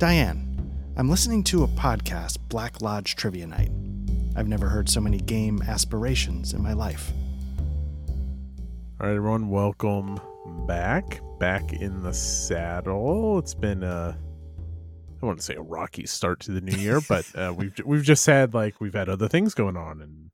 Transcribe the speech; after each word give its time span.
Diane, 0.00 0.72
I'm 0.96 1.10
listening 1.10 1.44
to 1.44 1.62
a 1.62 1.68
podcast, 1.68 2.38
Black 2.48 2.80
Lodge 2.80 3.16
Trivia 3.16 3.46
Night. 3.46 3.70
I've 4.34 4.48
never 4.48 4.66
heard 4.66 4.88
so 4.88 4.98
many 4.98 5.18
game 5.18 5.60
aspirations 5.60 6.54
in 6.54 6.62
my 6.62 6.72
life. 6.72 7.12
All 8.98 9.06
right, 9.06 9.14
everyone, 9.14 9.50
welcome 9.50 10.18
back. 10.66 11.20
Back 11.38 11.74
in 11.74 12.02
the 12.02 12.14
saddle. 12.14 13.38
It's 13.40 13.52
been 13.52 13.82
a, 13.82 14.16
I 15.22 15.26
wouldn't 15.26 15.42
say 15.42 15.56
a 15.56 15.60
rocky 15.60 16.06
start 16.06 16.40
to 16.40 16.52
the 16.52 16.62
new 16.62 16.78
year, 16.78 17.02
but 17.08 17.26
uh, 17.36 17.52
we've 17.54 17.74
we've 17.84 18.02
just 18.02 18.24
had 18.24 18.54
like 18.54 18.80
we've 18.80 18.94
had 18.94 19.10
other 19.10 19.28
things 19.28 19.52
going 19.52 19.76
on 19.76 20.00
and 20.00 20.30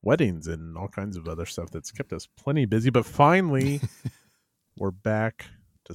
weddings 0.00 0.46
and 0.46 0.78
all 0.78 0.88
kinds 0.88 1.18
of 1.18 1.28
other 1.28 1.44
stuff 1.44 1.68
that's 1.70 1.90
kept 1.90 2.14
us 2.14 2.26
plenty 2.38 2.64
busy. 2.64 2.88
But 2.88 3.04
finally, 3.04 3.82
we're 4.78 4.90
back 4.90 5.44
to 5.84 5.94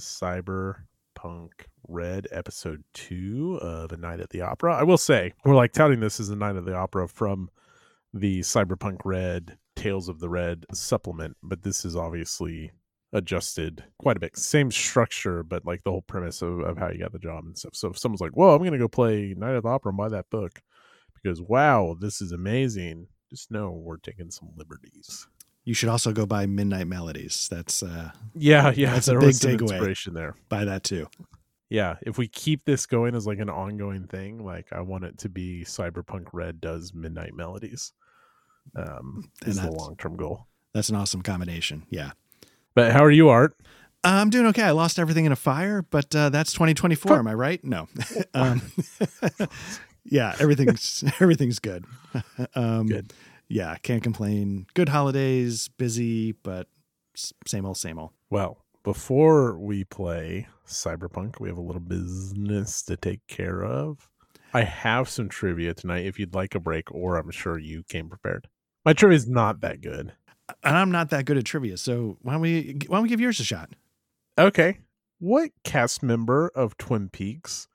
Cyberpunk 1.18 1.50
Red 1.86 2.28
episode 2.30 2.84
two 2.92 3.58
of 3.62 3.92
A 3.92 3.96
Night 3.96 4.20
at 4.20 4.30
the 4.30 4.42
Opera. 4.42 4.76
I 4.76 4.82
will 4.82 4.98
say 4.98 5.32
we're 5.44 5.54
like 5.54 5.72
touting 5.72 6.00
this 6.00 6.20
as 6.20 6.28
a 6.28 6.36
Night 6.36 6.56
at 6.56 6.64
the 6.64 6.74
Opera 6.74 7.08
from 7.08 7.50
the 8.12 8.40
Cyberpunk 8.40 8.98
Red 9.04 9.58
Tales 9.76 10.08
of 10.08 10.20
the 10.20 10.28
Red 10.28 10.66
supplement, 10.72 11.36
but 11.42 11.62
this 11.62 11.84
is 11.84 11.96
obviously 11.96 12.72
adjusted 13.12 13.84
quite 13.98 14.16
a 14.16 14.20
bit. 14.20 14.36
Same 14.36 14.70
structure, 14.70 15.42
but 15.42 15.64
like 15.64 15.82
the 15.82 15.90
whole 15.90 16.02
premise 16.02 16.42
of, 16.42 16.60
of 16.60 16.76
how 16.76 16.90
you 16.90 16.98
got 16.98 17.12
the 17.12 17.18
job 17.18 17.44
and 17.44 17.56
stuff. 17.56 17.74
So 17.74 17.88
if 17.88 17.98
someone's 17.98 18.20
like, 18.20 18.36
Whoa, 18.36 18.54
I'm 18.54 18.62
gonna 18.62 18.78
go 18.78 18.88
play 18.88 19.34
Night 19.36 19.56
at 19.56 19.62
the 19.62 19.68
Opera 19.68 19.90
and 19.90 19.98
buy 19.98 20.08
that 20.10 20.30
book 20.30 20.60
because 21.14 21.40
wow, 21.40 21.96
this 21.98 22.20
is 22.20 22.32
amazing. 22.32 23.06
Just 23.30 23.50
know 23.50 23.70
we're 23.70 23.98
taking 23.98 24.30
some 24.30 24.50
liberties. 24.56 25.26
You 25.68 25.74
should 25.74 25.90
also 25.90 26.12
go 26.12 26.24
buy 26.24 26.46
Midnight 26.46 26.86
Melodies. 26.86 27.46
That's 27.50 27.82
uh 27.82 28.12
Yeah, 28.34 28.72
yeah. 28.74 28.94
That's 28.94 29.08
a 29.08 29.18
big 29.18 29.34
takeaway. 29.34 29.60
inspiration 29.60 30.14
there. 30.14 30.34
buy 30.48 30.64
that 30.64 30.82
too. 30.82 31.08
Yeah, 31.68 31.96
if 32.00 32.16
we 32.16 32.26
keep 32.26 32.64
this 32.64 32.86
going 32.86 33.14
as 33.14 33.26
like 33.26 33.38
an 33.38 33.50
ongoing 33.50 34.06
thing, 34.06 34.42
like 34.42 34.72
I 34.72 34.80
want 34.80 35.04
it 35.04 35.18
to 35.18 35.28
be 35.28 35.64
Cyberpunk 35.66 36.28
Red 36.32 36.62
does 36.62 36.94
Midnight 36.94 37.34
Melodies. 37.34 37.92
Um, 38.74 39.30
And 39.42 39.50
is 39.50 39.60
the 39.60 39.70
long 39.70 39.94
term 39.96 40.16
goal. 40.16 40.46
That's 40.72 40.88
an 40.88 40.96
awesome 40.96 41.20
combination. 41.20 41.82
Yeah. 41.90 42.12
But 42.74 42.92
how 42.92 43.04
are 43.04 43.10
you, 43.10 43.28
Art? 43.28 43.54
I'm 44.02 44.30
doing 44.30 44.46
okay. 44.46 44.62
I 44.62 44.70
lost 44.70 44.98
everything 44.98 45.26
in 45.26 45.32
a 45.32 45.36
fire, 45.36 45.82
but 45.82 46.16
uh, 46.16 46.30
that's 46.30 46.54
2024. 46.54 47.18
Am 47.18 47.26
I 47.26 47.34
right? 47.34 47.62
No. 47.62 47.88
um, 48.32 48.62
yeah, 50.06 50.34
everything's 50.40 51.04
everything's 51.20 51.58
good. 51.58 51.84
um, 52.54 52.86
Good. 52.86 53.12
Yeah, 53.48 53.76
can't 53.82 54.02
complain. 54.02 54.66
Good 54.74 54.90
holidays, 54.90 55.68
busy, 55.68 56.32
but 56.32 56.68
same 57.46 57.64
old, 57.64 57.78
same 57.78 57.98
old. 57.98 58.10
Well, 58.30 58.58
before 58.84 59.58
we 59.58 59.84
play 59.84 60.48
Cyberpunk, 60.66 61.40
we 61.40 61.48
have 61.48 61.58
a 61.58 61.62
little 61.62 61.80
business 61.80 62.82
to 62.82 62.96
take 62.96 63.26
care 63.26 63.62
of. 63.62 64.08
I 64.54 64.62
have 64.62 65.08
some 65.08 65.28
trivia 65.28 65.74
tonight 65.74 66.06
if 66.06 66.18
you'd 66.18 66.34
like 66.34 66.54
a 66.54 66.60
break, 66.60 66.90
or 66.92 67.16
I'm 67.16 67.30
sure 67.30 67.58
you 67.58 67.82
came 67.82 68.08
prepared. 68.08 68.48
My 68.84 68.92
trivia 68.92 69.16
is 69.16 69.28
not 69.28 69.60
that 69.60 69.80
good. 69.80 70.12
And 70.62 70.76
I'm 70.76 70.90
not 70.90 71.10
that 71.10 71.26
good 71.26 71.36
at 71.36 71.44
trivia, 71.44 71.76
so 71.76 72.16
why 72.22 72.32
don't 72.32 72.40
we 72.40 72.78
why 72.86 72.96
don't 72.96 73.02
we 73.02 73.08
give 73.08 73.20
yours 73.20 73.40
a 73.40 73.44
shot? 73.44 73.70
Okay. 74.38 74.78
What 75.18 75.50
cast 75.64 76.02
member 76.02 76.50
of 76.54 76.78
Twin 76.78 77.10
Peaks 77.10 77.68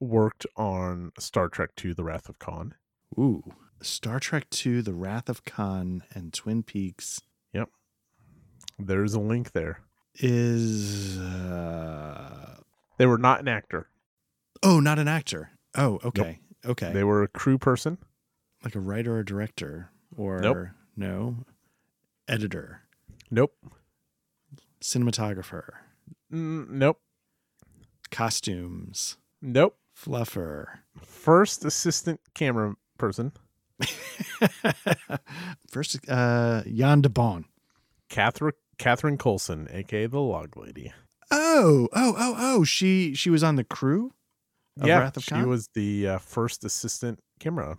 worked 0.00 0.44
on 0.56 1.12
Star 1.18 1.48
Trek 1.48 1.70
II 1.82 1.94
The 1.94 2.04
Wrath 2.04 2.28
of 2.28 2.38
Khan? 2.38 2.74
Ooh, 3.18 3.42
Star 3.82 4.20
Trek 4.20 4.46
II: 4.64 4.80
The 4.82 4.94
Wrath 4.94 5.28
of 5.28 5.44
Khan 5.44 6.02
and 6.14 6.32
Twin 6.32 6.62
Peaks 6.62 7.20
Yep. 7.52 7.70
There's 8.78 9.14
a 9.14 9.20
link 9.20 9.52
there. 9.52 9.80
is 10.16 11.18
uh, 11.18 12.56
They 12.98 13.06
were 13.06 13.18
not 13.18 13.40
an 13.40 13.48
actor. 13.48 13.88
oh, 14.62 14.80
not 14.80 14.98
an 14.98 15.08
actor. 15.08 15.50
Oh, 15.76 15.98
okay, 16.04 16.40
okay, 16.66 16.92
They 16.92 17.04
were 17.04 17.22
a 17.22 17.28
crew 17.28 17.58
person. 17.58 17.98
like 18.64 18.74
a 18.74 18.80
writer 18.80 19.16
or 19.16 19.22
director 19.22 19.90
or 20.16 20.40
Nope. 20.40 20.68
no 20.96 21.36
editor, 22.28 22.82
Nope. 23.30 23.54
cinematographer, 24.82 25.70
Mm, 26.32 26.68
nope. 26.70 27.00
costumes, 28.10 29.16
Nope. 29.40 29.78
fluffer. 29.96 30.80
First 31.02 31.64
assistant 31.64 32.20
camera 32.34 32.74
person, 32.98 33.32
First, 35.70 35.98
uh, 36.08 36.62
Jan 36.64 37.00
de 37.00 37.08
Bont. 37.08 37.46
Catherine 38.08 38.54
Catherine 38.78 39.18
Coulson, 39.18 39.68
aka 39.70 40.06
the 40.06 40.20
Log 40.20 40.56
Lady. 40.56 40.92
Oh, 41.30 41.88
oh, 41.92 42.14
oh, 42.18 42.34
oh! 42.38 42.64
She 42.64 43.14
she 43.14 43.30
was 43.30 43.42
on 43.44 43.56
the 43.56 43.64
crew. 43.64 44.12
Of 44.80 44.88
yeah, 44.88 44.98
Wrath 45.00 45.16
of 45.16 45.24
she 45.24 45.30
Khan? 45.30 45.48
was 45.48 45.68
the 45.74 46.08
uh, 46.08 46.18
first 46.18 46.64
assistant 46.64 47.20
camera. 47.38 47.76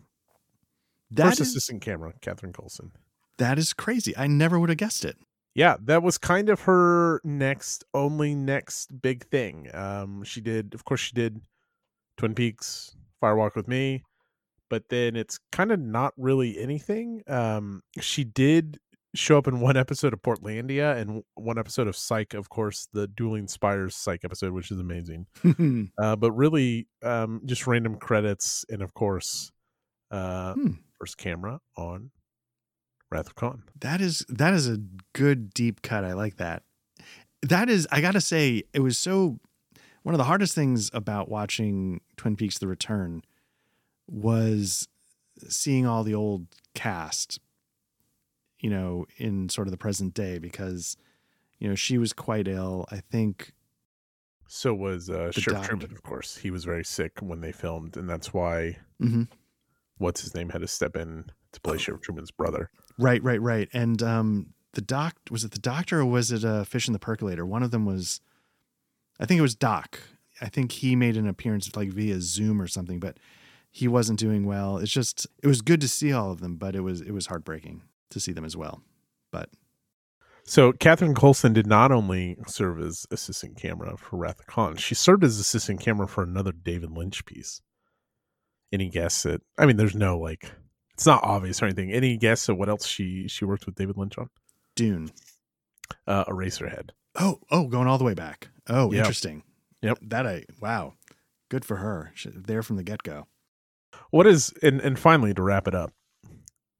That 1.09 1.29
first 1.29 1.41
is 1.41 1.47
assistant 1.49 1.81
camera, 1.81 2.13
Catherine 2.21 2.53
Coulson. 2.53 2.91
that 3.37 3.57
is 3.57 3.73
crazy. 3.73 4.15
I 4.15 4.27
never 4.27 4.59
would 4.59 4.69
have 4.69 4.77
guessed 4.77 5.03
it. 5.03 5.17
Yeah, 5.53 5.75
that 5.83 6.01
was 6.03 6.17
kind 6.17 6.47
of 6.47 6.61
her 6.61 7.19
next, 7.25 7.83
only 7.93 8.33
next 8.35 9.01
big 9.01 9.25
thing. 9.25 9.67
Um, 9.73 10.23
she 10.23 10.39
did, 10.39 10.73
of 10.73 10.85
course, 10.85 11.01
she 11.01 11.13
did 11.13 11.41
Twin 12.17 12.33
Peaks, 12.35 12.95
Firewalk 13.21 13.55
with 13.55 13.67
Me, 13.67 14.03
but 14.71 14.89
then 14.89 15.15
it's 15.15 15.37
kind 15.51 15.71
of 15.71 15.79
not 15.79 16.13
really 16.17 16.57
anything. 16.57 17.21
Um, 17.27 17.83
she 17.99 18.23
did 18.23 18.79
show 19.13 19.37
up 19.37 19.45
in 19.45 19.59
one 19.59 19.75
episode 19.75 20.13
of 20.13 20.21
Portlandia 20.21 20.95
and 20.97 21.21
one 21.35 21.59
episode 21.59 21.87
of 21.87 21.95
Psych, 21.97 22.33
of 22.33 22.47
course, 22.49 22.87
the 22.93 23.07
Dueling 23.07 23.47
Spires 23.49 23.93
Psych 23.93 24.21
episode, 24.23 24.53
which 24.53 24.71
is 24.71 24.79
amazing. 24.79 25.27
Uh, 26.01 26.15
but 26.15 26.31
really, 26.31 26.87
um, 27.03 27.41
just 27.45 27.67
random 27.67 27.97
credits, 27.97 28.65
and 28.69 28.81
of 28.81 28.93
course, 28.95 29.51
uh, 30.09 30.53
Hmm. 30.53 30.71
first 30.97 31.17
camera 31.17 31.59
on 31.77 32.09
Wrath 33.11 33.27
of 33.27 33.35
Khan. 33.35 33.63
that 33.81 33.99
is 34.01 34.25
that 34.29 34.53
is 34.53 34.67
a 34.69 34.77
good 35.13 35.53
deep 35.53 35.81
cut. 35.81 36.05
I 36.05 36.13
like 36.13 36.37
that. 36.37 36.63
That 37.43 37.69
is, 37.69 37.87
I 37.91 37.99
gotta 38.01 38.21
say, 38.21 38.63
it 38.73 38.79
was 38.79 38.97
so. 38.97 39.39
One 40.03 40.15
of 40.15 40.17
the 40.17 40.23
hardest 40.25 40.55
things 40.55 40.89
about 40.93 41.29
watching 41.29 42.01
Twin 42.17 42.35
Peaks: 42.35 42.57
The 42.57 42.67
Return 42.67 43.21
was 44.11 44.87
seeing 45.47 45.85
all 45.87 46.03
the 46.03 46.13
old 46.13 46.47
cast, 46.75 47.39
you 48.59 48.69
know, 48.69 49.05
in 49.17 49.47
sort 49.49 49.67
of 49.67 49.71
the 49.71 49.77
present 49.77 50.13
day 50.13 50.37
because, 50.37 50.97
you 51.59 51.67
know, 51.69 51.75
she 51.75 51.97
was 51.97 52.11
quite 52.13 52.47
ill. 52.47 52.85
I 52.91 52.97
think 52.99 53.53
So 54.47 54.73
was 54.73 55.09
uh, 55.09 55.31
Sheriff 55.31 55.65
Truman, 55.65 55.91
of 55.91 56.03
course. 56.03 56.35
He 56.37 56.51
was 56.51 56.65
very 56.65 56.83
sick 56.83 57.19
when 57.21 57.39
they 57.41 57.51
filmed, 57.53 57.95
and 57.97 58.09
that's 58.09 58.33
why 58.33 58.77
Mhm. 59.01 59.29
what's 59.97 60.21
his 60.21 60.35
name 60.35 60.49
had 60.49 60.61
to 60.61 60.67
step 60.67 60.95
in 60.97 61.31
to 61.53 61.61
play 61.61 61.77
Sheriff 61.77 62.01
Truman's 62.01 62.31
brother. 62.31 62.69
Right, 62.97 63.23
right, 63.23 63.41
right. 63.41 63.69
And 63.73 64.03
um, 64.03 64.53
the 64.73 64.81
doc 64.81 65.15
was 65.31 65.43
it 65.45 65.51
the 65.51 65.59
doctor 65.59 66.01
or 66.01 66.05
was 66.05 66.31
it 66.31 66.43
uh, 66.43 66.65
Fish 66.65 66.87
in 66.87 66.93
the 66.93 66.99
Percolator? 66.99 67.45
One 67.45 67.63
of 67.63 67.71
them 67.71 67.85
was, 67.85 68.19
I 69.19 69.25
think 69.25 69.39
it 69.39 69.41
was 69.41 69.55
Doc. 69.55 69.99
I 70.41 70.49
think 70.49 70.71
he 70.73 70.95
made 70.95 71.17
an 71.17 71.27
appearance 71.27 71.73
like 71.75 71.89
via 71.89 72.19
Zoom 72.19 72.61
or 72.61 72.67
something, 72.67 72.99
but 72.99 73.17
he 73.71 73.87
wasn't 73.87 74.19
doing 74.19 74.45
well. 74.45 74.77
It's 74.77 74.91
just 74.91 75.25
it 75.41 75.47
was 75.47 75.61
good 75.61 75.81
to 75.81 75.87
see 75.87 76.11
all 76.11 76.31
of 76.31 76.41
them, 76.41 76.57
but 76.57 76.75
it 76.75 76.81
was 76.81 77.01
it 77.01 77.11
was 77.11 77.27
heartbreaking 77.27 77.81
to 78.11 78.19
see 78.19 78.31
them 78.33 78.45
as 78.45 78.55
well. 78.57 78.83
But 79.31 79.49
So 80.43 80.73
Catherine 80.73 81.15
Coulson 81.15 81.53
did 81.53 81.65
not 81.67 81.91
only 81.91 82.37
serve 82.47 82.79
as 82.81 83.05
assistant 83.11 83.57
camera 83.57 83.95
for 83.97 84.17
Wrath 84.17 84.39
of 84.41 84.47
Khan, 84.47 84.75
she 84.75 84.93
served 84.95 85.23
as 85.23 85.39
assistant 85.39 85.79
camera 85.79 86.07
for 86.07 86.23
another 86.23 86.51
David 86.51 86.91
Lynch 86.91 87.25
piece. 87.25 87.61
Any 88.73 88.89
guess 88.89 89.25
at? 89.25 89.41
I 89.57 89.65
mean, 89.65 89.77
there's 89.77 89.95
no 89.95 90.17
like, 90.17 90.51
it's 90.93 91.05
not 91.05 91.23
obvious 91.23 91.61
or 91.61 91.65
anything. 91.65 91.91
Any 91.91 92.17
guess 92.17 92.47
at 92.49 92.57
what 92.57 92.69
else 92.69 92.85
she 92.85 93.27
she 93.27 93.45
worked 93.45 93.65
with 93.65 93.75
David 93.75 93.97
Lynch 93.97 94.17
on? 94.17 94.29
Dune. 94.75 95.11
Uh, 96.07 96.23
Eraserhead. 96.25 96.89
Oh, 97.19 97.39
oh, 97.51 97.67
going 97.67 97.87
all 97.87 97.97
the 97.97 98.05
way 98.05 98.13
back. 98.13 98.49
Oh, 98.69 98.91
Yep. 98.91 98.99
interesting. 98.99 99.43
Yep. 99.81 99.97
That 100.03 100.25
I 100.27 100.45
wow, 100.61 100.93
good 101.49 101.65
for 101.65 101.77
her. 101.77 102.11
She, 102.15 102.29
there 102.29 102.63
from 102.63 102.77
the 102.77 102.83
get 102.83 103.03
go. 103.03 103.27
What 104.11 104.27
is 104.27 104.53
and 104.61 104.79
and 104.81 104.97
finally 104.99 105.33
to 105.33 105.41
wrap 105.41 105.67
it 105.67 105.75
up. 105.75 105.91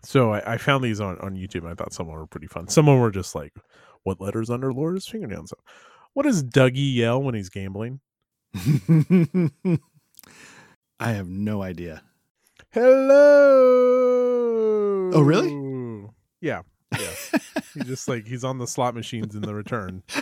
So 0.04 0.33
I, 0.33 0.54
I 0.54 0.57
found 0.57 0.83
these 0.83 1.00
on 1.01 1.18
on 1.19 1.36
YouTube. 1.36 1.62
and 1.62 1.69
I 1.69 1.75
thought 1.75 1.94
some 1.94 2.07
of 2.07 2.12
them 2.12 2.19
were 2.19 2.28
pretty 2.28 2.48
fun. 2.48 2.68
Some 2.68 2.88
of 2.88 2.94
them 2.94 3.01
were 3.01 3.12
just 3.12 3.36
like, 3.36 3.54
"What 4.04 4.22
letters 4.22 4.50
under 4.50 4.74
Laura's 4.74 5.07
fingernails?" 5.07 5.50
So, 5.51 5.57
what 6.13 6.24
does 6.24 6.44
Dougie 6.44 6.95
yell 6.95 7.22
when 7.22 7.36
he's 7.36 7.50
gambling? 7.50 8.00
I 11.00 11.12
have 11.13 11.28
no 11.30 11.62
idea. 11.62 12.04
Hello. 12.72 13.18
Oh, 15.13 15.22
really? 15.22 15.51
Yeah, 16.42 16.62
yeah. 16.98 17.39
he 17.74 17.81
just 17.83 18.07
like 18.07 18.25
he's 18.28 18.44
on 18.44 18.57
the 18.57 18.68
slot 18.68 18.95
machines 18.95 19.36
in 19.36 19.42
the 19.42 19.54
return. 19.54 20.04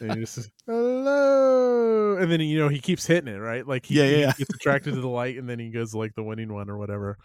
And 0.00 0.12
he 0.12 0.20
just 0.20 0.50
hello, 0.66 1.79
and 2.20 2.30
then 2.30 2.40
you 2.40 2.58
know 2.58 2.68
he 2.68 2.78
keeps 2.80 3.06
hitting 3.06 3.32
it 3.32 3.38
right. 3.38 3.66
Like 3.66 3.86
he, 3.86 3.96
Yeah, 3.96 4.04
yeah, 4.04 4.32
he 4.32 4.44
gets 4.44 4.54
attracted 4.54 4.94
to 4.94 5.00
the 5.00 5.08
light, 5.08 5.36
and 5.38 5.48
then 5.48 5.58
he 5.58 5.70
goes 5.70 5.94
like 5.94 6.14
the 6.14 6.22
winning 6.22 6.52
one 6.52 6.68
or 6.70 6.76
whatever. 6.78 7.18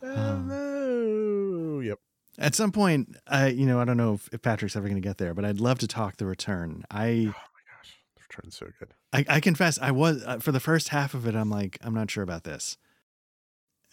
Hello. 0.00 1.80
Yep. 1.80 1.98
At 2.38 2.54
some 2.54 2.72
point, 2.72 3.16
I 3.26 3.48
you 3.48 3.66
know 3.66 3.80
I 3.80 3.84
don't 3.84 3.96
know 3.96 4.14
if, 4.14 4.28
if 4.32 4.42
Patrick's 4.42 4.76
ever 4.76 4.88
going 4.88 5.00
to 5.00 5.06
get 5.06 5.18
there, 5.18 5.34
but 5.34 5.44
I'd 5.44 5.60
love 5.60 5.78
to 5.80 5.86
talk 5.86 6.16
the 6.16 6.26
return. 6.26 6.84
I 6.90 7.06
Oh 7.06 7.24
my 7.26 7.32
gosh, 7.32 7.98
the 8.16 8.22
Return's 8.28 8.56
so 8.56 8.66
good. 8.78 8.94
I, 9.12 9.24
I 9.28 9.40
confess, 9.40 9.78
I 9.80 9.90
was 9.90 10.22
uh, 10.24 10.38
for 10.38 10.52
the 10.52 10.60
first 10.60 10.88
half 10.88 11.12
of 11.14 11.26
it. 11.26 11.34
I'm 11.34 11.50
like, 11.50 11.78
I'm 11.82 11.92
not 11.94 12.10
sure 12.10 12.22
about 12.24 12.44
this. 12.44 12.78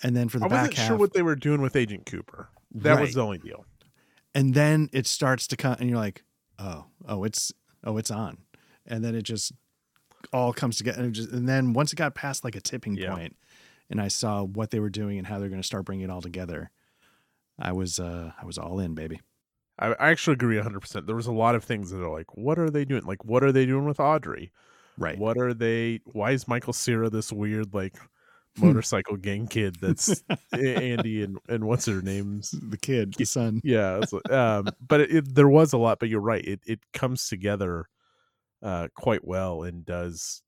And 0.02 0.16
then 0.16 0.30
for 0.30 0.40
the 0.40 0.46
I 0.46 0.48
wasn't 0.48 0.76
half, 0.76 0.88
sure 0.88 0.98
what 0.98 1.14
they 1.14 1.22
were 1.22 1.36
doing 1.36 1.62
with 1.62 1.76
Agent 1.76 2.06
Cooper. 2.06 2.50
That 2.74 2.94
Right. 2.94 3.02
was 3.02 3.14
the 3.16 3.22
only 3.24 3.40
deal. 3.40 3.66
and 4.34 4.54
then 4.54 4.90
it 4.94 5.08
starts 5.08 5.46
to 5.48 5.58
come, 5.58 5.76
and 5.80 5.90
you're 5.90 6.00
like, 6.00 6.24
oh, 6.58 6.86
oh, 7.08 7.24
it's, 7.26 7.52
oh, 7.84 7.98
it's 7.98 8.12
on, 8.12 8.38
and 8.86 9.04
then 9.04 9.14
it 9.16 9.24
just 9.24 9.52
all 10.34 10.54
comes 10.54 10.78
together, 10.78 11.02
and, 11.04 11.14
just, 11.14 11.30
and 11.32 11.48
then 11.48 11.74
once 11.74 11.94
it 11.94 11.96
got 11.96 12.16
past 12.16 12.44
like 12.44 12.56
a 12.56 12.62
tipping 12.62 12.96
Yeah. 12.96 13.14
point, 13.16 13.36
and 13.90 14.00
I 14.02 14.08
saw 14.08 14.44
what 14.44 14.72
they 14.72 14.80
were 14.80 14.90
doing 14.90 15.18
and 15.18 15.26
how 15.28 15.40
they're 15.40 15.50
going 15.50 15.62
to 15.62 15.66
start 15.68 15.86
bringing 15.86 16.06
it 16.06 16.12
all 16.12 16.22
together, 16.22 16.72
I 17.58 17.72
was, 17.72 18.00
uh, 18.00 18.32
I 18.42 18.46
was 18.46 18.58
all 18.58 18.80
in, 18.80 18.94
baby. 18.96 19.20
I, 19.80 19.88
I 19.94 20.10
actually 20.10 20.34
agree 20.34 20.58
100%. 20.58 21.06
There 21.06 21.16
was 21.16 21.28
a 21.28 21.32
lot 21.32 21.56
of 21.56 21.64
things 21.64 21.90
that 21.92 22.02
are 22.04 22.12
like, 22.12 22.36
what 22.38 22.60
are 22.60 22.70
they 22.70 22.86
doing? 22.86 23.04
Like, 23.06 23.24
what 23.26 23.44
are 23.44 23.52
they 23.52 23.66
doing 23.66 23.86
with 23.86 24.00
Audrey? 24.00 24.52
Right. 24.98 25.18
What 25.18 25.38
are 25.38 25.54
they? 25.54 26.02
Why 26.06 26.32
is 26.32 26.48
Michael 26.48 26.74
Cera 26.74 27.10
this 27.10 27.32
weird, 27.32 27.74
like, 27.74 27.96
motorcycle 28.58 29.16
gang 29.22 29.48
kid 29.48 29.78
that's 29.82 30.22
Andy 30.52 31.24
and, 31.24 31.38
and 31.48 31.64
what's 31.64 31.86
her 31.86 32.02
name's? 32.02 32.52
The 32.52 32.78
kid, 32.78 33.14
the 33.14 33.26
son. 33.26 33.62
Yeah. 33.64 34.02
Um, 34.30 34.68
but 34.86 35.02
it, 35.02 35.16
it, 35.16 35.36
there 35.36 35.48
was 35.48 35.72
a 35.72 35.78
lot, 35.78 36.00
but 36.00 36.10
you're 36.10 36.20
right. 36.20 36.44
It, 36.46 36.60
it 36.66 36.80
comes 36.94 37.28
together 37.30 37.88
uh, 38.62 38.88
quite 38.96 39.26
well 39.26 39.64
and 39.64 39.86
does 39.86 40.42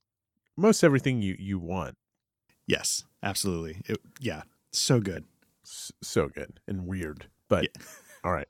most 0.58 0.84
everything 0.84 1.22
you, 1.22 1.36
you 1.40 1.60
want. 1.60 1.96
Yes, 2.68 3.04
absolutely. 3.24 3.82
It, 3.86 3.98
yeah, 4.20 4.44
so 4.72 5.00
good. 5.00 5.26
S- 5.66 5.92
so 6.02 6.28
good 6.28 6.60
and 6.68 6.86
weird. 6.88 7.28
But 7.50 7.68
all 8.24 8.32
right. 8.32 8.48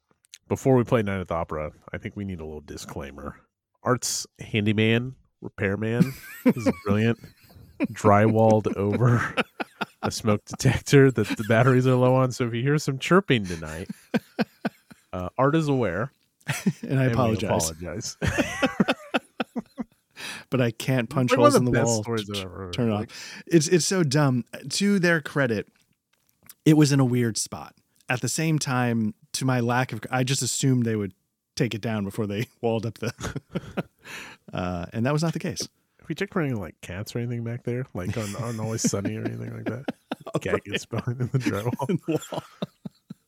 Before 0.48 0.76
we 0.76 0.84
play 0.84 1.02
Night 1.02 1.22
at 1.22 1.28
the 1.30 1.36
Opera, 1.36 1.72
I 1.94 1.98
think 1.98 2.16
we 2.18 2.26
need 2.26 2.42
a 2.42 2.46
little 2.46 2.62
disclaimer. 2.62 3.38
Art's 3.84 4.28
handyman, 4.40 5.16
repairman 5.40 6.14
is 6.46 6.70
brilliant. 6.86 7.20
Drywalled 7.94 8.76
over 8.76 9.34
a 10.04 10.12
smoke 10.12 10.44
detector 10.46 11.10
that 11.10 11.28
the 11.28 11.44
batteries 11.46 11.88
are 11.88 11.96
low 11.96 12.16
on. 12.16 12.32
So 12.32 12.46
if 12.48 12.54
you 12.54 12.62
hear 12.62 12.78
some 12.78 13.00
chirping 13.00 13.46
tonight, 13.46 13.90
uh, 15.14 15.30
Art 15.38 15.56
is 15.56 15.68
aware. 15.68 16.12
And 16.82 17.00
I 17.00 17.04
and 17.06 17.14
apologize, 17.14 17.70
apologize. 17.70 18.18
but 20.52 20.62
I 20.62 20.70
can't 20.70 21.10
punch 21.10 21.32
Like 21.32 21.40
holes 21.40 21.56
in 21.56 21.66
the 21.66 21.72
wall. 21.72 22.04
stories 22.04 22.26
to 22.28 22.34
I've 22.38 22.46
ever 22.46 22.58
heard. 22.66 22.74
turn 22.74 22.90
it 22.90 22.94
Like, 22.94 23.10
off. 23.10 23.44
It's 23.48 23.68
it's 23.68 23.86
so 23.88 24.04
dumb. 24.04 24.46
To 24.70 25.00
their 25.00 25.20
credit, 25.22 25.68
it 26.66 26.78
was 26.78 26.92
in 26.92 27.00
a 27.00 27.06
weird 27.06 27.38
spot. 27.38 27.74
At 28.08 28.22
the 28.22 28.30
same 28.30 28.60
time, 28.60 29.16
to 29.34 29.46
my 29.46 29.60
lack 29.62 29.94
of, 29.94 30.02
I 30.12 30.24
just 30.24 30.42
assumed 30.44 30.86
they 30.86 30.96
would 30.98 31.14
take 31.56 31.74
it 31.74 31.82
down 31.82 32.04
before 32.04 32.28
they 32.28 32.48
walled 32.62 32.86
up 32.86 32.98
the, 33.00 33.14
uh, 34.54 34.86
and 34.94 35.06
that 35.06 35.14
was 35.14 35.24
not 35.24 35.34
the 35.34 35.40
case. 35.40 35.62
Have 36.00 36.10
we 36.10 36.16
checked 36.16 36.34
for 36.34 36.42
any 36.42 36.54
like 36.54 36.76
cats 36.82 37.16
or 37.16 37.20
anything 37.20 37.44
back 37.44 37.64
there? 37.64 37.86
Like 37.94 38.18
on, 38.18 38.36
on 38.38 38.60
Always 38.60 38.82
Sunny 38.90 39.16
or 39.16 39.24
anything 39.26 39.54
like 39.56 39.66
that? 39.66 39.86
Cat 40.42 40.64
gets 40.66 40.86
behind 40.86 41.22
in 41.22 41.28
the 41.28 41.40
drywall. 41.40 42.44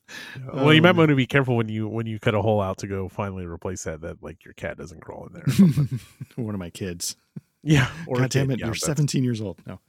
Well, 0.53 0.73
you 0.73 0.81
might 0.81 0.91
um, 0.91 0.97
want 0.97 1.09
to 1.09 1.15
be 1.15 1.25
careful 1.25 1.55
when 1.55 1.69
you 1.69 1.87
when 1.87 2.05
you 2.05 2.19
cut 2.19 2.35
a 2.35 2.41
hole 2.41 2.61
out 2.61 2.77
to 2.79 2.87
go 2.87 3.07
finally 3.09 3.45
replace 3.45 3.83
that. 3.85 4.01
That 4.01 4.21
like 4.21 4.43
your 4.45 4.53
cat 4.53 4.77
doesn't 4.77 4.99
crawl 5.01 5.27
in 5.27 5.33
there. 5.33 5.99
One 6.35 6.53
of 6.53 6.59
my 6.59 6.69
kids. 6.69 7.15
yeah. 7.63 7.89
Or 8.07 8.17
God 8.17 8.29
damn 8.29 8.47
kid, 8.47 8.53
it! 8.55 8.59
yeah, 8.59 8.65
you're 8.67 8.73
that's- 8.73 8.85
17 8.85 9.23
years 9.23 9.41
old. 9.41 9.59
No, 9.65 9.79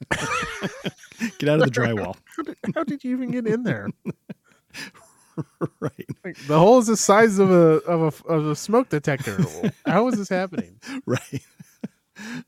get 1.37 1.49
out 1.49 1.59
of 1.59 1.65
the 1.65 1.71
drywall. 1.71 2.15
How 2.37 2.43
did, 2.43 2.55
how 2.73 2.83
did 2.85 3.03
you 3.03 3.11
even 3.11 3.31
get 3.31 3.45
in 3.45 3.63
there? 3.63 3.89
right, 5.81 6.05
Like, 6.23 6.37
the 6.47 6.57
hole 6.57 6.79
is 6.79 6.87
the 6.87 6.95
size 6.97 7.39
of 7.39 7.51
a 7.51 7.81
of 7.85 8.01
a 8.25 8.27
of 8.27 8.47
a 8.47 8.55
smoke 8.55 8.89
detector. 8.89 9.37
How 9.85 10.07
is 10.07 10.15
this 10.15 10.29
happening? 10.29 10.79
right. 11.05 11.41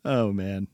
oh 0.06 0.32
man. 0.32 0.68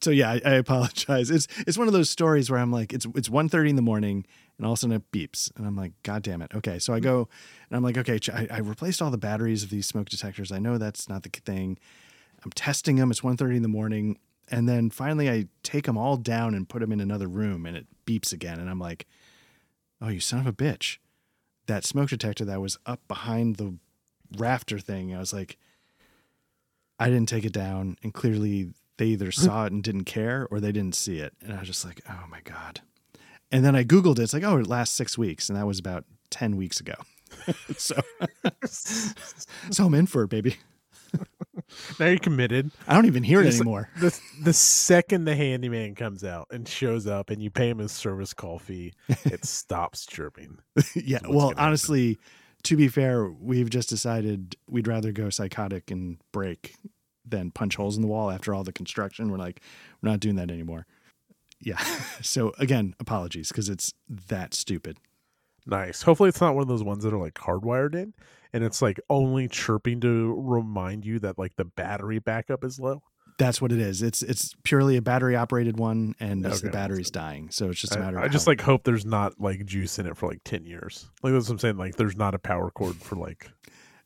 So 0.00 0.10
yeah, 0.10 0.30
I, 0.32 0.40
I 0.44 0.52
apologize. 0.54 1.30
It's 1.30 1.46
it's 1.66 1.78
one 1.78 1.86
of 1.86 1.92
those 1.92 2.10
stories 2.10 2.50
where 2.50 2.58
I'm 2.58 2.72
like, 2.72 2.92
it's 2.92 3.06
it's 3.14 3.28
1.30 3.28 3.70
in 3.70 3.76
the 3.76 3.82
morning, 3.82 4.26
and 4.62 4.68
all 4.68 4.74
of 4.74 4.78
a 4.78 4.80
sudden 4.80 4.94
it 4.94 5.10
beeps, 5.10 5.50
and 5.56 5.66
I'm 5.66 5.74
like, 5.74 5.92
God 6.04 6.22
damn 6.22 6.40
it. 6.40 6.52
Okay, 6.54 6.78
so 6.78 6.94
I 6.94 7.00
go, 7.00 7.28
and 7.68 7.76
I'm 7.76 7.82
like, 7.82 7.98
okay, 7.98 8.20
I, 8.32 8.46
I 8.48 8.58
replaced 8.60 9.02
all 9.02 9.10
the 9.10 9.18
batteries 9.18 9.64
of 9.64 9.70
these 9.70 9.88
smoke 9.88 10.08
detectors. 10.08 10.52
I 10.52 10.60
know 10.60 10.78
that's 10.78 11.08
not 11.08 11.24
the 11.24 11.30
thing. 11.30 11.78
I'm 12.44 12.52
testing 12.52 12.94
them. 12.94 13.10
It's 13.10 13.22
1.30 13.22 13.56
in 13.56 13.62
the 13.62 13.68
morning, 13.68 14.20
and 14.52 14.68
then 14.68 14.90
finally 14.90 15.28
I 15.28 15.48
take 15.64 15.86
them 15.86 15.98
all 15.98 16.16
down 16.16 16.54
and 16.54 16.68
put 16.68 16.78
them 16.78 16.92
in 16.92 17.00
another 17.00 17.26
room, 17.26 17.66
and 17.66 17.76
it 17.76 17.88
beeps 18.06 18.32
again, 18.32 18.60
and 18.60 18.70
I'm 18.70 18.78
like, 18.78 19.08
oh, 20.00 20.10
you 20.10 20.20
son 20.20 20.38
of 20.38 20.46
a 20.46 20.52
bitch! 20.52 20.98
That 21.66 21.84
smoke 21.84 22.10
detector 22.10 22.44
that 22.44 22.60
was 22.60 22.78
up 22.86 23.00
behind 23.08 23.56
the 23.56 23.74
rafter 24.38 24.78
thing. 24.78 25.12
I 25.12 25.18
was 25.18 25.32
like. 25.32 25.58
I 27.00 27.08
didn't 27.08 27.28
take 27.28 27.44
it 27.44 27.52
down, 27.52 27.96
and 28.04 28.14
clearly 28.14 28.74
they 28.96 29.06
either 29.06 29.32
saw 29.32 29.64
it 29.64 29.72
and 29.72 29.82
didn't 29.82 30.04
care, 30.04 30.46
or 30.52 30.60
they 30.60 30.70
didn't 30.70 30.94
see 30.94 31.18
it. 31.18 31.34
And 31.40 31.52
I 31.52 31.58
was 31.58 31.66
just 31.66 31.84
like, 31.84 32.00
"Oh 32.08 32.26
my 32.30 32.40
god!" 32.44 32.80
And 33.52 33.64
then 33.64 33.76
I 33.76 33.84
googled 33.84 34.18
it. 34.18 34.22
It's 34.22 34.32
like, 34.32 34.42
"Oh, 34.44 34.56
it 34.58 34.66
lasts 34.66 34.96
six 34.96 35.16
weeks," 35.18 35.48
and 35.48 35.58
that 35.58 35.66
was 35.66 35.78
about 35.78 36.04
ten 36.30 36.56
weeks 36.56 36.80
ago. 36.80 36.94
so, 37.76 37.96
so 38.64 39.86
I'm 39.86 39.94
in 39.94 40.06
for 40.06 40.22
it, 40.24 40.28
baby. 40.30 40.56
now 42.00 42.06
you're 42.06 42.18
committed. 42.18 42.70
I 42.88 42.94
don't 42.94 43.06
even 43.06 43.22
hear 43.22 43.40
it 43.40 43.46
It's- 43.46 43.60
anymore. 43.60 43.90
The 44.00 44.18
the 44.42 44.52
second 44.52 45.24
the 45.26 45.36
handyman 45.36 45.94
comes 45.94 46.24
out 46.24 46.48
and 46.50 46.66
shows 46.66 47.06
up, 47.06 47.30
and 47.30 47.42
you 47.42 47.50
pay 47.50 47.68
him 47.68 47.78
his 47.78 47.92
service 47.92 48.32
call 48.34 48.58
fee, 48.58 48.94
it 49.24 49.44
stops 49.44 50.06
chirping. 50.06 50.58
yeah. 50.94 51.18
Well, 51.28 51.48
happen. 51.50 51.62
honestly, 51.64 52.18
to 52.64 52.76
be 52.76 52.88
fair, 52.88 53.28
we've 53.30 53.68
just 53.70 53.88
decided 53.90 54.56
we'd 54.68 54.88
rather 54.88 55.12
go 55.12 55.28
psychotic 55.30 55.90
and 55.90 56.16
break 56.32 56.76
than 57.24 57.50
punch 57.50 57.76
holes 57.76 57.96
in 57.96 58.02
the 58.02 58.08
wall 58.08 58.30
after 58.30 58.54
all 58.54 58.64
the 58.64 58.72
construction. 58.72 59.30
We're 59.30 59.38
like, 59.38 59.60
we're 60.02 60.10
not 60.10 60.20
doing 60.20 60.36
that 60.36 60.50
anymore. 60.50 60.86
Yeah. 61.62 61.82
So 62.22 62.52
again, 62.56 62.94
apologies 63.00 63.48
because 63.48 63.68
it's 63.68 63.94
that 64.08 64.54
stupid. 64.54 64.98
Nice. 65.66 66.02
Hopefully, 66.02 66.28
it's 66.28 66.40
not 66.40 66.54
one 66.54 66.62
of 66.62 66.68
those 66.68 66.84
ones 66.84 67.02
that 67.02 67.12
are 67.12 67.18
like 67.18 67.34
hardwired 67.34 67.96
in, 67.96 68.14
and 68.52 68.62
it's 68.62 68.80
like 68.80 69.00
only 69.10 69.48
chirping 69.48 70.00
to 70.02 70.34
remind 70.38 71.04
you 71.04 71.18
that 71.18 71.36
like 71.36 71.56
the 71.56 71.64
battery 71.64 72.20
backup 72.20 72.62
is 72.62 72.78
low. 72.78 73.02
That's 73.38 73.60
what 73.60 73.72
it 73.72 73.80
is. 73.80 74.02
It's 74.02 74.22
it's 74.22 74.54
purely 74.62 74.96
a 74.96 75.02
battery 75.02 75.34
operated 75.34 75.78
one, 75.80 76.14
and 76.20 76.46
it's 76.46 76.60
the 76.60 76.70
battery's 76.70 77.10
dying. 77.10 77.50
So 77.50 77.70
it's 77.70 77.80
just 77.80 77.96
a 77.96 77.98
I, 77.98 78.02
matter. 78.02 78.20
I 78.20 78.26
of 78.26 78.32
just 78.32 78.46
like 78.46 78.60
hope 78.60 78.84
there's 78.84 79.04
not 79.04 79.40
like 79.40 79.64
juice 79.66 79.98
in 79.98 80.06
it 80.06 80.16
for 80.16 80.28
like 80.28 80.42
ten 80.44 80.64
years. 80.64 81.08
Like 81.24 81.32
that's 81.32 81.48
what 81.48 81.54
I'm 81.54 81.58
saying. 81.58 81.76
Like 81.76 81.96
there's 81.96 82.16
not 82.16 82.36
a 82.36 82.38
power 82.38 82.70
cord 82.70 82.94
for 82.96 83.16
like 83.16 83.50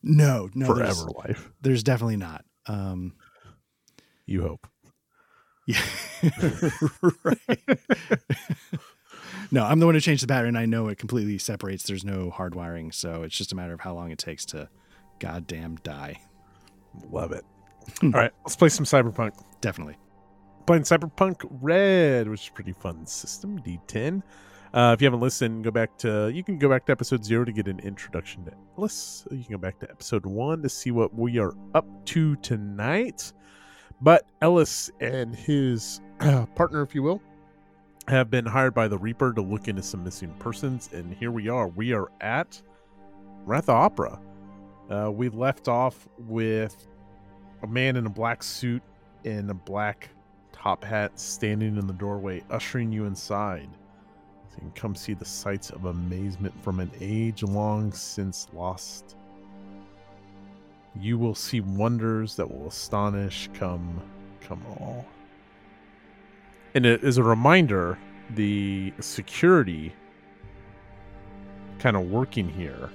no, 0.01 0.49
no, 0.55 0.73
there's, 0.73 0.97
forever 0.97 1.11
life. 1.27 1.51
there's 1.61 1.83
definitely 1.83 2.17
not. 2.17 2.45
Um, 2.65 3.13
You 4.25 4.41
hope. 4.41 4.67
Yeah, 5.67 5.81
right. 7.23 7.69
no, 9.51 9.65
I'm 9.65 9.79
the 9.79 9.85
one 9.85 9.95
who 9.95 10.01
changed 10.01 10.23
the 10.23 10.27
battery, 10.27 10.47
and 10.47 10.57
I 10.57 10.65
know 10.65 10.87
it 10.87 10.97
completely 10.97 11.37
separates. 11.37 11.83
There's 11.83 12.05
no 12.05 12.29
hard 12.29 12.55
wiring, 12.55 12.91
so 12.91 13.23
it's 13.23 13.37
just 13.37 13.51
a 13.51 13.55
matter 13.55 13.73
of 13.73 13.81
how 13.81 13.93
long 13.93 14.09
it 14.11 14.17
takes 14.17 14.45
to 14.47 14.69
goddamn 15.19 15.75
die. 15.83 16.21
Love 17.11 17.33
it. 17.33 17.43
All 18.03 18.09
right, 18.09 18.31
let's 18.45 18.55
play 18.55 18.69
some 18.69 18.85
Cyberpunk. 18.85 19.33
Definitely. 19.61 19.97
Playing 20.65 20.83
Cyberpunk 20.83 21.45
Red, 21.61 22.29
which 22.29 22.43
is 22.43 22.47
a 22.47 22.51
pretty 22.53 22.73
fun 22.73 23.05
system. 23.05 23.59
D10. 23.59 24.23
Uh, 24.73 24.93
if 24.93 25.01
you 25.01 25.05
haven't 25.05 25.21
listened, 25.21 25.63
go 25.63 25.71
back 25.71 25.97
to 25.97 26.29
you 26.33 26.43
can 26.43 26.57
go 26.57 26.69
back 26.69 26.85
to 26.85 26.91
episode 26.91 27.23
zero 27.23 27.45
to 27.45 27.51
get 27.51 27.67
an 27.67 27.79
introduction 27.79 28.45
to 28.45 28.51
Ellis. 28.77 29.25
You 29.31 29.43
can 29.43 29.51
go 29.53 29.57
back 29.57 29.79
to 29.79 29.89
episode 29.89 30.25
one 30.25 30.61
to 30.61 30.69
see 30.69 30.91
what 30.91 31.13
we 31.13 31.39
are 31.39 31.53
up 31.73 31.85
to 32.07 32.35
tonight. 32.37 33.31
But 34.01 34.25
Ellis 34.41 34.91
and 34.99 35.35
his 35.35 36.01
uh, 36.19 36.45
partner, 36.55 36.81
if 36.81 36.93
you 36.93 37.03
will, 37.03 37.21
have 38.07 38.29
been 38.29 38.45
hired 38.45 38.73
by 38.73 38.87
the 38.87 38.97
Reaper 38.97 39.33
to 39.33 39.41
look 39.41 39.67
into 39.67 39.83
some 39.83 40.03
missing 40.03 40.33
persons, 40.39 40.89
and 40.93 41.13
here 41.13 41.31
we 41.31 41.49
are. 41.49 41.67
We 41.67 41.93
are 41.93 42.09
at 42.21 42.61
we're 43.45 43.55
at 43.55 43.65
the 43.65 43.73
opera. 43.73 44.19
Uh, 44.89 45.11
we 45.11 45.29
left 45.29 45.67
off 45.67 46.07
with 46.17 46.87
a 47.63 47.67
man 47.67 47.95
in 47.95 48.05
a 48.05 48.09
black 48.09 48.43
suit 48.43 48.81
and 49.25 49.49
a 49.49 49.53
black 49.53 50.09
top 50.51 50.83
hat 50.83 51.17
standing 51.19 51.77
in 51.77 51.87
the 51.87 51.93
doorway, 51.93 52.43
ushering 52.49 52.91
you 52.91 53.05
inside. 53.05 53.69
So 54.49 54.55
you 54.55 54.61
can 54.61 54.71
come 54.71 54.95
see 54.95 55.13
the 55.13 55.25
sights 55.25 55.69
of 55.69 55.85
amazement 55.85 56.53
from 56.63 56.79
an 56.79 56.91
age 56.99 57.43
long 57.43 57.91
since 57.91 58.47
lost. 58.53 59.16
You 60.99 61.17
will 61.17 61.35
see 61.35 61.61
wonders 61.61 62.35
that 62.35 62.49
will 62.49 62.67
astonish 62.67 63.49
come 63.53 64.01
come 64.41 64.61
all. 64.79 65.05
And 66.73 66.85
it 66.85 67.03
is 67.03 67.17
a 67.17 67.23
reminder 67.23 67.97
the 68.31 68.93
security 68.99 69.93
kind 71.79 71.95
of 71.95 72.09
working 72.09 72.49
here. 72.49 72.89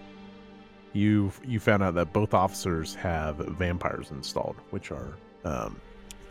You 0.92 1.32
you 1.44 1.58
found 1.60 1.82
out 1.82 1.94
that 1.94 2.12
both 2.12 2.34
officers 2.34 2.94
have 2.96 3.36
vampires 3.36 4.10
installed, 4.10 4.56
which 4.70 4.90
are 4.90 5.14
um, 5.44 5.80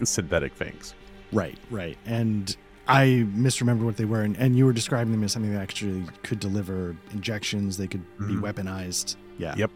synthetic 0.04 0.54
fangs. 0.54 0.94
Right, 1.32 1.58
right. 1.70 1.98
And 2.06 2.56
I 2.88 3.26
misremembered 3.36 3.84
what 3.86 3.98
they 3.98 4.06
were, 4.06 4.22
and, 4.22 4.36
and 4.38 4.56
you 4.56 4.66
were 4.66 4.74
describing 4.74 5.12
them 5.14 5.24
as 5.24 5.32
something 5.32 5.54
that 5.54 5.62
actually 5.62 6.04
could 6.24 6.40
deliver 6.40 6.96
injections. 7.12 7.78
They 7.78 7.88
could 7.88 8.04
be 8.20 8.34
Mhm. 8.36 8.42
weaponized. 8.42 9.16
Yeah. 9.38 9.56
Yep. 9.58 9.72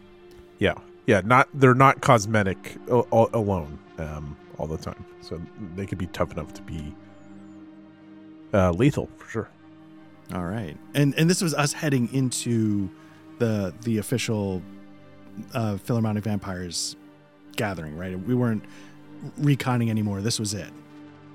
Yeah, 0.58 0.74
Yeah, 1.06 1.22
not 1.24 1.48
they're 1.54 1.74
not 1.74 2.00
cosmetic 2.00 2.76
alone 2.88 3.78
um, 3.98 4.36
all 4.58 4.66
the 4.66 4.76
time, 4.76 5.04
so 5.20 5.40
they 5.74 5.86
could 5.86 5.98
be 5.98 6.08
tough 6.08 6.32
enough 6.32 6.52
to 6.54 6.62
be 6.62 6.94
uh, 8.52 8.72
lethal 8.72 9.08
for 9.16 9.28
sure. 9.28 9.48
All 10.34 10.44
right, 10.44 10.76
and 10.94 11.14
and 11.14 11.30
this 11.30 11.40
was 11.40 11.54
us 11.54 11.72
heading 11.72 12.12
into 12.12 12.90
the 13.38 13.72
the 13.82 13.98
official 13.98 14.62
uh, 15.54 15.76
Philharmonic 15.76 16.24
Vampires 16.24 16.96
gathering, 17.54 17.96
right? 17.96 18.18
We 18.18 18.34
weren't 18.34 18.64
reconning 19.40 19.90
anymore. 19.90 20.20
This 20.20 20.40
was 20.40 20.54
it. 20.54 20.70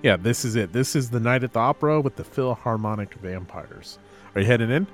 Yeah, 0.04 0.18
this 0.18 0.44
is 0.46 0.56
it. 0.56 0.74
This 0.74 0.96
is 0.96 1.10
the 1.10 1.20
night 1.20 1.44
at 1.44 1.54
the 1.54 1.60
opera 1.60 2.02
with 2.02 2.16
the 2.16 2.24
Philharmonic 2.24 3.14
Vampires. 3.16 4.00
Are 4.36 4.42
you 4.42 4.48
heading 4.48 4.72
in? 4.72 4.88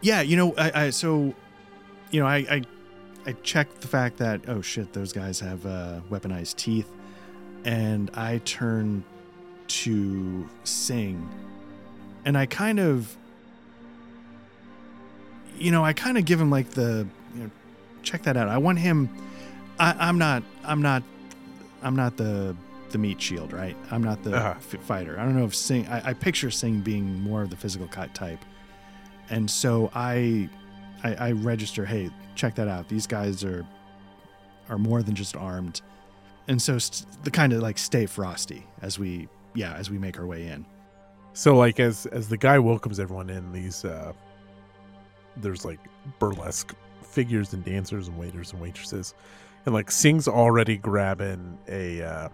Yeah, 0.00 0.22
you 0.22 0.36
know, 0.36 0.54
I, 0.56 0.86
I 0.86 0.90
so, 0.90 1.34
you 2.10 2.20
know, 2.20 2.26
I, 2.26 2.36
I 2.36 2.62
I 3.28 3.32
checked 3.42 3.82
the 3.82 3.88
fact 3.88 4.16
that 4.18 4.40
oh 4.48 4.62
shit, 4.62 4.92
those 4.94 5.12
guys 5.12 5.38
have 5.40 5.66
uh, 5.66 6.00
weaponized 6.10 6.56
teeth, 6.56 6.90
and 7.64 8.10
I 8.14 8.38
turn 8.38 9.04
to 9.68 10.48
sing, 10.64 11.28
and 12.24 12.38
I 12.38 12.46
kind 12.46 12.80
of, 12.80 13.14
you 15.58 15.70
know, 15.70 15.84
I 15.84 15.92
kind 15.92 16.16
of 16.16 16.24
give 16.24 16.40
him 16.40 16.50
like 16.50 16.70
the, 16.70 17.06
you 17.34 17.42
know, 17.42 17.50
check 18.02 18.22
that 18.22 18.36
out. 18.38 18.48
I 18.48 18.56
want 18.58 18.78
him. 18.78 19.08
I, 19.78 19.94
I'm 19.98 20.16
not. 20.18 20.42
I'm 20.64 20.80
not. 20.80 21.02
I'm 21.82 21.94
not 21.96 22.16
the 22.16 22.56
the 22.90 22.96
meat 22.98 23.20
shield, 23.20 23.52
right? 23.52 23.76
I'm 23.90 24.02
not 24.02 24.22
the 24.24 24.34
Uh-huh. 24.36 24.54
f- 24.56 24.80
fighter. 24.86 25.20
I 25.20 25.24
don't 25.24 25.36
know 25.36 25.44
if 25.44 25.54
Sing. 25.54 25.86
I, 25.88 26.10
I 26.10 26.12
picture 26.14 26.50
Sing 26.50 26.80
being 26.80 27.20
more 27.20 27.42
of 27.42 27.50
the 27.50 27.56
physical 27.56 27.88
type, 27.88 28.42
and 29.28 29.50
so 29.50 29.90
I, 29.94 30.48
I, 31.04 31.14
I 31.14 31.32
register. 31.32 31.84
Hey, 31.84 32.10
check 32.34 32.54
that 32.56 32.68
out. 32.68 32.88
These 32.88 33.06
guys 33.06 33.44
are, 33.44 33.66
are 34.68 34.78
more 34.78 35.02
than 35.02 35.14
just 35.14 35.36
armed, 35.36 35.80
and 36.48 36.60
so 36.60 36.78
st- 36.78 37.24
the 37.24 37.30
kind 37.30 37.52
of 37.52 37.62
like 37.62 37.78
stay 37.78 38.06
frosty 38.06 38.66
as 38.82 38.98
we, 38.98 39.28
yeah, 39.54 39.74
as 39.74 39.90
we 39.90 39.98
make 39.98 40.18
our 40.18 40.26
way 40.26 40.46
in. 40.46 40.66
So 41.32 41.56
like 41.56 41.78
as 41.78 42.06
as 42.06 42.28
the 42.28 42.36
guy 42.36 42.58
welcomes 42.58 42.98
everyone 42.98 43.30
in, 43.30 43.52
these 43.52 43.84
uh 43.84 44.12
there's 45.36 45.64
like 45.64 45.78
burlesque 46.18 46.74
figures 47.02 47.52
and 47.52 47.64
dancers 47.64 48.08
and 48.08 48.18
waiters 48.18 48.52
and 48.52 48.60
waitresses. 48.60 49.14
And 49.64 49.74
like 49.74 49.90
Sing's 49.90 50.26
already 50.26 50.76
grabbing 50.76 51.56
a 51.68 52.02
uh 52.02 52.28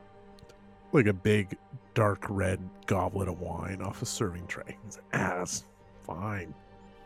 like 0.92 1.06
a 1.06 1.12
big 1.12 1.58
dark 1.92 2.24
red 2.30 2.60
goblet 2.86 3.28
of 3.28 3.40
wine 3.40 3.82
off 3.82 4.00
a 4.00 4.06
serving 4.06 4.46
tray. 4.46 4.78
He's 4.86 4.96
like, 4.96 5.04
ah, 5.12 5.38
that's 5.38 5.64
fine. 6.06 6.54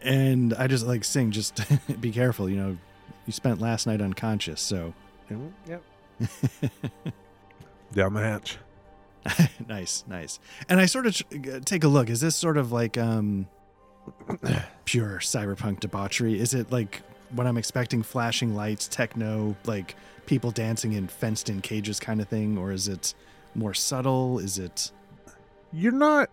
And 0.03 0.55
I 0.55 0.67
just 0.67 0.87
like 0.87 1.05
Sing. 1.05 1.31
Just 1.31 1.61
be 2.01 2.11
careful. 2.13 2.49
You 2.49 2.57
know, 2.57 2.79
you 3.27 3.33
spent 3.33 3.61
last 3.61 3.87
night 3.87 4.01
unconscious, 4.01 4.61
so 4.61 4.95
And, 5.29 5.53
yep. 5.67 5.83
Down 7.93 8.15
the 8.15 8.21
hatch. 8.21 8.59
nice, 9.69 10.05
nice. 10.07 10.39
And 10.69 10.81
I 10.81 10.87
sort 10.87 11.07
of 11.07 11.23
take 11.65 11.85
a 11.85 11.89
look. 11.89 12.11
Is 12.11 12.21
this 12.21 12.37
sort 12.37 12.57
of 12.57 12.73
like 12.73 12.97
um 12.97 13.47
pure 14.85 15.19
cyberpunk 15.19 15.81
debauchery? 15.81 16.39
Is 16.39 16.55
it 16.55 16.71
like 16.71 17.03
what 17.31 17.47
I'm 17.47 17.59
expecting 17.59 18.03
flashing 18.03 18.55
lights, 18.55 18.89
techno, 18.89 19.57
like 19.67 19.97
people 20.27 20.51
dancing 20.51 20.93
in 20.93 21.09
fenced 21.09 21.49
in 21.49 21.61
cages 21.61 21.99
kind 22.01 22.21
of 22.21 22.29
thing 22.29 22.57
or 22.57 22.73
is 22.73 22.89
it 22.89 23.15
more 23.55 23.75
subtle? 23.75 24.39
Is 24.39 24.59
it 24.59 24.91
You're 25.73 25.93
not 25.93 26.31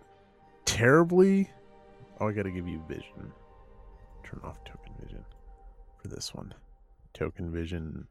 terribly 0.64 1.50
Oh, 2.18 2.28
I 2.28 2.32
gotta 2.32 2.50
give 2.50 2.66
you 2.66 2.82
vision. 2.88 3.32
Turn 4.28 4.40
off 4.42 4.62
token 4.64 4.92
vision 5.00 5.24
for 6.02 6.08
this 6.08 6.34
one. 6.34 6.52
Token 7.14 7.52
vision 7.52 8.06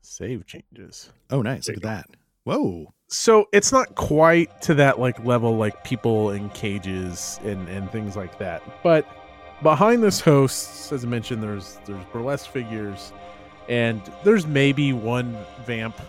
save 0.00 0.46
changes. 0.46 1.10
Oh, 1.30 1.42
nice. 1.42 1.66
There 1.66 1.74
Look 1.74 1.84
at 1.84 1.88
that. 1.88 2.16
Whoa. 2.44 2.92
So 3.08 3.48
it's 3.52 3.70
not 3.70 3.94
quite 3.94 4.62
to 4.62 4.74
that 4.74 4.98
like 4.98 5.22
level 5.24 5.56
like 5.56 5.84
people 5.84 6.30
in 6.30 6.48
cages 6.50 7.38
and, 7.44 7.68
and 7.68 7.90
things 7.90 8.16
like 8.16 8.38
that. 8.38 8.62
But 8.82 9.06
behind 9.62 10.02
this 10.02 10.20
host, 10.20 10.90
as 10.90 11.04
I 11.04 11.08
mentioned, 11.08 11.42
there's 11.42 11.78
there's 11.84 12.04
burlesque 12.12 12.50
figures 12.50 13.12
and 13.68 14.00
there's 14.24 14.46
maybe 14.46 14.92
one 14.92 15.36
vamp 15.66 16.00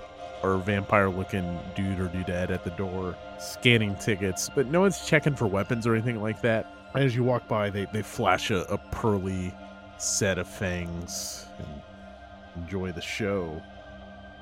or 0.41 0.57
vampire 0.57 1.09
looking 1.09 1.59
dude 1.75 1.99
or 1.99 2.07
dudette 2.07 2.49
at 2.49 2.63
the 2.63 2.71
door 2.71 3.15
scanning 3.39 3.95
tickets, 3.95 4.49
but 4.53 4.67
no 4.67 4.81
one's 4.81 5.05
checking 5.05 5.35
for 5.35 5.47
weapons 5.47 5.85
or 5.85 5.93
anything 5.93 6.21
like 6.21 6.41
that. 6.41 6.73
As 6.95 7.15
you 7.15 7.23
walk 7.23 7.47
by, 7.47 7.69
they, 7.69 7.85
they 7.91 8.01
flash 8.01 8.51
a, 8.51 8.61
a 8.63 8.77
pearly 8.77 9.53
set 9.97 10.37
of 10.37 10.47
fangs 10.47 11.45
and 11.57 11.81
enjoy 12.55 12.91
the 12.91 13.01
show. 13.01 13.61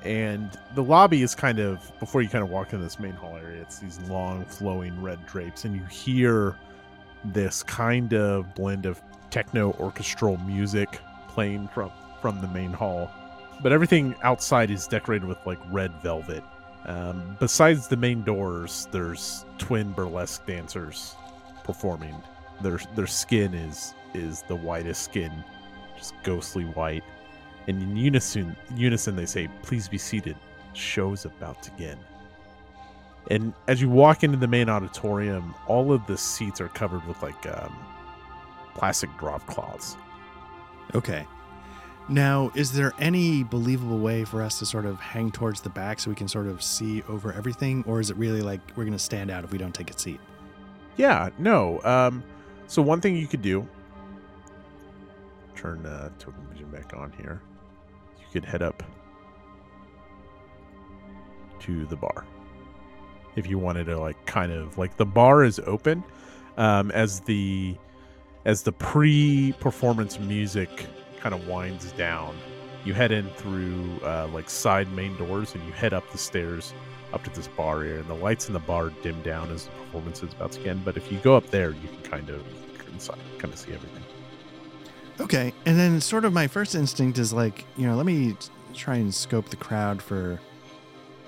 And 0.03 0.57
the 0.75 0.83
lobby 0.83 1.21
is 1.21 1.35
kind 1.35 1.59
of, 1.59 1.91
before 1.99 2.21
you 2.21 2.29
kind 2.29 2.43
of 2.43 2.49
walk 2.49 2.73
in 2.73 2.81
this 2.81 2.99
main 2.99 3.13
hall 3.13 3.37
area, 3.37 3.61
it's 3.61 3.79
these 3.79 3.99
long 4.01 4.45
flowing 4.45 4.99
red 5.01 5.25
drapes, 5.27 5.63
and 5.63 5.75
you 5.75 5.85
hear 5.85 6.57
this 7.23 7.63
kind 7.63 8.13
of 8.13 8.53
blend 8.55 8.85
of 8.85 8.99
techno 9.29 9.73
orchestral 9.79 10.37
music 10.37 10.99
playing 11.27 11.67
from 11.69 11.91
from 12.21 12.39
the 12.41 12.47
main 12.49 12.71
hall. 12.71 13.11
But 13.63 13.71
everything 13.71 14.15
outside 14.23 14.69
is 14.69 14.87
decorated 14.87 15.27
with 15.27 15.37
like 15.45 15.59
red 15.71 15.91
velvet. 16.01 16.43
Um, 16.85 17.37
besides 17.39 17.87
the 17.87 17.97
main 17.97 18.23
doors 18.23 18.87
there's 18.91 19.45
twin 19.59 19.91
burlesque 19.91 20.45
dancers 20.47 21.15
performing 21.63 22.15
their 22.61 22.79
their 22.95 23.07
skin 23.07 23.53
is 23.53 23.93
is 24.13 24.43
the 24.43 24.55
whitest 24.55 25.03
skin 25.03 25.31
just 25.97 26.13
ghostly 26.23 26.63
white 26.65 27.03
and 27.67 27.81
in 27.81 27.95
unison 27.95 28.55
unison 28.75 29.15
they 29.15 29.25
say 29.25 29.47
please 29.61 29.87
be 29.87 29.97
seated 29.97 30.35
show's 30.73 31.25
about 31.25 31.61
to 31.61 31.71
begin 31.71 31.97
and 33.29 33.53
as 33.67 33.81
you 33.81 33.89
walk 33.89 34.23
into 34.23 34.37
the 34.37 34.47
main 34.47 34.69
auditorium 34.69 35.53
all 35.67 35.91
of 35.93 36.05
the 36.07 36.17
seats 36.17 36.59
are 36.59 36.69
covered 36.69 37.05
with 37.07 37.21
like 37.21 37.45
um, 37.47 37.75
plastic 38.73 39.09
drop 39.17 39.45
cloths 39.47 39.95
Okay. 40.95 41.25
Now, 42.09 42.51
is 42.55 42.71
there 42.71 42.91
any 42.99 43.43
believable 43.43 43.99
way 43.99 44.25
for 44.25 44.41
us 44.41 44.59
to 44.59 44.65
sort 44.65 44.85
of 44.85 44.99
hang 44.99 45.31
towards 45.31 45.61
the 45.61 45.69
back 45.69 45.99
so 45.99 46.09
we 46.09 46.15
can 46.15 46.27
sort 46.27 46.47
of 46.47 46.61
see 46.61 47.03
over 47.03 47.31
everything? 47.31 47.83
Or 47.87 47.99
is 47.99 48.09
it 48.09 48.17
really 48.17 48.41
like 48.41 48.59
we're 48.75 48.83
going 48.83 48.93
to 48.93 48.99
stand 48.99 49.31
out 49.31 49.43
if 49.43 49.51
we 49.51 49.57
don't 49.57 49.73
take 49.73 49.89
a 49.89 49.97
seat? 49.97 50.19
Yeah, 50.97 51.29
no. 51.37 51.79
Um, 51.83 52.23
so 52.71 52.81
one 52.81 53.01
thing 53.01 53.17
you 53.17 53.27
could 53.27 53.41
do, 53.41 53.67
turn 55.57 55.85
uh, 55.85 56.09
token 56.19 56.41
vision 56.49 56.69
back 56.69 56.93
on 56.95 57.11
here. 57.21 57.41
You 58.17 58.25
could 58.31 58.45
head 58.45 58.61
up 58.61 58.81
to 61.59 61.85
the 61.87 61.97
bar 61.97 62.25
if 63.35 63.45
you 63.45 63.59
wanted 63.59 63.87
to, 63.87 63.99
like, 63.99 64.25
kind 64.25 64.53
of 64.53 64.77
like 64.77 64.95
the 64.95 65.05
bar 65.05 65.43
is 65.43 65.59
open 65.65 66.01
um, 66.55 66.91
as 66.91 67.19
the 67.19 67.75
as 68.45 68.63
the 68.63 68.71
pre-performance 68.71 70.17
music 70.17 70.87
kind 71.19 71.35
of 71.35 71.45
winds 71.49 71.91
down. 71.91 72.37
You 72.85 72.93
head 72.93 73.11
in 73.11 73.29
through 73.31 73.99
uh, 74.01 74.29
like 74.33 74.49
side 74.49 74.89
main 74.93 75.17
doors 75.17 75.55
and 75.55 75.65
you 75.65 75.73
head 75.73 75.93
up 75.93 76.09
the 76.13 76.17
stairs 76.17 76.73
up 77.11 77.21
to 77.25 77.29
this 77.31 77.49
bar 77.49 77.81
area, 77.81 77.99
and 77.99 78.09
the 78.09 78.13
lights 78.15 78.47
in 78.47 78.53
the 78.53 78.59
bar 78.59 78.91
dim 79.03 79.21
down 79.23 79.51
as 79.51 79.65
the 79.65 79.71
performance 79.71 80.23
is 80.23 80.31
about 80.31 80.53
to 80.53 80.59
begin. 80.59 80.81
But 80.85 80.95
if 80.95 81.11
you 81.11 81.17
go 81.19 81.35
up 81.35 81.49
there, 81.49 81.71
you 81.71 81.89
can 81.89 82.01
kind 82.03 82.29
of 82.29 82.41
inside, 82.91 83.19
kind 83.37 83.53
of 83.53 83.59
see 83.59 83.73
everything. 83.73 84.03
Okay. 85.19 85.53
And 85.65 85.77
then, 85.77 86.01
sort 86.01 86.25
of, 86.25 86.33
my 86.33 86.47
first 86.47 86.75
instinct 86.75 87.17
is 87.17 87.31
like, 87.31 87.65
you 87.77 87.87
know, 87.87 87.95
let 87.95 88.05
me 88.05 88.35
try 88.73 88.95
and 88.95 89.13
scope 89.13 89.49
the 89.49 89.55
crowd 89.55 90.01
for, 90.01 90.39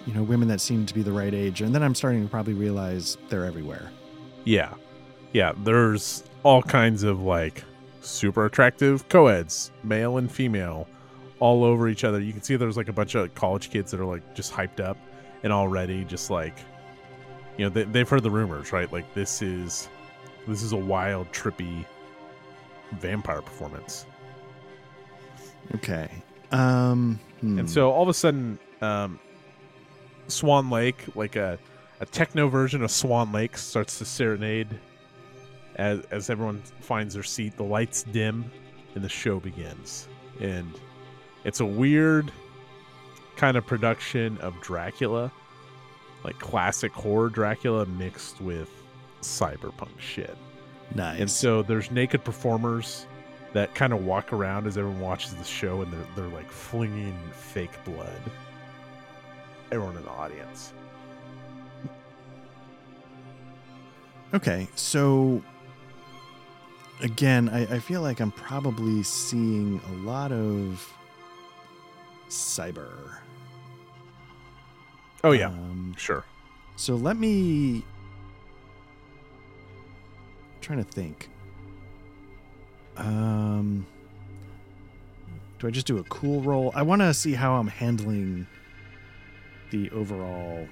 you 0.05 0.13
know, 0.13 0.23
women 0.23 0.47
that 0.47 0.61
seem 0.61 0.85
to 0.85 0.93
be 0.93 1.01
the 1.01 1.11
right 1.11 1.33
age. 1.33 1.61
And 1.61 1.73
then 1.73 1.83
I'm 1.83 1.95
starting 1.95 2.23
to 2.23 2.29
probably 2.29 2.53
realize 2.53 3.17
they're 3.29 3.45
everywhere. 3.45 3.91
Yeah, 4.45 4.73
yeah. 5.31 5.53
There's 5.63 6.23
all 6.43 6.61
kinds 6.63 7.03
of 7.03 7.21
like 7.21 7.63
super 8.01 8.45
attractive 8.45 9.07
co-eds, 9.09 9.71
male 9.83 10.17
and 10.17 10.31
female, 10.31 10.87
all 11.39 11.63
over 11.63 11.87
each 11.87 12.03
other. 12.03 12.19
You 12.19 12.31
can 12.31 12.41
see 12.41 12.55
there's 12.55 12.77
like 12.77 12.89
a 12.89 12.93
bunch 12.93 13.15
of 13.15 13.33
college 13.35 13.69
kids 13.69 13.91
that 13.91 13.99
are 13.99 14.05
like 14.05 14.35
just 14.35 14.53
hyped 14.53 14.79
up 14.79 14.97
and 15.43 15.53
already 15.53 16.03
just 16.05 16.29
like, 16.29 16.57
you 17.57 17.65
know, 17.65 17.69
they, 17.69 17.83
they've 17.83 18.09
heard 18.09 18.23
the 18.23 18.31
rumors, 18.31 18.71
right? 18.71 18.91
Like 18.91 19.13
this 19.13 19.41
is 19.41 19.87
this 20.47 20.63
is 20.63 20.71
a 20.71 20.77
wild, 20.77 21.31
trippy 21.31 21.85
vampire 22.93 23.41
performance. 23.41 24.05
Okay. 25.75 26.09
Um, 26.51 27.19
hmm. 27.41 27.59
And 27.59 27.69
so 27.69 27.91
all 27.91 28.03
of 28.03 28.09
a 28.09 28.13
sudden, 28.13 28.59
um, 28.81 29.19
Swan 30.27 30.69
Lake, 30.69 31.03
like 31.15 31.35
a, 31.35 31.57
a 31.99 32.05
techno 32.05 32.47
version 32.47 32.83
of 32.83 32.91
Swan 32.91 33.31
Lake, 33.31 33.57
starts 33.57 33.97
to 33.99 34.05
serenade 34.05 34.67
as, 35.75 36.01
as 36.11 36.29
everyone 36.29 36.61
finds 36.81 37.13
their 37.13 37.23
seat. 37.23 37.57
The 37.57 37.63
lights 37.63 38.03
dim 38.03 38.51
and 38.95 39.03
the 39.03 39.09
show 39.09 39.39
begins. 39.39 40.07
And 40.39 40.73
it's 41.43 41.59
a 41.59 41.65
weird 41.65 42.31
kind 43.35 43.57
of 43.57 43.65
production 43.65 44.37
of 44.39 44.59
Dracula, 44.61 45.31
like 46.23 46.37
classic 46.39 46.91
horror 46.91 47.29
Dracula 47.29 47.85
mixed 47.85 48.39
with 48.41 48.69
cyberpunk 49.23 49.97
shit. 49.99 50.37
nice. 50.95 51.19
And 51.19 51.29
so 51.31 51.61
there's 51.63 51.89
naked 51.91 52.23
performers 52.23 53.05
that 53.53 53.73
kind 53.75 53.93
of 53.93 54.03
walk 54.05 54.33
around 54.33 54.65
as 54.67 54.77
everyone 54.77 54.99
watches 54.99 55.33
the 55.35 55.43
show 55.43 55.81
and 55.81 55.91
they're, 55.93 56.05
they're 56.15 56.27
like 56.35 56.49
flinging 56.51 57.17
fake 57.33 57.71
blood. 57.85 58.19
Everyone 59.71 59.95
in 59.97 60.03
the 60.03 60.09
audience. 60.09 60.73
Okay, 64.33 64.67
so 64.75 65.41
again, 67.01 67.49
I, 67.49 67.75
I 67.75 67.79
feel 67.79 68.01
like 68.01 68.19
I'm 68.19 68.31
probably 68.31 69.03
seeing 69.03 69.79
a 69.89 69.93
lot 70.07 70.31
of 70.31 70.91
cyber. 72.29 72.89
Oh 75.23 75.31
yeah, 75.31 75.47
Um, 75.49 75.93
sure. 75.97 76.25
so 76.75 76.95
let 76.95 77.17
me. 77.17 77.83
I'm 80.63 80.67
trying 80.77 80.83
to 80.85 80.89
think. 80.91 81.29
Um, 82.95 83.85
do 85.59 85.67
I 85.67 85.71
just 85.71 85.85
do 85.87 85.97
a 85.97 86.03
cool 86.05 86.41
roll? 86.41 86.71
I 86.73 86.83
want 86.83 87.01
to 87.01 87.13
see 87.13 87.33
how 87.33 87.55
I'm 87.55 87.67
handling 87.67 88.47
the 89.71 89.89
overall 89.91 90.67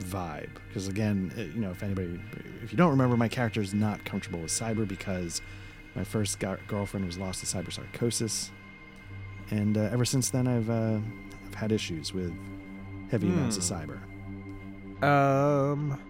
vibe 0.00 0.50
because 0.66 0.88
again 0.88 1.32
uh, 1.38 1.42
you 1.42 1.60
know 1.60 1.70
if 1.70 1.80
anybody 1.84 2.18
if 2.64 2.72
you 2.72 2.78
don't 2.78 2.90
remember 2.90 3.16
my 3.16 3.28
character 3.28 3.60
is 3.60 3.72
not 3.72 4.04
comfortable 4.04 4.40
with 4.40 4.50
cyber 4.50 4.88
because 4.88 5.40
my 5.94 6.02
first 6.02 6.40
gar- 6.40 6.58
girlfriend 6.66 7.06
was 7.06 7.18
lost 7.18 7.38
to 7.38 7.46
cyberpsychosis 7.46 8.50
and 9.52 9.76
uh, 9.78 9.82
ever 9.92 10.04
since 10.04 10.30
then 10.30 10.48
i've 10.48 10.68
uh, 10.70 10.98
i've 11.46 11.54
had 11.54 11.70
issues 11.70 12.12
with 12.12 12.32
heavy 13.12 13.28
amounts 13.28 13.58
of 13.58 13.62
Hmm. 13.78 13.92
cyber 15.04 15.04
Um, 15.06 16.00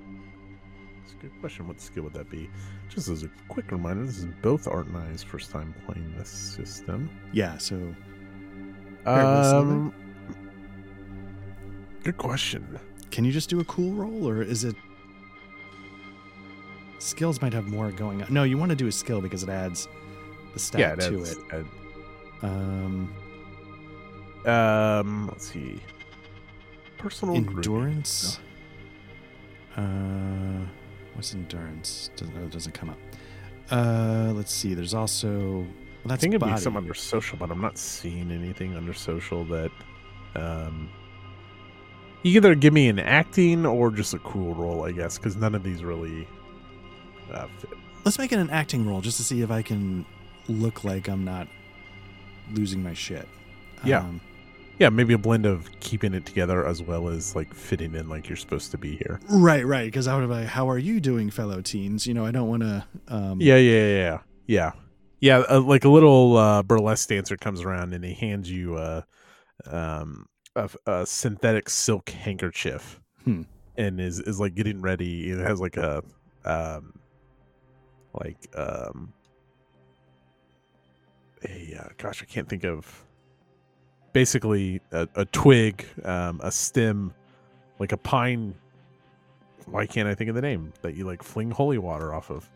good 1.23 1.31
question. 1.41 1.67
What 1.69 1.81
skill 1.81 2.02
would 2.05 2.12
that 2.14 2.29
be? 2.29 2.50
Just 2.91 3.09
as 3.09 3.23
a 3.23 3.31
quick 3.49 3.71
reminder, 3.73 4.05
this 4.05 4.19
is 4.19 4.26
both 4.43 4.67
Art 4.69 4.87
and 4.87 4.97
I's 4.99 5.23
first 5.23 5.50
time 5.50 5.75
playing 5.87 6.14
this 6.19 6.29
system. 6.29 7.09
yeah 7.33 7.57
so 7.59 7.76
Um, 9.07 9.93
good 12.05 12.17
question. 12.19 12.79
can 13.11 13.25
you 13.25 13.33
just 13.33 13.49
do 13.49 13.61
a 13.61 13.64
cool 13.64 13.93
roll 13.95 14.29
or 14.29 14.43
is 14.43 14.64
it 14.64 14.76
skills 16.99 17.41
might 17.43 17.52
have 17.52 17.67
more 17.67 17.91
going 17.91 18.23
on 18.23 18.33
no 18.33 18.45
you 18.45 18.57
want 18.57 18.71
to 18.71 18.76
do 18.76 18.87
a 18.87 18.93
skill 18.93 19.21
because 19.21 19.43
it 19.43 19.49
adds 19.49 19.88
the 20.55 20.59
stat 20.61 20.81
yeah, 20.81 20.95
to 21.09 21.17
that's, 21.19 21.33
it 21.52 21.67
um 22.43 23.12
uh, 24.47 24.50
um, 24.50 25.26
let's 25.29 25.47
see. 25.52 25.81
Personal 26.99 27.37
endurance 27.37 28.41
uh 29.76 30.61
what's 31.14 31.35
endurance 31.35 32.11
doesn't, 32.16 32.37
oh, 32.38 32.49
doesn't 32.49 32.73
come 32.73 32.90
up 32.90 32.99
uh 33.71 34.33
let's 34.35 34.52
see 34.52 34.75
there's 34.75 34.95
also 34.95 35.64
well, 36.04 36.12
I 36.12 36.16
think 36.16 36.33
it'd 36.33 36.40
body. 36.40 36.54
be 36.54 36.59
some 36.61 36.76
under 36.76 36.95
social, 36.95 37.38
but 37.38 37.50
I'm 37.52 37.61
not 37.61 37.78
seeing 37.78 38.33
anything 38.33 38.75
under 38.76 38.92
social 38.92 39.45
that. 39.45 39.71
Um, 40.35 40.90
you 42.25 42.33
either 42.37 42.57
give 42.57 42.73
me 42.73 42.88
an 42.88 42.99
acting 42.99 43.64
or 43.64 43.90
just 43.92 44.12
a 44.12 44.19
cool 44.19 44.52
role, 44.54 44.85
I 44.85 44.90
guess, 44.90 45.16
because 45.16 45.37
none 45.37 45.54
of 45.54 45.62
these 45.62 45.85
really 45.85 46.26
uh, 47.33 47.47
fit. 47.59 47.71
let's 48.04 48.19
make 48.19 48.33
it 48.33 48.38
an 48.40 48.50
acting 48.50 48.85
role 48.88 49.00
just 49.00 49.16
to 49.19 49.23
see 49.23 49.42
if 49.42 49.50
i 49.52 49.62
can 49.62 50.04
look 50.49 50.83
like 50.85 51.09
i'm 51.09 51.25
not 51.25 51.47
losing 52.52 52.83
my 52.83 52.95
shit 52.95 53.28
Yeah. 53.85 54.00
um, 54.00 54.21
Yeah, 54.79 54.88
maybe 54.88 55.14
a 55.14 55.19
blend 55.19 55.47
of 55.47 55.69
keeping 55.81 56.12
it 56.14 56.26
together 56.26 56.67
as 56.67 56.83
well 56.83 57.09
as 57.09 57.37
like 57.37 57.55
fitting 57.55 57.95
in 57.95 58.09
like 58.09 58.29
you're 58.29 58.37
supposed 58.37 58.71
to 58.73 58.79
be 58.79 58.97
here. 58.97 59.21
right 59.29 59.64
right 59.67 59.85
because 59.87 60.09
i 60.09 60.14
would 60.17 60.26
be 60.26 60.35
like 60.35 60.47
how 60.49 60.69
are 60.69 60.79
you 60.79 60.99
doing 61.00 61.31
fellow 61.31 61.61
teens 61.61 62.07
you 62.07 62.14
know 62.14 62.25
i 62.25 62.31
don't 62.33 62.49
want 62.49 62.62
to 62.62 62.85
um 63.09 63.41
Yeah, 63.41 63.57
yeah, 63.57 63.73
yeah, 63.87 63.97
yeah, 63.97 64.19
yeah. 64.47 64.73
Yeah, 65.21 65.38
uh, 65.49 65.61
like 65.61 65.85
a 65.85 65.88
little 65.88 66.37
uh, 66.37 66.64
burlesque 66.64 67.09
dancer 67.09 67.37
comes 67.37 67.62
around 67.62 67.95
and 67.95 68.05
he 68.05 68.12
hands 68.12 68.50
you 68.50 68.76
a, 68.76 69.07
um, 69.71 70.26
a, 70.57 70.69
a 70.87 71.07
synthetic 71.07 71.69
silk 71.71 72.11
handkerchief, 72.11 73.00
Hmm. 73.23 73.43
and 73.76 74.00
is 74.00 74.19
is 74.19 74.41
like 74.41 74.57
getting 74.57 74.81
ready. 74.83 75.31
It 75.31 75.38
has 75.38 75.61
like 75.61 75.76
a, 75.76 76.02
um, 76.44 76.94
like 78.12 78.37
um, 78.57 79.12
a 81.44 81.77
uh, 81.79 81.88
gosh, 81.99 82.20
I 82.20 82.27
can't 82.27 82.49
think 82.49 82.64
of. 82.64 83.05
Basically, 84.12 84.81
a, 84.90 85.09
a 85.14 85.25
twig, 85.27 85.87
um, 86.05 86.40
a 86.42 86.51
stem, 86.53 87.14
like 87.79 87.92
a 87.92 87.96
pine. 87.96 88.55
Why 89.66 89.87
can't 89.87 90.09
I 90.09 90.14
think 90.14 90.29
of 90.29 90.35
the 90.37 90.42
name 90.42 90.72
that 90.83 90.94
you 90.94 91.05
like 91.07 91.22
fling 91.22 91.51
holy 91.51 91.79
water 91.79 92.12
off 92.12 92.31
of? 92.31 92.48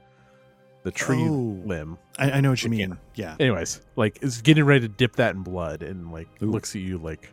The 0.82 0.90
tree 0.92 1.22
Oh. 1.22 1.60
limb. 1.64 1.98
I, 2.18 2.32
I 2.32 2.40
know 2.40 2.50
what 2.50 2.62
you 2.62 2.70
mean 2.70 2.96
yeah 3.16 3.34
Anyways, 3.40 3.80
like 3.96 4.18
is 4.22 4.40
getting 4.42 4.64
ready 4.64 4.80
to 4.82 4.88
dip 4.88 5.16
that 5.16 5.34
in 5.34 5.42
blood 5.42 5.82
and 5.82 6.12
like 6.12 6.28
Ooh. 6.42 6.46
looks 6.50 6.74
at 6.76 6.82
you 6.82 6.98
like 6.98 7.32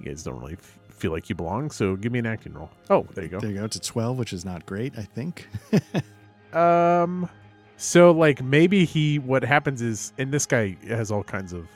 you 0.00 0.06
guys 0.06 0.22
don't 0.22 0.38
really 0.40 0.52
f- 0.54 0.78
feel 0.90 1.10
like 1.10 1.28
you 1.28 1.34
belong. 1.34 1.70
So 1.72 1.96
give 1.96 2.12
me 2.12 2.18
an 2.20 2.26
acting 2.26 2.52
roll. 2.54 2.70
Oh, 2.88 3.04
there 3.14 3.24
you 3.24 3.30
go. 3.30 3.40
there 3.40 3.50
you 3.50 3.56
go 3.58 3.64
it's 3.64 3.76
a 3.76 3.80
12 3.80 4.16
which 4.18 4.32
is 4.32 4.44
not 4.44 4.64
great 4.66 4.92
i 4.98 5.02
think 5.02 5.48
Um, 6.52 7.28
so 7.76 8.10
like 8.12 8.42
maybe 8.42 8.84
he 8.84 9.18
what 9.18 9.42
happens 9.44 9.82
is, 9.82 10.12
and 10.18 10.32
this 10.32 10.46
guy 10.46 10.76
has 10.88 11.10
all 11.10 11.22
kinds 11.22 11.52
of, 11.52 11.68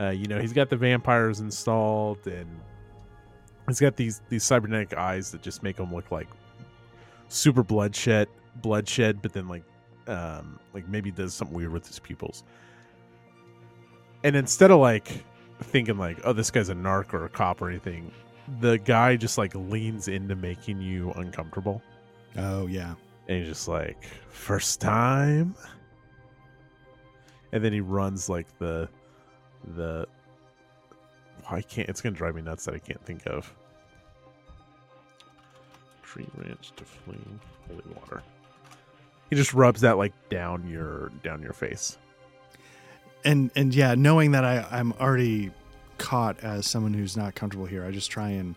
uh, 0.00 0.10
you 0.10 0.26
know, 0.26 0.40
he's 0.40 0.52
got 0.52 0.70
the 0.70 0.76
vampires 0.76 1.40
installed, 1.40 2.26
and 2.26 2.48
he's 3.66 3.80
got 3.80 3.96
these 3.96 4.22
these 4.28 4.42
cybernetic 4.44 4.96
eyes 4.96 5.30
that 5.30 5.42
just 5.42 5.62
make 5.62 5.78
him 5.78 5.94
look 5.94 6.10
like 6.10 6.28
super 7.28 7.62
bloodshed, 7.62 8.28
bloodshed, 8.56 9.20
but 9.22 9.32
then 9.32 9.46
like, 9.48 9.62
um, 10.06 10.58
like 10.74 10.88
maybe 10.88 11.10
does 11.10 11.34
something 11.34 11.56
weird 11.56 11.72
with 11.72 11.86
his 11.86 11.98
pupils. 11.98 12.44
And 14.24 14.36
instead 14.36 14.70
of 14.70 14.80
like 14.80 15.24
thinking 15.62 15.98
like, 15.98 16.18
oh, 16.24 16.32
this 16.32 16.50
guy's 16.50 16.68
a 16.68 16.74
narc 16.74 17.12
or 17.14 17.24
a 17.24 17.28
cop 17.28 17.62
or 17.62 17.68
anything, 17.68 18.10
the 18.60 18.78
guy 18.78 19.16
just 19.16 19.38
like 19.38 19.54
leans 19.54 20.08
into 20.08 20.34
making 20.34 20.80
you 20.80 21.12
uncomfortable. 21.12 21.82
oh 22.36 22.66
yeah 22.66 22.94
And 23.28 23.38
he's 23.38 23.48
just 23.48 23.68
like, 23.68 24.04
first 24.30 24.80
time. 24.80 25.54
And 27.52 27.64
then 27.64 27.72
he 27.72 27.80
runs 27.80 28.28
like 28.28 28.46
the 28.58 28.88
the 29.64 30.06
I 31.50 31.62
can't 31.62 31.88
it's 31.88 32.00
gonna 32.00 32.16
drive 32.16 32.34
me 32.36 32.42
nuts 32.42 32.64
that 32.66 32.74
I 32.74 32.78
can't 32.78 33.04
think 33.04 33.26
of. 33.26 33.52
Tree 36.02 36.26
ranch 36.36 36.72
to 36.76 36.84
fling 36.84 37.40
holy 37.68 37.82
water. 37.96 38.22
He 39.30 39.36
just 39.36 39.54
rubs 39.54 39.82
that 39.82 39.96
like 39.98 40.12
down 40.28 40.68
your 40.68 41.10
down 41.22 41.42
your 41.42 41.52
face. 41.52 41.98
and 43.24 43.50
and 43.54 43.74
yeah 43.74 43.94
knowing 43.94 44.30
that 44.32 44.44
i 44.44 44.66
i'm 44.70 44.92
already 44.94 45.50
caught 45.98 46.40
as 46.42 46.66
someone 46.66 46.94
who's 46.94 47.16
not 47.16 47.34
comfortable 47.34 47.66
here 47.66 47.84
i 47.84 47.90
just 47.90 48.10
try 48.10 48.30
and 48.30 48.54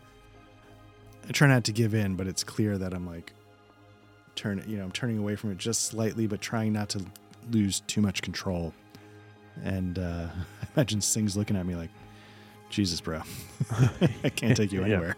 i 1.27 1.31
try 1.33 1.47
not 1.49 1.65
to 1.65 1.73
give 1.73 1.93
in 1.93 2.15
but 2.15 2.27
it's 2.27 2.43
clear 2.45 2.77
that 2.77 2.93
i'm 2.93 3.05
like 3.05 3.33
turn 4.35 4.63
you 4.65 4.77
know 4.77 4.83
i'm 4.85 4.91
turning 4.91 5.17
away 5.17 5.35
from 5.35 5.51
it 5.51 5.57
just 5.57 5.83
slightly 5.83 6.27
but 6.27 6.39
trying 6.39 6.71
not 6.71 6.87
to 6.89 7.03
lose 7.51 7.81
too 7.81 8.01
much 8.01 8.21
control 8.21 8.73
and 9.63 9.99
uh 9.99 10.27
i 10.61 10.67
imagine 10.75 10.99
sing's 11.01 11.37
looking 11.37 11.55
at 11.55 11.65
me 11.65 11.75
like 11.75 11.89
jesus 12.69 12.99
bro 13.01 13.21
i 14.23 14.29
can't 14.29 14.57
take 14.57 14.71
you 14.71 14.79
Yeah. 14.81 14.85
anywhere 14.95 15.15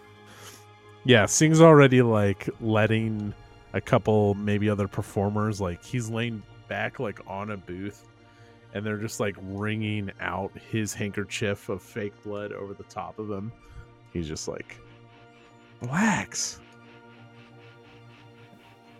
Yeah, 1.08 1.28
Sing's 1.28 1.62
already 1.62 2.02
like 2.02 2.50
letting 2.60 3.32
a 3.74 3.80
couple 3.82 4.34
maybe 4.34 4.70
other 4.70 4.88
performers 4.88 5.62
like 5.62 5.84
he's 5.84 6.10
laying 6.10 6.42
back 6.68 7.00
like 7.00 7.20
on 7.28 7.52
a 7.52 7.58
booth 7.58 8.08
and 8.74 8.84
they're 8.84 8.98
just 8.98 9.20
like 9.20 9.36
wringing 9.44 10.12
out 10.20 10.52
his 10.72 10.94
handkerchief 10.96 11.70
of 11.70 11.82
fake 11.84 12.14
blood 12.24 12.52
over 12.54 12.74
the 12.74 12.84
top 12.86 13.20
of 13.20 13.30
him. 13.30 13.52
He's 14.14 14.28
just 14.28 14.48
like 14.48 14.78
relax. 15.82 16.60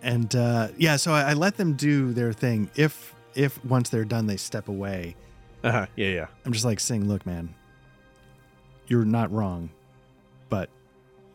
and 0.04 0.36
uh 0.36 0.68
yeah 0.78 0.96
so 0.96 1.12
I, 1.12 1.32
I 1.32 1.34
let 1.34 1.58
them 1.58 1.74
do 1.74 2.14
their 2.14 2.34
thing 2.34 2.70
if 2.76 3.14
if 3.34 3.64
once 3.66 3.90
they're 3.90 4.06
done 4.06 4.28
they 4.28 4.38
step 4.38 4.68
away 4.68 5.16
Uh-huh. 5.66 5.88
Yeah, 5.96 6.10
yeah. 6.10 6.28
I'm 6.46 6.54
just 6.54 6.64
like 6.64 6.80
saying, 6.80 7.08
look, 7.08 7.26
man, 7.26 7.54
you're 8.86 9.04
not 9.04 9.32
wrong, 9.32 9.72
but 10.48 10.70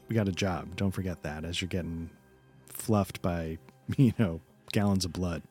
we 0.09 0.15
got 0.15 0.29
a 0.29 0.33
job. 0.33 0.77
Don't 0.77 0.93
forget 0.93 1.23
that 1.25 1.45
as 1.45 1.61
you're 1.61 1.69
getting 1.69 2.11
fluffed 2.69 3.21
by, 3.21 3.59
you 3.97 4.15
know, 4.21 4.41
gallons 4.73 5.05
of 5.05 5.13
blood. 5.13 5.43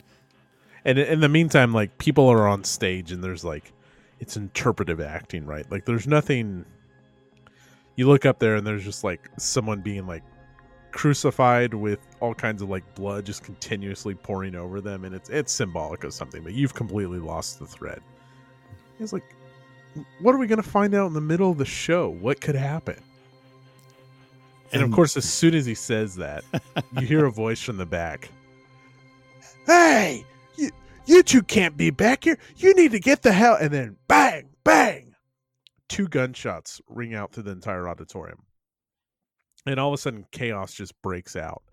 And 0.86 0.98
in 0.98 1.08
in 1.08 1.20
the 1.20 1.28
meantime, 1.28 1.74
like 1.74 1.98
people 1.98 2.30
are 2.30 2.48
on 2.48 2.64
stage 2.64 3.12
and 3.12 3.22
there's 3.22 3.44
like 3.44 3.74
it's 4.22 4.38
interpretive 4.38 5.02
acting, 5.02 5.46
right? 5.46 5.70
Like 5.70 5.84
there's 5.84 6.08
nothing 6.08 6.64
you 7.98 8.08
look 8.08 8.26
up 8.26 8.40
there 8.40 8.56
and 8.56 8.66
there's 8.66 8.86
just 8.86 9.04
like 9.04 9.30
someone 9.38 9.82
being 9.82 10.08
like 10.08 10.24
crucified 10.92 11.74
with 11.74 12.00
all 12.22 12.34
kinds 12.34 12.62
of 12.62 12.70
like 12.70 12.96
blood 12.96 13.26
just 13.26 13.44
continuously 13.44 14.16
pouring 14.16 14.56
over 14.56 14.80
them 14.80 15.04
and 15.04 15.14
it's 15.14 15.30
it's 15.30 15.52
symbolic 15.52 16.06
of 16.06 16.14
something, 16.14 16.44
but 16.44 16.54
you've 16.54 16.74
completely 16.74 17.20
lost 17.20 17.60
the 17.60 17.68
thread. 17.68 18.02
It's 19.00 19.14
like 19.14 19.24
what 20.22 20.36
are 20.36 20.38
we 20.38 20.48
going 20.48 20.62
to 20.62 20.70
find 20.70 20.94
out 20.94 21.08
in 21.08 21.14
the 21.14 21.22
middle 21.22 21.52
of 21.52 21.58
the 21.58 21.66
show? 21.66 22.10
What 22.10 22.42
could 22.42 22.56
happen? 22.56 23.02
And, 24.72 24.84
of 24.84 24.92
course, 24.92 25.18
as 25.18 25.26
soon 25.26 25.56
as 25.56 25.66
he 25.66 25.74
says 25.74 26.16
that, 26.18 26.44
you 27.00 27.08
hear 27.08 27.26
a 27.26 27.32
voice 27.32 27.60
from 27.62 27.78
the 27.78 27.88
back. 27.88 28.30
Hey, 29.66 30.24
you, 30.58 30.70
You 31.08 31.24
two 31.24 31.42
can't 31.42 31.76
be 31.76 31.90
back 31.90 32.26
here. 32.26 32.38
You 32.58 32.76
need 32.76 32.92
to 32.92 33.00
get 33.00 33.24
the 33.24 33.32
hell. 33.32 33.58
And 33.60 33.72
then 33.72 33.98
bang, 34.08 34.50
bang. 34.64 35.16
Two 35.88 36.08
gunshots 36.08 36.80
ring 36.88 37.16
out 37.16 37.32
through 37.32 37.44
the 37.44 37.52
entire 37.52 37.90
auditorium. 37.90 38.44
And 39.66 39.80
all 39.80 39.90
of 39.90 39.96
a 39.96 39.98
sudden, 39.98 40.26
chaos 40.32 40.74
just 40.74 41.00
breaks 41.02 41.36
out 41.36 41.64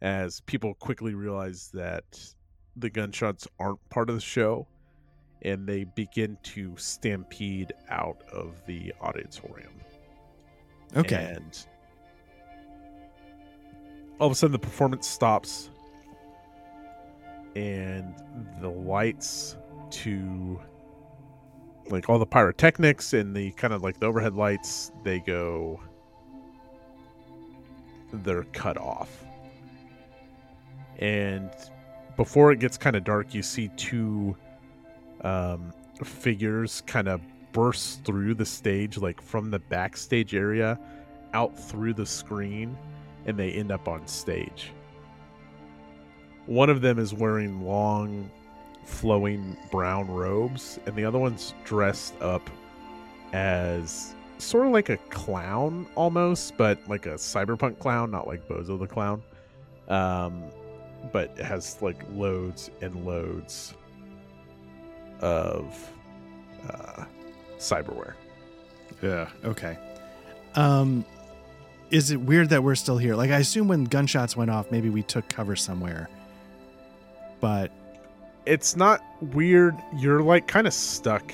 as 0.00 0.40
people 0.42 0.74
quickly 0.74 1.14
realize 1.14 1.70
that 1.74 2.04
the 2.76 2.90
gunshots 2.90 3.48
aren't 3.58 3.86
part 3.88 4.08
of 4.08 4.14
the 4.14 4.20
show 4.20 4.68
and 5.42 5.66
they 5.66 5.84
begin 5.84 6.36
to 6.42 6.74
stampede 6.76 7.72
out 7.90 8.22
of 8.32 8.64
the 8.66 8.92
auditorium. 9.00 9.72
Okay. 10.96 11.34
And 11.36 11.66
all 14.18 14.26
of 14.26 14.32
a 14.32 14.34
sudden, 14.34 14.52
the 14.52 14.58
performance 14.58 15.06
stops, 15.08 15.70
and 17.54 18.14
the 18.60 18.68
lights 18.68 19.56
to 19.90 20.60
like 21.88 22.08
all 22.08 22.18
the 22.18 22.26
pyrotechnics 22.26 23.12
and 23.12 23.34
the 23.34 23.52
kind 23.52 23.72
of 23.72 23.82
like 23.82 24.00
the 24.00 24.06
overhead 24.06 24.34
lights, 24.34 24.90
they 25.04 25.20
go, 25.20 25.80
they're 28.12 28.44
cut 28.44 28.76
off. 28.76 29.24
And 30.98 31.50
before 32.16 32.52
it 32.52 32.58
gets 32.58 32.76
kind 32.76 32.96
of 32.96 33.04
dark, 33.04 33.34
you 33.34 33.42
see 33.42 33.70
two 33.76 34.36
um, 35.26 35.72
figures 36.04 36.82
kind 36.86 37.08
of 37.08 37.20
burst 37.52 38.04
through 38.04 38.34
the 38.34 38.46
stage, 38.46 38.96
like 38.96 39.20
from 39.20 39.50
the 39.50 39.58
backstage 39.58 40.34
area 40.34 40.78
out 41.32 41.58
through 41.58 41.94
the 41.94 42.06
screen, 42.06 42.76
and 43.26 43.36
they 43.36 43.50
end 43.50 43.72
up 43.72 43.88
on 43.88 44.06
stage. 44.06 44.70
One 46.46 46.70
of 46.70 46.80
them 46.80 46.98
is 47.00 47.12
wearing 47.12 47.66
long, 47.66 48.30
flowing 48.84 49.56
brown 49.72 50.06
robes, 50.06 50.78
and 50.86 50.94
the 50.94 51.04
other 51.04 51.18
one's 51.18 51.54
dressed 51.64 52.14
up 52.22 52.48
as 53.32 54.14
sort 54.38 54.66
of 54.66 54.72
like 54.72 54.90
a 54.90 54.96
clown 55.08 55.88
almost, 55.96 56.56
but 56.56 56.78
like 56.88 57.06
a 57.06 57.14
cyberpunk 57.14 57.80
clown, 57.80 58.12
not 58.12 58.28
like 58.28 58.46
Bozo 58.46 58.78
the 58.78 58.86
clown. 58.86 59.22
Um, 59.88 60.44
but 61.12 61.36
has 61.38 61.80
like 61.82 62.02
loads 62.12 62.70
and 62.80 63.06
loads 63.06 63.74
of 65.20 65.90
uh, 66.68 67.04
cyberware. 67.58 68.14
Yeah. 69.02 69.28
Okay. 69.44 69.76
Um, 70.54 71.04
is 71.90 72.10
it 72.10 72.20
weird 72.20 72.48
that 72.50 72.62
we're 72.62 72.74
still 72.74 72.98
here? 72.98 73.14
Like, 73.14 73.30
I 73.30 73.38
assume 73.38 73.68
when 73.68 73.84
gunshots 73.84 74.36
went 74.36 74.50
off, 74.50 74.70
maybe 74.70 74.90
we 74.90 75.02
took 75.02 75.28
cover 75.28 75.54
somewhere. 75.56 76.08
But 77.40 77.70
It's 78.46 78.74
not 78.76 79.02
weird. 79.20 79.76
You're 79.96 80.22
like 80.22 80.46
kind 80.48 80.66
of 80.66 80.72
stuck 80.74 81.32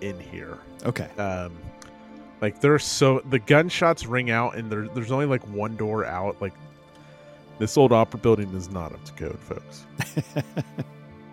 in 0.00 0.18
here. 0.18 0.58
okay. 0.84 1.08
Um, 1.18 1.56
like 2.40 2.60
there's 2.60 2.84
so 2.84 3.20
the 3.30 3.38
gunshots 3.38 4.04
ring 4.06 4.30
out, 4.30 4.56
and 4.56 4.70
there, 4.70 4.88
there's 4.88 5.10
only 5.12 5.24
like 5.26 5.46
one 5.48 5.76
door 5.76 6.04
out. 6.04 6.42
Like 6.42 6.52
this 7.58 7.76
old 7.78 7.92
opera 7.92 8.18
building 8.20 8.52
is 8.54 8.68
not 8.70 8.92
up 8.92 9.02
to 9.04 9.12
code, 9.12 9.38
folks. 9.38 9.86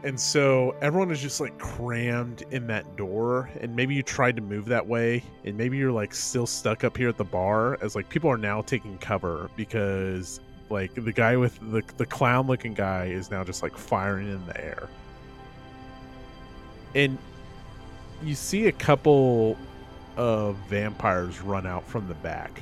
And 0.04 0.20
so 0.20 0.76
everyone 0.82 1.12
is 1.12 1.22
just 1.22 1.40
like 1.40 1.58
crammed 1.60 2.44
in 2.50 2.66
that 2.68 2.96
door. 2.98 3.50
And 3.60 3.76
maybe 3.76 3.94
you 3.94 4.02
tried 4.02 4.36
to 4.38 4.42
move 4.42 4.66
that 4.66 4.86
way. 4.86 5.24
And 5.46 5.56
maybe 5.56 5.78
you're 5.78 5.92
like 5.92 6.14
still 6.14 6.48
stuck 6.48 6.84
up 6.84 6.98
here 6.98 7.10
at 7.10 7.18
the 7.18 7.24
bar 7.24 7.78
as 7.82 7.96
like 7.96 8.10
people 8.10 8.30
are 8.30 8.38
now 8.38 8.62
taking 8.62 8.98
cover 8.98 9.50
because 9.56 10.40
like 10.70 10.94
the 10.96 11.12
guy 11.12 11.38
with 11.38 11.60
the, 11.72 11.84
the 11.98 12.06
clown 12.06 12.48
looking 12.48 12.74
guy 12.74 13.06
is 13.06 13.30
now 13.30 13.44
just 13.44 13.62
like 13.62 13.78
firing 13.78 14.28
in 14.28 14.44
the 14.48 14.60
air. 14.64 14.90
And 16.96 17.18
you 18.24 18.34
see 18.34 18.68
a 18.68 18.72
couple 18.72 19.56
of 20.18 20.56
vampires 20.68 21.42
run 21.42 21.68
out 21.68 21.88
from 21.88 22.08
the 22.08 22.16
back. 22.16 22.60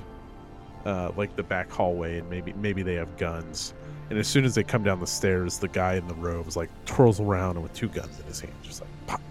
Uh, 0.85 1.11
like 1.15 1.35
the 1.35 1.43
back 1.43 1.69
hallway 1.69 2.19
and 2.19 2.29
maybe 2.29 2.53
maybe 2.53 2.81
they 2.83 2.95
have 2.95 3.17
guns. 3.17 3.73
And 4.09 4.17
as 4.17 4.27
soon 4.27 4.43
as 4.45 4.55
they 4.55 4.63
come 4.63 4.83
down 4.83 4.99
the 4.99 5.07
stairs, 5.07 5.59
the 5.59 5.67
guy 5.67 5.93
in 5.95 6.07
the 6.07 6.15
robes 6.15 6.55
like 6.57 6.69
twirls 6.85 7.19
around 7.19 7.51
and 7.57 7.63
with 7.63 7.73
two 7.73 7.87
guns 7.89 8.19
in 8.19 8.25
his 8.25 8.39
hand, 8.39 8.53
just 8.63 8.81
like 8.81 8.89
pop, 9.07 9.21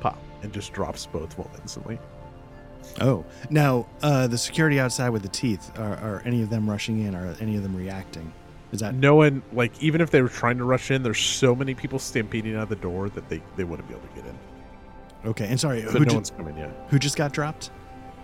pop, 0.00 0.18
and 0.42 0.52
just 0.52 0.72
drops 0.72 1.06
both 1.06 1.36
of 1.38 1.44
them 1.52 1.60
instantly. 1.62 1.98
Oh, 3.00 3.24
now 3.50 3.86
uh, 4.02 4.26
the 4.26 4.38
security 4.38 4.78
outside 4.80 5.08
with 5.10 5.22
the 5.22 5.28
teeth 5.28 5.76
are, 5.78 5.94
are 5.96 6.22
any 6.24 6.42
of 6.42 6.50
them 6.50 6.68
rushing 6.70 7.00
in? 7.04 7.14
Are 7.14 7.34
any 7.40 7.56
of 7.56 7.62
them 7.62 7.74
reacting? 7.76 8.32
Is 8.72 8.78
that 8.80 8.94
No 8.94 9.16
one, 9.16 9.42
like, 9.52 9.72
even 9.82 10.00
if 10.00 10.10
they 10.10 10.22
were 10.22 10.28
trying 10.28 10.58
to 10.58 10.64
rush 10.64 10.92
in, 10.92 11.02
there's 11.02 11.18
so 11.18 11.54
many 11.56 11.74
people 11.74 11.98
stampeding 11.98 12.54
out 12.56 12.68
the 12.68 12.76
door 12.76 13.08
that 13.10 13.28
they, 13.28 13.42
they 13.56 13.64
wouldn't 13.64 13.88
be 13.88 13.94
able 13.94 14.06
to 14.08 14.14
get 14.14 14.24
in. 14.26 15.28
okay? 15.30 15.46
And 15.48 15.58
sorry, 15.58 15.82
But 15.82 15.92
who, 15.92 15.98
no 16.00 16.04
ju- 16.04 16.14
one's 16.14 16.30
coming 16.30 16.56
yet. 16.56 16.70
who 16.88 16.98
just 17.00 17.16
got 17.16 17.32
dropped? 17.32 17.70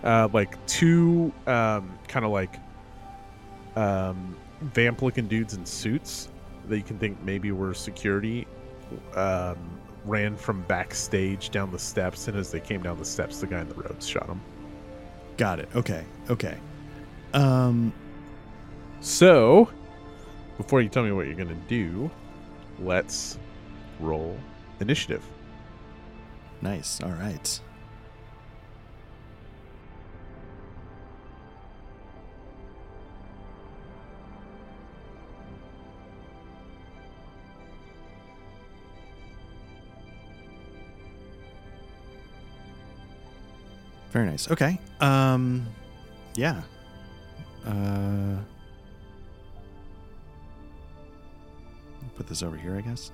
Uh, 0.03 0.29
like 0.31 0.63
two 0.67 1.33
um, 1.47 1.97
kind 2.07 2.23
of 2.25 2.31
like 2.31 2.57
um, 3.75 4.35
vamp 4.61 5.01
looking 5.01 5.27
dudes 5.27 5.53
in 5.53 5.65
suits 5.65 6.29
that 6.67 6.77
you 6.77 6.83
can 6.83 6.97
think 6.97 7.21
maybe 7.23 7.51
were 7.51 7.73
security 7.73 8.47
um, 9.15 9.57
ran 10.05 10.35
from 10.35 10.61
backstage 10.63 11.49
down 11.49 11.71
the 11.71 11.79
steps. 11.79 12.27
And 12.27 12.37
as 12.37 12.51
they 12.51 12.59
came 12.59 12.81
down 12.81 12.97
the 12.97 13.05
steps, 13.05 13.39
the 13.39 13.47
guy 13.47 13.61
in 13.61 13.69
the 13.69 13.75
robes 13.75 14.07
shot 14.07 14.27
them. 14.27 14.41
Got 15.37 15.59
it. 15.59 15.69
Okay. 15.75 16.05
Okay. 16.29 16.57
Um. 17.33 17.93
So, 18.99 19.69
before 20.57 20.81
you 20.81 20.89
tell 20.89 21.03
me 21.03 21.11
what 21.11 21.27
you're 21.27 21.35
going 21.35 21.49
to 21.49 21.67
do, 21.67 22.09
let's 22.79 23.37
roll 23.99 24.37
initiative. 24.79 25.23
Nice. 26.61 26.99
All 27.01 27.11
right. 27.11 27.59
Very 44.17 44.29
nice. 44.29 44.49
Okay. 44.49 44.79
Um 44.99 45.63
yeah. 46.33 46.63
Uh 47.63 48.37
put 52.15 52.25
this 52.25 52.41
over 52.41 52.57
here, 52.57 52.75
I 52.75 52.81
guess. 52.81 53.11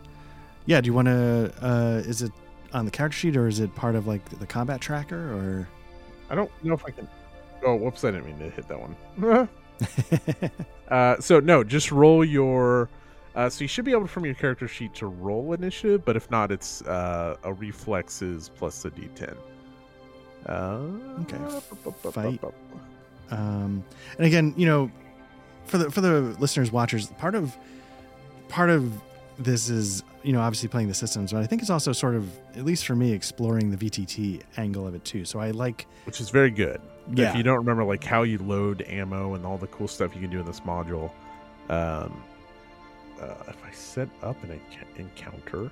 Yeah, 0.66 0.80
do 0.80 0.88
you 0.88 0.94
want 0.94 1.10
to 1.10 1.54
uh 1.62 2.02
is 2.06 2.22
it 2.22 2.32
on 2.72 2.86
the 2.86 2.92
character 2.92 3.18
sheet 3.18 3.36
or 3.36 3.50
is 3.50 3.60
it 3.60 3.76
part 3.76 3.96
of 3.96 4.08
like 4.08 4.24
the 4.40 4.48
combat 4.48 4.80
tracker 4.80 5.34
or 5.34 5.68
I 6.30 6.36
don't 6.36 6.50
know 6.64 6.74
if 6.74 6.86
I 6.86 6.92
can. 6.92 7.10
Oh, 7.66 7.76
whoops! 7.76 8.06
I 8.06 8.12
didn't 8.12 8.26
mean 8.26 8.40
to 8.40 8.50
hit 8.50 8.70
that 8.70 8.80
one. 8.80 9.50
uh, 10.88 11.20
so 11.20 11.42
no, 11.42 11.66
just 11.66 11.92
roll 11.92 12.24
your. 12.24 12.88
Uh, 13.36 13.50
so 13.50 13.62
you 13.62 13.68
should 13.68 13.84
be 13.84 13.92
able 13.92 14.08
from 14.08 14.24
your 14.24 14.36
character 14.36 14.70
sheet 14.70 14.94
to 14.96 15.08
roll 15.08 15.52
initiative, 15.52 16.06
but 16.06 16.16
if 16.16 16.32
not, 16.32 16.50
it's 16.50 16.82
uh, 16.84 17.36
a 17.44 17.52
reflexes 17.52 18.50
plus 18.56 18.86
a 18.86 18.92
d10. 18.92 19.36
Uh, 20.48 20.80
Okay, 21.22 21.38
fight. 22.12 22.42
um 23.32 23.84
and 24.18 24.26
again 24.28 24.54
you 24.58 24.66
know 24.66 24.92
for 25.66 25.78
the 25.78 25.90
for 25.92 26.02
the 26.02 26.22
listeners 26.40 26.72
watchers 26.72 27.08
part 27.18 27.36
of 27.36 27.56
part 28.50 28.70
of 28.70 28.92
this 29.40 29.70
is 29.70 30.04
you 30.24 30.34
know 30.34 30.42
obviously 30.42 30.68
playing 30.70 30.88
the 30.90 30.94
systems 30.94 31.32
but 31.32 31.42
i 31.42 31.46
think 31.48 31.62
it's 31.62 31.72
also 31.72 31.92
sort 31.94 32.16
of 32.16 32.30
at 32.58 32.66
least 32.66 32.86
for 32.86 32.96
me 32.96 33.12
exploring 33.14 33.72
the 33.72 33.78
vtt 33.78 34.42
angle 34.58 34.86
of 34.86 34.94
it 34.94 35.04
too 35.06 35.24
so 35.26 35.40
i 35.40 35.52
like 35.52 35.88
which 36.06 36.20
is 36.20 36.30
very 36.30 36.52
good. 36.52 36.82
Yeah. 37.14 37.32
If 37.32 37.36
you 37.36 37.44
don't 37.44 37.58
remember 37.58 37.84
like 37.84 38.04
how 38.04 38.24
you 38.24 38.38
load 38.38 38.82
ammo 38.84 39.34
and 39.34 39.46
all 39.46 39.58
the 39.58 39.68
cool 39.68 39.88
stuff 39.90 40.14
you 40.16 40.22
can 40.22 40.30
do 40.30 40.40
in 40.40 40.46
this 40.46 40.62
module, 40.62 41.12
um, 41.70 42.24
uh, 43.22 43.34
if 43.50 43.58
I 43.66 43.72
set 43.72 44.08
up 44.22 44.42
an 44.44 44.52
enc- 44.58 44.98
encounter, 45.00 45.70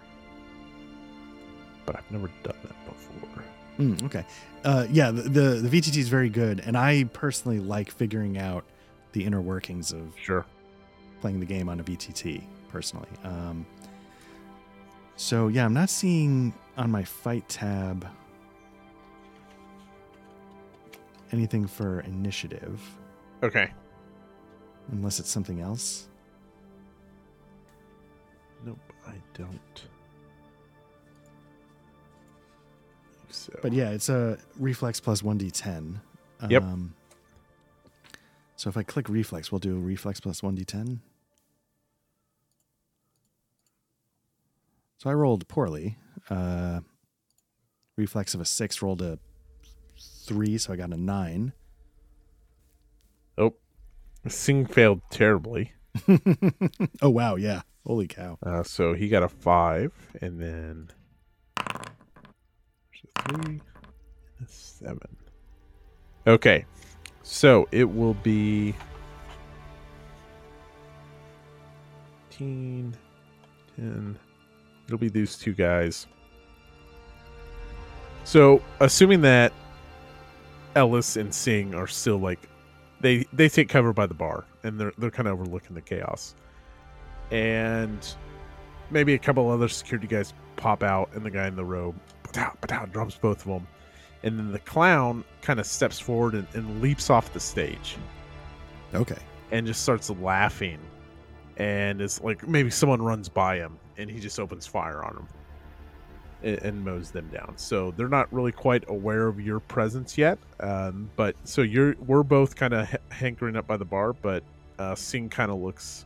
but 1.85 1.95
I've 1.95 2.11
never 2.11 2.29
done 2.43 2.55
that 2.63 2.85
before. 2.85 3.43
Mm, 3.81 4.03
okay. 4.05 4.25
Uh, 4.63 4.85
yeah, 4.91 5.09
the, 5.11 5.23
the 5.23 5.41
the 5.67 5.81
VTT 5.81 5.97
is 5.97 6.07
very 6.09 6.29
good, 6.29 6.59
and 6.65 6.77
I 6.77 7.05
personally 7.13 7.59
like 7.59 7.89
figuring 7.91 8.37
out 8.37 8.63
the 9.13 9.23
inner 9.25 9.41
workings 9.41 9.91
of 9.91 10.13
Sure. 10.21 10.45
playing 11.19 11.39
the 11.39 11.45
game 11.45 11.67
on 11.67 11.79
a 11.79 11.83
VTT. 11.83 12.43
Personally, 12.69 13.09
um, 13.25 13.65
so 15.17 15.47
yeah, 15.49 15.65
I'm 15.65 15.73
not 15.73 15.89
seeing 15.89 16.53
on 16.77 16.89
my 16.91 17.03
fight 17.03 17.49
tab 17.49 18.07
anything 21.31 21.67
for 21.67 21.99
initiative, 22.01 22.79
Okay. 23.43 23.71
unless 24.91 25.19
it's 25.19 25.29
something 25.29 25.59
else. 25.59 26.07
Nope, 28.65 28.79
I 29.07 29.15
don't. 29.33 29.85
So, 33.41 33.59
But 33.61 33.73
yeah, 33.73 33.89
it's 33.89 34.09
a 34.09 34.37
reflex 34.59 34.99
plus 34.99 35.21
1d10. 35.21 35.99
Yep. 36.49 36.63
Um, 36.63 36.93
so 38.55 38.69
if 38.69 38.77
I 38.77 38.83
click 38.83 39.09
reflex, 39.09 39.51
we'll 39.51 39.59
do 39.59 39.77
reflex 39.79 40.19
plus 40.19 40.41
1d10. 40.41 40.99
So 44.99 45.09
I 45.09 45.13
rolled 45.13 45.47
poorly. 45.47 45.97
Uh, 46.29 46.81
reflex 47.97 48.35
of 48.35 48.41
a 48.41 48.45
six 48.45 48.83
rolled 48.83 49.01
a 49.01 49.17
three, 49.97 50.59
so 50.59 50.73
I 50.73 50.75
got 50.75 50.93
a 50.93 50.97
nine. 50.97 51.53
Oh, 53.37 53.55
Sing 54.27 54.67
failed 54.67 55.01
terribly. 55.09 55.73
oh 57.01 57.09
wow, 57.09 57.35
yeah. 57.35 57.61
Holy 57.87 58.07
cow. 58.07 58.37
Uh, 58.45 58.61
so 58.61 58.93
he 58.93 59.09
got 59.09 59.23
a 59.23 59.27
five, 59.27 59.91
and 60.21 60.39
then 60.39 60.91
three, 63.27 63.61
seven. 64.47 65.17
Okay, 66.27 66.65
so 67.23 67.67
it 67.71 67.85
will 67.85 68.13
be 68.15 68.75
15, 72.41 72.95
10. 73.75 74.19
It'll 74.87 74.97
be 74.97 75.09
these 75.09 75.37
two 75.37 75.53
guys. 75.53 76.07
So, 78.23 78.61
assuming 78.79 79.21
that 79.21 79.53
Ellis 80.75 81.17
and 81.17 81.33
Singh 81.33 81.75
are 81.75 81.87
still 81.87 82.17
like 82.17 82.49
they 82.99 83.25
they 83.33 83.49
take 83.49 83.69
cover 83.69 83.93
by 83.93 84.05
the 84.05 84.13
bar 84.13 84.45
and 84.63 84.79
they're 84.79 84.93
they're 84.97 85.11
kind 85.11 85.27
of 85.27 85.39
overlooking 85.39 85.75
the 85.75 85.81
chaos. 85.81 86.35
And 87.29 88.07
maybe 88.89 89.13
a 89.13 89.19
couple 89.19 89.49
other 89.49 89.67
security 89.67 90.07
guys 90.07 90.33
pop 90.55 90.83
out 90.83 91.09
and 91.13 91.25
the 91.25 91.31
guy 91.31 91.47
in 91.47 91.55
the 91.55 91.65
robe 91.65 91.95
pa-dow, 92.31 92.55
pa-dow, 92.61 92.85
drops 92.85 93.15
both 93.15 93.39
of 93.45 93.51
them. 93.51 93.67
And 94.23 94.37
then 94.37 94.51
the 94.51 94.59
clown 94.59 95.23
kind 95.41 95.59
of 95.59 95.65
steps 95.65 95.99
forward 95.99 96.35
and, 96.35 96.47
and 96.53 96.81
leaps 96.81 97.09
off 97.09 97.33
the 97.33 97.39
stage. 97.39 97.97
Okay. 98.93 99.17
and 99.51 99.65
just 99.65 99.83
starts 99.83 100.09
laughing. 100.09 100.79
And 101.57 102.01
it's 102.01 102.21
like 102.21 102.47
maybe 102.47 102.69
someone 102.69 103.01
runs 103.01 103.29
by 103.29 103.55
him 103.57 103.77
and 103.97 104.09
he 104.09 104.19
just 104.19 104.39
opens 104.39 104.65
fire 104.67 105.03
on 105.03 105.15
them 105.15 105.27
and, 106.43 106.57
and 106.59 106.85
mows 106.85 107.11
them 107.11 107.29
down. 107.29 107.53
So 107.57 107.91
they're 107.91 108.07
not 108.09 108.31
really 108.33 108.51
quite 108.51 108.83
aware 108.89 109.27
of 109.27 109.39
your 109.39 109.59
presence 109.59 110.17
yet 110.17 110.39
um, 110.59 111.09
but 111.15 111.35
so 111.43 111.61
you're 111.61 111.95
we're 112.05 112.23
both 112.23 112.55
kind 112.55 112.73
of 112.73 112.87
h- 112.93 112.99
hankering 113.09 113.55
up 113.55 113.67
by 113.67 113.77
the 113.77 113.85
bar 113.85 114.13
but 114.13 114.43
uh, 114.79 114.95
sing 114.95 115.29
kind 115.29 115.51
of 115.51 115.59
looks 115.59 116.05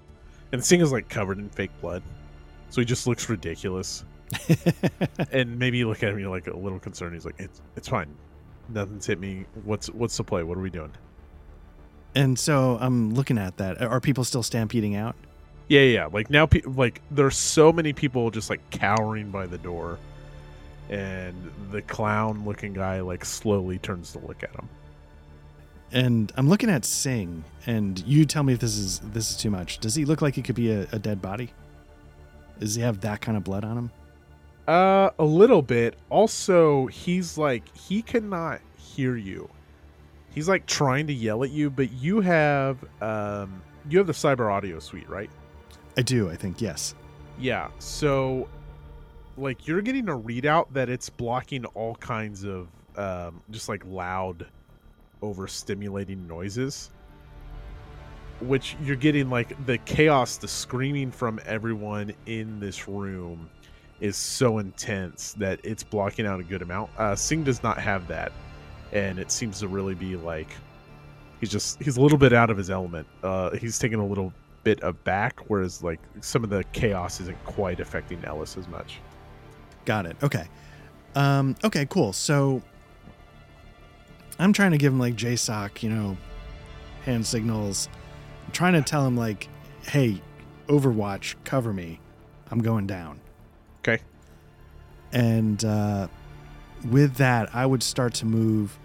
and 0.51 0.63
sing 0.63 0.81
is 0.81 0.91
like 0.91 1.09
covered 1.09 1.37
in 1.37 1.49
fake 1.49 1.71
blood. 1.81 2.03
So 2.69 2.81
he 2.81 2.85
just 2.85 3.07
looks 3.07 3.29
ridiculous 3.29 4.03
and 5.31 5.57
maybe 5.57 5.77
you 5.77 5.87
look 5.87 6.01
at 6.03 6.09
him 6.09 6.19
you're 6.19 6.29
like 6.29 6.47
a 6.47 6.57
little 6.57 6.79
concerned 6.79 7.13
he's 7.13 7.25
like 7.25 7.35
it's, 7.37 7.61
it's 7.75 7.87
fine 7.87 8.07
nothing's 8.69 9.05
hit 9.05 9.19
me 9.19 9.45
what's 9.63 9.87
what's 9.91 10.17
the 10.17 10.23
play 10.23 10.43
what 10.43 10.57
are 10.57 10.61
we 10.61 10.69
doing 10.69 10.91
and 12.15 12.39
so 12.39 12.77
I'm 12.79 13.13
looking 13.13 13.37
at 13.37 13.57
that. 13.57 13.81
Are 13.81 13.99
people 13.99 14.23
still 14.23 14.41
stampeding 14.41 14.95
out? 14.95 15.15
Yeah, 15.67 15.81
yeah. 15.81 16.05
Like 16.05 16.29
now, 16.29 16.45
pe- 16.45 16.61
like 16.61 17.01
there's 17.11 17.35
so 17.35 17.73
many 17.73 17.91
people 17.91 18.31
just 18.31 18.49
like 18.49 18.67
cowering 18.69 19.31
by 19.31 19.45
the 19.45 19.57
door, 19.57 19.99
and 20.89 21.51
the 21.71 21.81
clown-looking 21.81 22.73
guy 22.73 23.01
like 23.01 23.25
slowly 23.25 23.79
turns 23.79 24.13
to 24.13 24.19
look 24.19 24.43
at 24.43 24.51
him. 24.55 24.69
And 25.91 26.31
I'm 26.37 26.47
looking 26.47 26.69
at 26.69 26.85
Sing, 26.85 27.43
and 27.65 27.99
you 28.05 28.25
tell 28.25 28.43
me 28.43 28.53
if 28.53 28.59
this 28.59 28.77
is 28.77 28.99
this 28.99 29.31
is 29.31 29.37
too 29.37 29.49
much. 29.49 29.79
Does 29.79 29.93
he 29.93 30.05
look 30.05 30.21
like 30.21 30.35
he 30.35 30.41
could 30.41 30.55
be 30.55 30.71
a, 30.71 30.87
a 30.93 30.99
dead 30.99 31.21
body? 31.21 31.51
Does 32.59 32.75
he 32.75 32.81
have 32.81 33.01
that 33.01 33.19
kind 33.19 33.37
of 33.37 33.43
blood 33.43 33.65
on 33.65 33.77
him? 33.77 33.91
Uh, 34.67 35.11
a 35.19 35.25
little 35.25 35.61
bit. 35.61 35.95
Also, 36.09 36.87
he's 36.87 37.37
like 37.37 37.63
he 37.77 38.01
cannot 38.01 38.61
hear 38.77 39.15
you. 39.15 39.49
He's 40.33 40.49
like 40.49 40.65
trying 40.65 41.07
to 41.07 41.13
yell 41.13 41.43
at 41.43 41.51
you, 41.51 41.69
but 41.69 41.91
you 41.91 42.21
have 42.21 42.83
um 43.01 43.61
you 43.89 43.97
have 43.99 44.07
the 44.07 44.13
cyber 44.13 44.51
audio 44.51 44.79
suite, 44.79 45.09
right? 45.09 45.29
I 45.97 46.01
do. 46.01 46.29
I 46.29 46.35
think 46.35 46.61
yes. 46.61 46.95
Yeah. 47.39 47.69
So, 47.79 48.47
like, 49.37 49.67
you're 49.67 49.81
getting 49.81 50.09
a 50.09 50.17
readout 50.17 50.73
that 50.73 50.89
it's 50.89 51.09
blocking 51.09 51.65
all 51.65 51.95
kinds 51.95 52.43
of 52.43 52.67
um, 52.95 53.41
just 53.51 53.69
like 53.69 53.83
loud, 53.85 54.47
overstimulating 55.21 56.27
noises. 56.27 56.91
Which 58.41 58.75
you're 58.83 58.97
getting 58.97 59.29
like 59.29 59.65
the 59.65 59.77
chaos, 59.79 60.37
the 60.37 60.47
screaming 60.47 61.09
from 61.09 61.39
everyone 61.45 62.13
in 62.25 62.59
this 62.59 62.87
room 62.87 63.49
is 63.99 64.15
so 64.17 64.57
intense 64.57 65.33
that 65.33 65.59
it's 65.63 65.83
blocking 65.83 66.25
out 66.25 66.39
a 66.39 66.43
good 66.43 66.61
amount. 66.61 66.89
Uh, 66.97 67.15
Sing 67.15 67.43
does 67.43 67.63
not 67.63 67.77
have 67.77 68.07
that, 68.07 68.31
and 68.91 69.19
it 69.19 69.31
seems 69.31 69.59
to 69.59 69.67
really 69.67 69.95
be 69.95 70.15
like 70.15 70.49
he's 71.39 71.49
just 71.49 71.81
he's 71.81 71.97
a 71.97 72.01
little 72.01 72.17
bit 72.17 72.33
out 72.33 72.49
of 72.49 72.57
his 72.57 72.69
element. 72.69 73.07
Uh, 73.23 73.55
he's 73.55 73.79
taking 73.79 73.99
a 73.99 74.05
little 74.05 74.33
bit 74.63 74.81
of 74.81 75.01
back, 75.03 75.39
whereas 75.47 75.83
like 75.83 75.99
some 76.21 76.43
of 76.43 76.49
the 76.49 76.63
chaos 76.73 77.21
isn't 77.21 77.41
quite 77.45 77.79
affecting 77.79 78.23
Ellis 78.25 78.57
as 78.57 78.67
much. 78.67 78.99
Got 79.85 80.05
it. 80.07 80.17
Okay. 80.23 80.47
Um, 81.15 81.55
okay, 81.63 81.85
cool. 81.85 82.11
So 82.11 82.61
I'm 84.39 84.51
trying 84.51 84.71
to 84.71 84.77
give 84.77 84.91
him 84.91 84.99
like 84.99 85.15
JSOC, 85.15 85.83
you 85.83 85.89
know, 85.89 86.17
hand 87.03 87.25
signals. 87.25 87.87
I'm 88.45 88.51
trying 88.51 88.73
to 88.73 88.81
tell 88.81 89.05
him 89.05 89.15
like, 89.15 89.47
hey, 89.83 90.21
Overwatch, 90.67 91.35
cover 91.43 91.71
me. 91.71 91.99
I'm 92.51 92.59
going 92.59 92.87
down. 92.87 93.21
Okay. 93.87 94.01
And 95.13 95.63
uh, 95.63 96.07
with 96.89 97.15
that, 97.15 97.53
I 97.53 97.65
would 97.65 97.83
start 97.83 98.13
to 98.15 98.25
move 98.25 98.77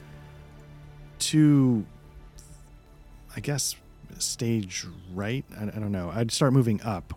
to, 1.21 1.85
I 3.35 3.41
guess, 3.41 3.77
stage 4.19 4.87
right. 5.15 5.45
I, 5.59 5.65
I 5.65 5.67
don't 5.67 5.93
know. 5.93 6.11
I'd 6.15 6.31
start 6.31 6.53
moving 6.53 6.83
up 6.83 7.15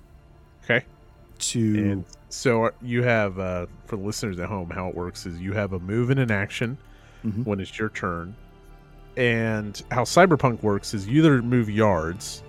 Okay. 0.64 0.86
to. 1.40 1.60
And 1.92 2.06
so 2.30 2.66
uh, 2.66 2.72
you 2.82 3.04
have 3.04 3.38
uh, 3.38 3.66
for 3.86 3.98
the 3.98 4.04
listeners 4.04 4.40
at 4.40 4.48
home, 4.48 4.70
how 4.70 4.88
it 4.88 4.96
works 4.96 5.26
is 5.26 5.40
you 5.40 5.52
have 5.54 5.74
a 5.74 5.80
move 5.80 6.10
and 6.10 6.20
an 6.20 6.32
action 6.32 6.78
Mhm. 7.26 7.46
when 7.46 7.62
it's 7.62 7.80
your 7.80 7.88
turn, 7.90 8.36
and 9.16 9.82
how 9.92 10.04
Cyberpunk 10.04 10.62
works 10.62 10.94
is 10.94 11.08
you 11.08 11.20
either 11.20 11.42
move 11.42 11.70
yards, 11.70 12.44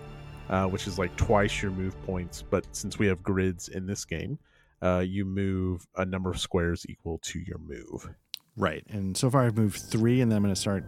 uh, 0.50 0.66
which 0.66 0.88
is 0.88 0.98
like 0.98 1.14
twice 1.16 1.62
your 1.62 1.70
move 1.70 2.00
points, 2.06 2.42
but 2.42 2.66
since 2.72 2.98
we 2.98 3.06
have 3.06 3.22
grids 3.22 3.68
in 3.68 3.86
this 3.86 4.04
game, 4.04 4.36
uh, 4.82 5.02
you 5.06 5.24
move 5.24 5.86
a 5.96 6.04
number 6.04 6.30
of 6.30 6.38
squares 6.40 6.84
equal 6.88 7.18
to 7.24 7.38
your 7.40 7.58
move. 7.58 8.08
Right. 8.56 8.84
And 8.88 9.16
so 9.16 9.30
far 9.30 9.44
I've 9.44 9.56
moved 9.56 9.80
three, 9.80 10.20
and 10.20 10.30
then 10.30 10.36
I'm 10.36 10.42
going 10.42 10.54
to 10.54 10.60
start. 10.60 10.84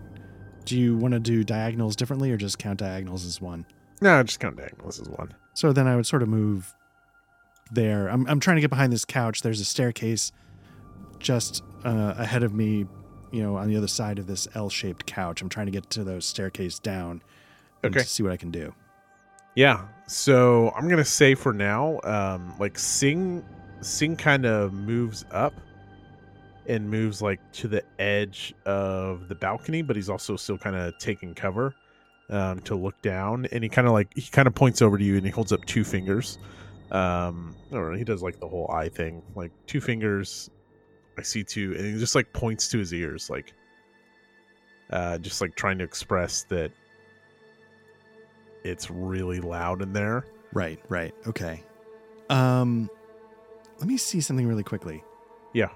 Do 0.64 0.78
you 0.78 0.96
want 0.96 1.14
to 1.14 1.20
do 1.20 1.44
diagonals 1.44 1.94
differently 1.96 2.30
or 2.32 2.36
just 2.36 2.58
count 2.58 2.78
diagonals 2.80 3.24
as 3.24 3.40
one? 3.40 3.64
No, 4.00 4.22
just 4.22 4.40
count 4.40 4.56
diagonals 4.56 5.00
as 5.00 5.08
one. 5.08 5.32
So 5.54 5.72
then 5.72 5.86
I 5.86 5.96
would 5.96 6.06
sort 6.06 6.22
of 6.22 6.28
move 6.28 6.74
there. 7.72 8.08
I'm, 8.08 8.26
I'm 8.26 8.40
trying 8.40 8.56
to 8.56 8.60
get 8.60 8.70
behind 8.70 8.92
this 8.92 9.04
couch. 9.04 9.42
There's 9.42 9.60
a 9.60 9.64
staircase 9.64 10.32
just 11.18 11.62
uh, 11.84 12.14
ahead 12.18 12.42
of 12.42 12.52
me, 12.52 12.86
you 13.32 13.42
know, 13.42 13.56
on 13.56 13.68
the 13.68 13.76
other 13.76 13.88
side 13.88 14.18
of 14.18 14.26
this 14.26 14.46
L 14.54 14.68
shaped 14.68 15.06
couch. 15.06 15.40
I'm 15.40 15.48
trying 15.48 15.66
to 15.66 15.72
get 15.72 15.88
to 15.90 16.04
those 16.04 16.24
staircase 16.26 16.78
down 16.78 17.22
Okay. 17.84 18.00
to 18.00 18.04
see 18.06 18.22
what 18.22 18.32
I 18.32 18.36
can 18.36 18.50
do. 18.50 18.74
Yeah. 19.54 19.86
So 20.08 20.70
I'm 20.76 20.88
gonna 20.88 21.04
say 21.04 21.34
for 21.34 21.52
now, 21.52 22.00
um, 22.04 22.54
like 22.58 22.78
Sing, 22.78 23.44
Sing 23.80 24.16
kind 24.16 24.46
of 24.46 24.72
moves 24.72 25.24
up 25.30 25.54
and 26.66 26.90
moves 26.90 27.22
like 27.22 27.40
to 27.52 27.68
the 27.68 27.82
edge 27.98 28.54
of 28.64 29.28
the 29.28 29.34
balcony, 29.34 29.82
but 29.82 29.96
he's 29.96 30.10
also 30.10 30.36
still 30.36 30.58
kind 30.58 30.76
of 30.76 30.98
taking 30.98 31.34
cover 31.34 31.74
um, 32.30 32.60
to 32.60 32.74
look 32.74 33.00
down. 33.02 33.46
And 33.52 33.62
he 33.62 33.68
kind 33.68 33.86
of 33.86 33.92
like 33.92 34.12
he 34.14 34.22
kind 34.22 34.48
of 34.48 34.54
points 34.54 34.82
over 34.82 34.98
to 34.98 35.04
you 35.04 35.16
and 35.16 35.24
he 35.24 35.30
holds 35.30 35.52
up 35.52 35.64
two 35.64 35.84
fingers. 35.84 36.38
Um, 36.90 37.54
or 37.72 37.92
he 37.94 38.04
does 38.04 38.22
like 38.22 38.38
the 38.40 38.48
whole 38.48 38.70
eye 38.70 38.88
thing, 38.88 39.22
like 39.34 39.52
two 39.66 39.80
fingers. 39.80 40.50
I 41.18 41.22
see 41.22 41.42
two, 41.42 41.74
and 41.76 41.84
he 41.86 41.98
just 41.98 42.14
like 42.14 42.32
points 42.32 42.68
to 42.68 42.78
his 42.78 42.92
ears, 42.92 43.30
like, 43.30 43.54
uh, 44.90 45.16
just 45.18 45.40
like 45.40 45.54
trying 45.56 45.78
to 45.78 45.84
express 45.84 46.42
that 46.44 46.70
it's 48.64 48.90
really 48.90 49.40
loud 49.40 49.80
in 49.80 49.92
there. 49.92 50.26
Right, 50.52 50.78
right. 50.88 51.14
Okay. 51.26 51.62
Um, 52.28 52.90
let 53.78 53.88
me 53.88 53.96
see 53.96 54.20
something 54.20 54.46
really 54.46 54.62
quickly. 54.62 55.04
Yeah. 55.52 55.68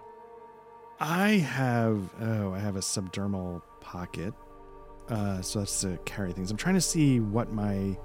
I 0.98 1.30
have 1.30 2.10
oh, 2.20 2.52
I 2.52 2.58
have 2.58 2.76
a 2.76 2.80
subdermal 2.80 3.62
pocket. 3.80 4.34
Uh, 5.08 5.40
so 5.42 5.58
that's 5.60 5.80
to 5.80 5.98
carry 6.04 6.32
things. 6.32 6.50
I'm 6.50 6.56
trying 6.56 6.76
to 6.76 6.80
see 6.80 7.20
what 7.20 7.52
my 7.52 7.96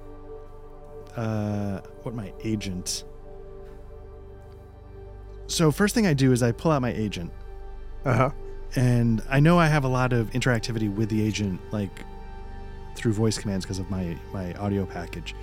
uh 1.15 1.81
what 2.03 2.15
my 2.15 2.33
agent. 2.43 3.03
So 5.47 5.71
first 5.71 5.93
thing 5.93 6.07
I 6.07 6.13
do 6.13 6.31
is 6.31 6.41
I 6.41 6.51
pull 6.51 6.71
out 6.71 6.81
my 6.81 6.91
agent, 6.91 7.31
Uh 8.03 8.13
huh. 8.13 8.29
and 8.75 9.21
I 9.29 9.39
know 9.39 9.59
I 9.59 9.67
have 9.67 9.83
a 9.83 9.87
lot 9.87 10.11
of 10.13 10.31
interactivity 10.31 10.93
with 10.93 11.09
the 11.09 11.21
agent, 11.21 11.61
like 11.71 12.03
through 12.95 13.13
voice 13.13 13.37
commands 13.37 13.65
because 13.65 13.79
of 13.79 13.89
my 13.91 14.17
my 14.33 14.53
audio 14.53 14.85
package. 14.85 15.35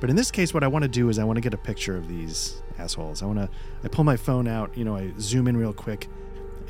But 0.00 0.08
in 0.10 0.16
this 0.16 0.30
case, 0.30 0.54
what 0.54 0.64
I 0.64 0.68
want 0.68 0.84
to 0.84 0.88
do 0.88 1.08
is 1.10 1.18
I 1.18 1.24
want 1.24 1.36
to 1.36 1.40
get 1.40 1.52
a 1.54 1.58
picture 1.58 1.96
of 1.96 2.08
these 2.08 2.62
assholes. 2.82 3.22
I 3.22 3.26
want 3.26 3.38
to 3.38 3.48
I 3.84 3.88
pull 3.88 4.04
my 4.04 4.16
phone 4.16 4.48
out, 4.48 4.76
you 4.76 4.84
know, 4.84 4.96
I 4.96 5.12
zoom 5.18 5.46
in 5.48 5.56
real 5.56 5.72
quick, 5.72 6.08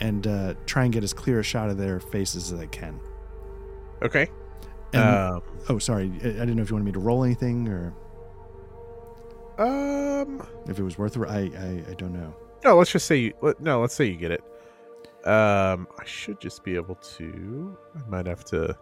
and 0.01 0.27
uh, 0.27 0.55
try 0.67 0.85
and 0.85 0.93
get 0.93 1.03
as 1.05 1.13
clear 1.13 1.41
a 1.41 1.43
shot 1.43 1.71
of 1.71 1.77
their 1.79 2.01
faces 2.01 2.53
as 2.53 2.61
I 2.61 2.67
can. 2.67 3.01
Okay. 4.03 4.29
And, 4.93 5.03
Um, 5.03 5.43
oh, 5.69 5.79
sorry, 5.79 6.13
I, 6.23 6.27
I 6.27 6.31
didn't 6.33 6.57
know 6.57 6.63
if 6.63 6.71
you 6.71 6.75
wanted 6.77 6.85
me 6.87 6.93
to 6.93 6.99
roll 6.99 7.25
anything 7.25 7.69
or 7.69 7.95
um. 9.59 10.47
if 10.69 10.79
it 10.79 10.83
was 10.83 10.99
worth 10.99 11.17
it. 11.17 11.23
I 11.29 11.41
I, 11.41 11.91
I 11.91 11.95
don't 11.95 12.13
know. 12.13 12.35
no, 12.65 12.77
let's 12.77 12.93
just 12.93 13.07
say 13.07 13.17
you, 13.17 13.33
let, 13.43 13.61
no, 13.61 13.81
let's 13.81 13.95
say 13.95 14.05
you 14.07 14.17
get 14.17 14.31
it. 14.33 14.43
Um, 15.27 15.87
I 15.99 16.05
should 16.05 16.41
just 16.41 16.65
be 16.65 16.75
able 16.75 16.97
to. 16.97 17.77
I 17.95 18.09
might 18.09 18.27
have 18.27 18.45
to 18.47 18.77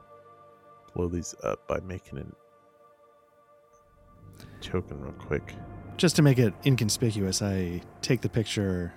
blow 0.94 1.08
these 1.08 1.34
up 1.44 1.66
by 1.68 1.80
making 1.80 2.18
an 2.18 2.32
token 4.60 5.00
real 5.00 5.12
quick. 5.12 5.54
Just 6.00 6.16
to 6.16 6.22
make 6.22 6.38
it 6.38 6.54
inconspicuous, 6.64 7.42
I 7.42 7.82
take 8.00 8.22
the 8.22 8.28
picture 8.30 8.90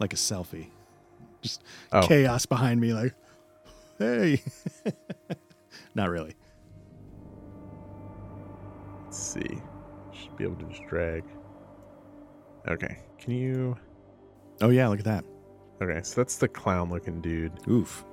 like 0.00 0.14
a 0.14 0.16
selfie. 0.16 0.68
Just 1.42 1.62
Oh. 1.92 2.00
chaos 2.00 2.46
behind 2.46 2.80
me, 2.80 2.94
like, 2.94 3.14
hey. 3.98 4.40
Not 5.94 6.08
really. 6.08 6.34
Let's 9.04 9.18
see. 9.18 9.60
Should 10.14 10.36
be 10.38 10.44
able 10.44 10.56
to 10.56 10.64
just 10.70 10.86
drag. 10.88 11.22
Okay. 12.66 12.96
Can 13.18 13.34
you? 13.34 13.76
Oh 14.62 14.70
yeah, 14.70 14.88
look 14.88 15.00
at 15.00 15.04
that. 15.04 15.26
Okay, 15.82 16.00
so 16.02 16.18
that's 16.22 16.36
the 16.38 16.48
clown-looking 16.48 17.20
dude, 17.20 17.52
Oof. 17.68 18.06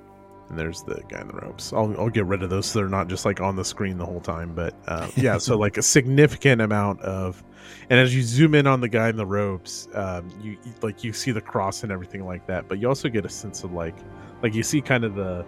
And 0.49 0.59
there's 0.59 0.83
the 0.83 1.01
guy 1.09 1.21
in 1.21 1.27
the 1.27 1.33
ropes. 1.33 1.73
I'll 1.73 1.93
I'll 1.99 2.09
get 2.09 2.25
rid 2.25 2.43
of 2.43 2.49
those 2.49 2.67
so 2.67 2.79
they're 2.79 2.87
not 2.87 3.07
just 3.07 3.25
like 3.25 3.41
on 3.41 3.55
the 3.55 3.65
screen 3.65 3.97
the 3.97 4.05
whole 4.05 4.21
time. 4.21 4.53
But 4.53 4.75
uh, 4.87 5.09
yeah, 5.15 5.37
so 5.37 5.57
like 5.57 5.77
a 5.77 5.81
significant 5.81 6.61
amount 6.61 7.01
of, 7.01 7.43
and 7.89 7.99
as 7.99 8.15
you 8.15 8.21
zoom 8.21 8.53
in 8.55 8.67
on 8.67 8.79
the 8.79 8.89
guy 8.89 9.09
in 9.09 9.15
the 9.15 9.25
ropes, 9.25 9.87
um, 9.93 10.29
you 10.41 10.57
like 10.81 11.03
you 11.03 11.13
see 11.13 11.31
the 11.31 11.41
cross 11.41 11.83
and 11.83 11.91
everything 11.91 12.25
like 12.25 12.45
that. 12.47 12.67
But 12.67 12.79
you 12.79 12.87
also 12.87 13.09
get 13.09 13.25
a 13.25 13.29
sense 13.29 13.63
of 13.63 13.73
like, 13.73 13.95
like 14.43 14.53
you 14.53 14.63
see 14.63 14.81
kind 14.81 15.03
of 15.03 15.15
the, 15.15 15.45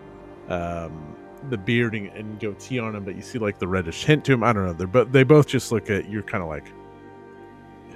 um, 0.50 1.16
the 1.50 1.58
bearding 1.58 2.08
and 2.10 2.40
goatee 2.40 2.80
on 2.80 2.96
him, 2.96 3.04
but 3.04 3.16
you 3.16 3.22
see 3.22 3.38
like 3.38 3.60
the 3.60 3.68
reddish 3.68 4.04
hint 4.04 4.26
to 4.26 4.34
him. 4.34 4.44
I 4.44 4.52
don't 4.52 4.66
know. 4.66 4.74
They're 4.74 4.88
but 4.88 5.12
they 5.12 5.24
both 5.24 5.48
just 5.48 5.72
look 5.72 5.90
at 5.90 6.10
you're 6.10 6.24
kind 6.24 6.42
of 6.42 6.50
like, 6.50 6.72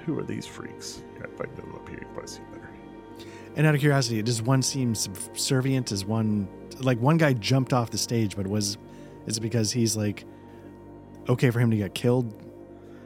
who 0.06 0.18
are 0.20 0.24
these 0.24 0.46
freaks? 0.46 1.02
If 1.16 1.40
I 1.40 1.46
can 1.46 1.56
them 1.56 1.74
up 1.76 1.88
here, 1.88 2.00
you 2.00 2.06
can 2.06 2.14
probably 2.14 2.32
see 2.32 2.42
better. 2.52 2.70
And 3.56 3.68
out 3.68 3.76
of 3.76 3.82
curiosity, 3.82 4.22
does 4.22 4.42
one 4.42 4.62
seem 4.62 4.96
subservient? 4.96 5.88
Does 5.88 6.06
one 6.06 6.48
like 6.84 7.00
one 7.00 7.18
guy 7.18 7.34
jumped 7.34 7.74
off 7.74 7.90
the 7.92 7.98
stage, 7.98 8.36
but 8.36 8.48
was 8.48 8.78
is 9.28 9.38
it 9.38 9.42
because 9.42 9.72
he's 9.72 9.96
like 9.96 10.26
okay 11.30 11.50
for 11.52 11.60
him 11.60 11.70
to 11.72 11.78
get 11.78 11.94
killed, 11.94 12.34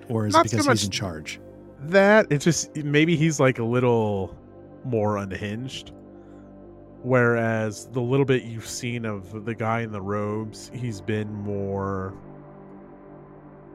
or 0.09 0.25
is 0.27 0.33
Not 0.33 0.45
it 0.45 0.51
because 0.51 0.65
much- 0.67 0.79
he's 0.79 0.85
in 0.85 0.91
charge? 0.91 1.39
that 1.81 2.25
it's 2.31 2.45
just 2.45 2.75
maybe 2.77 3.15
he's 3.15 3.39
like 3.39 3.59
a 3.59 3.63
little 3.63 4.35
more 4.85 5.17
unhinged. 5.17 5.91
Whereas 7.03 7.85
the 7.91 8.01
little 8.01 8.25
bit 8.25 8.43
you've 8.43 8.65
seen 8.67 9.05
of 9.05 9.45
the 9.45 9.53
guy 9.53 9.81
in 9.81 9.91
the 9.91 10.01
robes 10.01 10.71
he's 10.73 11.01
been 11.01 11.31
more 11.31 12.13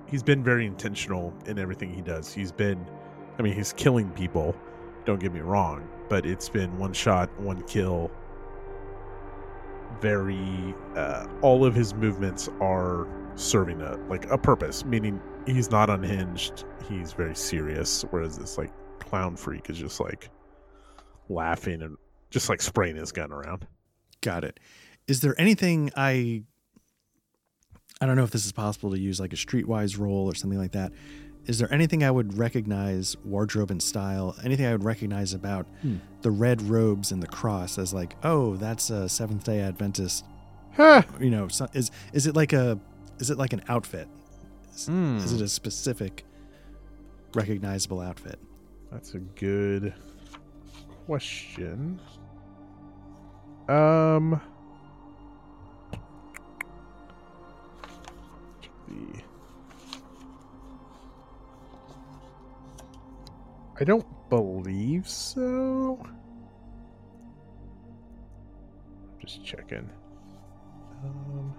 he's 0.06 0.22
been 0.24 0.42
very 0.42 0.66
intentional 0.66 1.32
in 1.46 1.58
everything 1.58 1.94
he 1.94 2.02
does. 2.02 2.32
He's 2.32 2.50
been 2.52 2.84
i 3.38 3.42
mean 3.42 3.54
he's 3.54 3.72
killing 3.72 4.10
people 4.10 4.56
don't 5.04 5.20
get 5.20 5.32
me 5.32 5.40
wrong 5.40 5.86
but 6.08 6.26
it's 6.26 6.48
been 6.48 6.76
one 6.78 6.92
shot 6.92 7.30
one 7.40 7.62
kill 7.62 8.10
very 10.00 10.74
uh, 10.96 11.26
all 11.42 11.64
of 11.64 11.74
his 11.74 11.94
movements 11.94 12.48
are 12.60 13.06
serving 13.36 13.80
a 13.80 13.96
like 14.08 14.30
a 14.30 14.36
purpose 14.36 14.84
meaning 14.84 15.20
he's 15.46 15.70
not 15.70 15.88
unhinged 15.88 16.64
he's 16.88 17.12
very 17.12 17.34
serious 17.34 18.04
whereas 18.10 18.36
this 18.36 18.58
like 18.58 18.70
clown 18.98 19.36
freak 19.36 19.70
is 19.70 19.78
just 19.78 20.00
like 20.00 20.28
laughing 21.28 21.80
and 21.82 21.96
just 22.30 22.48
like 22.48 22.60
spraying 22.60 22.96
his 22.96 23.12
gun 23.12 23.32
around 23.32 23.66
Got 24.20 24.44
it. 24.44 24.60
Is 25.06 25.20
there 25.20 25.34
anything 25.40 25.90
I 25.96 26.42
I 28.00 28.06
don't 28.06 28.16
know 28.16 28.24
if 28.24 28.30
this 28.30 28.46
is 28.46 28.52
possible 28.52 28.90
to 28.90 28.98
use 28.98 29.20
like 29.20 29.32
a 29.32 29.36
streetwise 29.36 29.98
roll 29.98 30.30
or 30.30 30.34
something 30.34 30.58
like 30.58 30.72
that. 30.72 30.92
Is 31.46 31.58
there 31.58 31.72
anything 31.72 32.04
I 32.04 32.10
would 32.10 32.36
recognize 32.38 33.16
wardrobe 33.24 33.70
and 33.70 33.82
style? 33.82 34.36
Anything 34.44 34.66
I 34.66 34.72
would 34.72 34.84
recognize 34.84 35.32
about 35.34 35.66
Hmm. 35.82 35.96
the 36.22 36.30
red 36.30 36.62
robes 36.62 37.10
and 37.12 37.22
the 37.22 37.26
cross 37.26 37.78
as 37.78 37.92
like, 37.94 38.14
oh, 38.22 38.56
that's 38.56 38.90
a 38.90 39.08
Seventh 39.08 39.44
Day 39.44 39.60
Adventist. 39.60 40.24
huh. 40.76 41.02
You 41.18 41.30
know, 41.30 41.48
so, 41.48 41.66
is 41.72 41.90
is 42.12 42.26
it 42.26 42.36
like 42.36 42.52
a 42.52 42.78
is 43.18 43.30
it 43.30 43.38
like 43.38 43.52
an 43.52 43.62
outfit? 43.68 44.08
Is, 44.74 44.86
Hmm. 44.86 45.16
is 45.16 45.32
it 45.32 45.40
a 45.40 45.48
specific 45.48 46.24
recognizable 47.34 48.00
outfit? 48.00 48.38
that's 48.92 49.14
a 49.14 49.18
good 49.20 49.94
question 51.06 52.00
um 53.68 54.40
the 58.88 59.22
I 63.80 63.84
don't 63.84 64.06
believe 64.28 65.08
so. 65.08 66.06
Just 69.18 69.42
checking. 69.42 69.88
Um, 71.02 71.54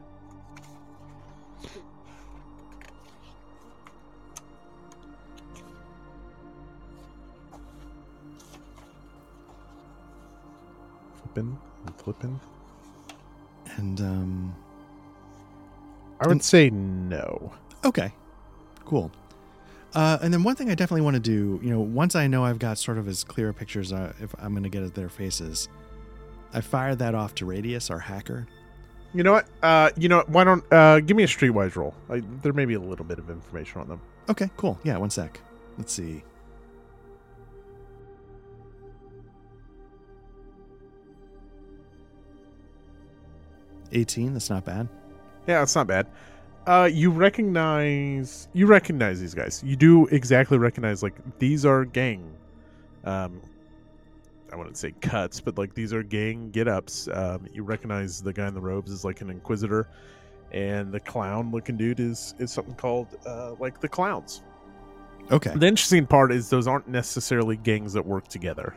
flipping 11.24 11.58
and 11.88 11.96
flipping. 11.96 12.40
And 13.78 14.00
um, 14.00 14.56
I 16.20 16.28
would 16.28 16.44
say 16.44 16.70
no. 16.70 17.52
Okay, 17.84 18.14
cool. 18.86 19.12
Uh, 19.94 20.18
and 20.22 20.34
then 20.34 20.44
one 20.44 20.56
thing 20.56 20.70
I 20.70 20.76
definitely 20.76 21.02
want 21.02 21.16
to 21.16 21.20
do, 21.20 21.60
you 21.62 21.70
know, 21.70 21.82
once 21.82 22.16
I 22.16 22.28
know 22.28 22.46
I've 22.46 22.60
got 22.60 22.78
sort 22.78 22.98
of 22.98 23.08
as 23.08 23.24
clear 23.24 23.52
pictures 23.52 23.92
uh, 23.92 24.14
if 24.22 24.34
I'm 24.40 24.52
going 24.54 24.64
to 24.64 24.70
get 24.70 24.84
at 24.84 24.96
their 24.96 25.10
faces, 25.10 25.68
I 26.54 26.62
fire 26.62 26.96
that 26.96 27.14
off 27.14 27.36
to 27.36 27.46
Radius, 27.46 27.90
our 27.90 28.00
hacker. 28.00 28.48
You 29.14 29.24
know 29.24 29.34
what? 29.34 29.48
Uh, 29.62 29.90
you 29.98 30.08
know? 30.08 30.24
Why 30.28 30.46
don't 30.46 30.64
uh, 30.72 31.02
give 31.02 31.18
me 31.18 31.24
a 31.24 31.28
streetwise 31.28 31.76
roll? 31.76 31.94
I, 32.10 32.22
there 32.42 32.54
may 32.54 32.64
be 32.64 32.76
a 32.76 32.80
little 32.80 33.04
bit 33.04 33.20
of 33.20 33.30
information 33.30 33.82
on 33.82 33.90
them. 33.90 34.02
Okay, 34.30 34.50
cool. 34.56 34.80
Yeah, 34.84 34.98
one 34.98 35.10
sec. 35.10 35.42
Let's 35.78 35.92
see. 35.92 36.24
Eighteen. 43.92 44.32
That's 44.32 44.50
not 44.50 44.64
bad. 44.64 44.88
Yeah, 45.48 45.62
it's 45.64 45.76
not 45.76 45.88
bad. 45.88 46.08
Uh, 46.68 46.90
you 46.92 47.10
recognize 47.10 48.48
you 48.54 48.68
recognize 48.68 49.20
these 49.20 49.34
guys. 49.34 49.64
You 49.66 49.76
do 49.76 50.06
exactly 50.08 50.58
recognize 50.58 51.02
like 51.02 51.16
these 51.40 51.66
are 51.66 51.86
gang. 51.86 52.32
Um, 53.04 53.42
I 54.52 54.56
wouldn't 54.56 54.78
say 54.78 54.94
cuts, 55.02 55.40
but 55.40 55.58
like 55.58 55.74
these 55.74 55.94
are 55.94 56.04
gang 56.04 56.52
get 56.52 56.68
ups. 56.68 57.08
Um, 57.12 57.48
you 57.52 57.64
recognize 57.64 58.22
the 58.22 58.34
guy 58.34 58.48
in 58.48 58.54
the 58.54 58.62
robes 58.62 58.92
is 58.92 59.04
like 59.04 59.22
an 59.22 59.30
inquisitor, 59.30 59.88
and 60.52 60.92
the 60.92 61.00
clown 61.00 61.52
looking 61.52 61.78
dude 61.78 62.00
is 62.00 62.36
is 62.38 62.52
something 62.52 62.76
called 62.76 63.08
uh, 63.26 63.56
like 63.60 63.80
the 63.80 63.90
clowns. 63.90 64.44
Okay, 65.32 65.54
The 65.56 65.68
interesting 65.68 66.06
part 66.06 66.32
is 66.32 66.50
those 66.50 66.68
aren't 66.68 66.88
necessarily 66.88 67.56
gangs 67.56 67.94
that 67.94 68.06
work 68.06 68.28
together. 68.28 68.76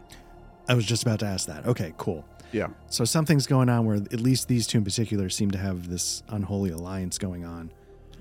I 0.68 0.74
was 0.74 0.86
just 0.86 1.02
about 1.02 1.18
to 1.20 1.26
ask 1.26 1.46
that. 1.48 1.66
Okay, 1.66 1.92
cool. 1.96 2.24
Yeah. 2.54 2.68
So 2.88 3.04
something's 3.04 3.48
going 3.48 3.68
on 3.68 3.84
where 3.84 3.96
at 3.96 4.20
least 4.20 4.46
these 4.46 4.66
two 4.66 4.78
in 4.78 4.84
particular 4.84 5.28
seem 5.28 5.50
to 5.50 5.58
have 5.58 5.88
this 5.88 6.22
unholy 6.28 6.70
alliance 6.70 7.18
going 7.18 7.44
on. 7.44 7.72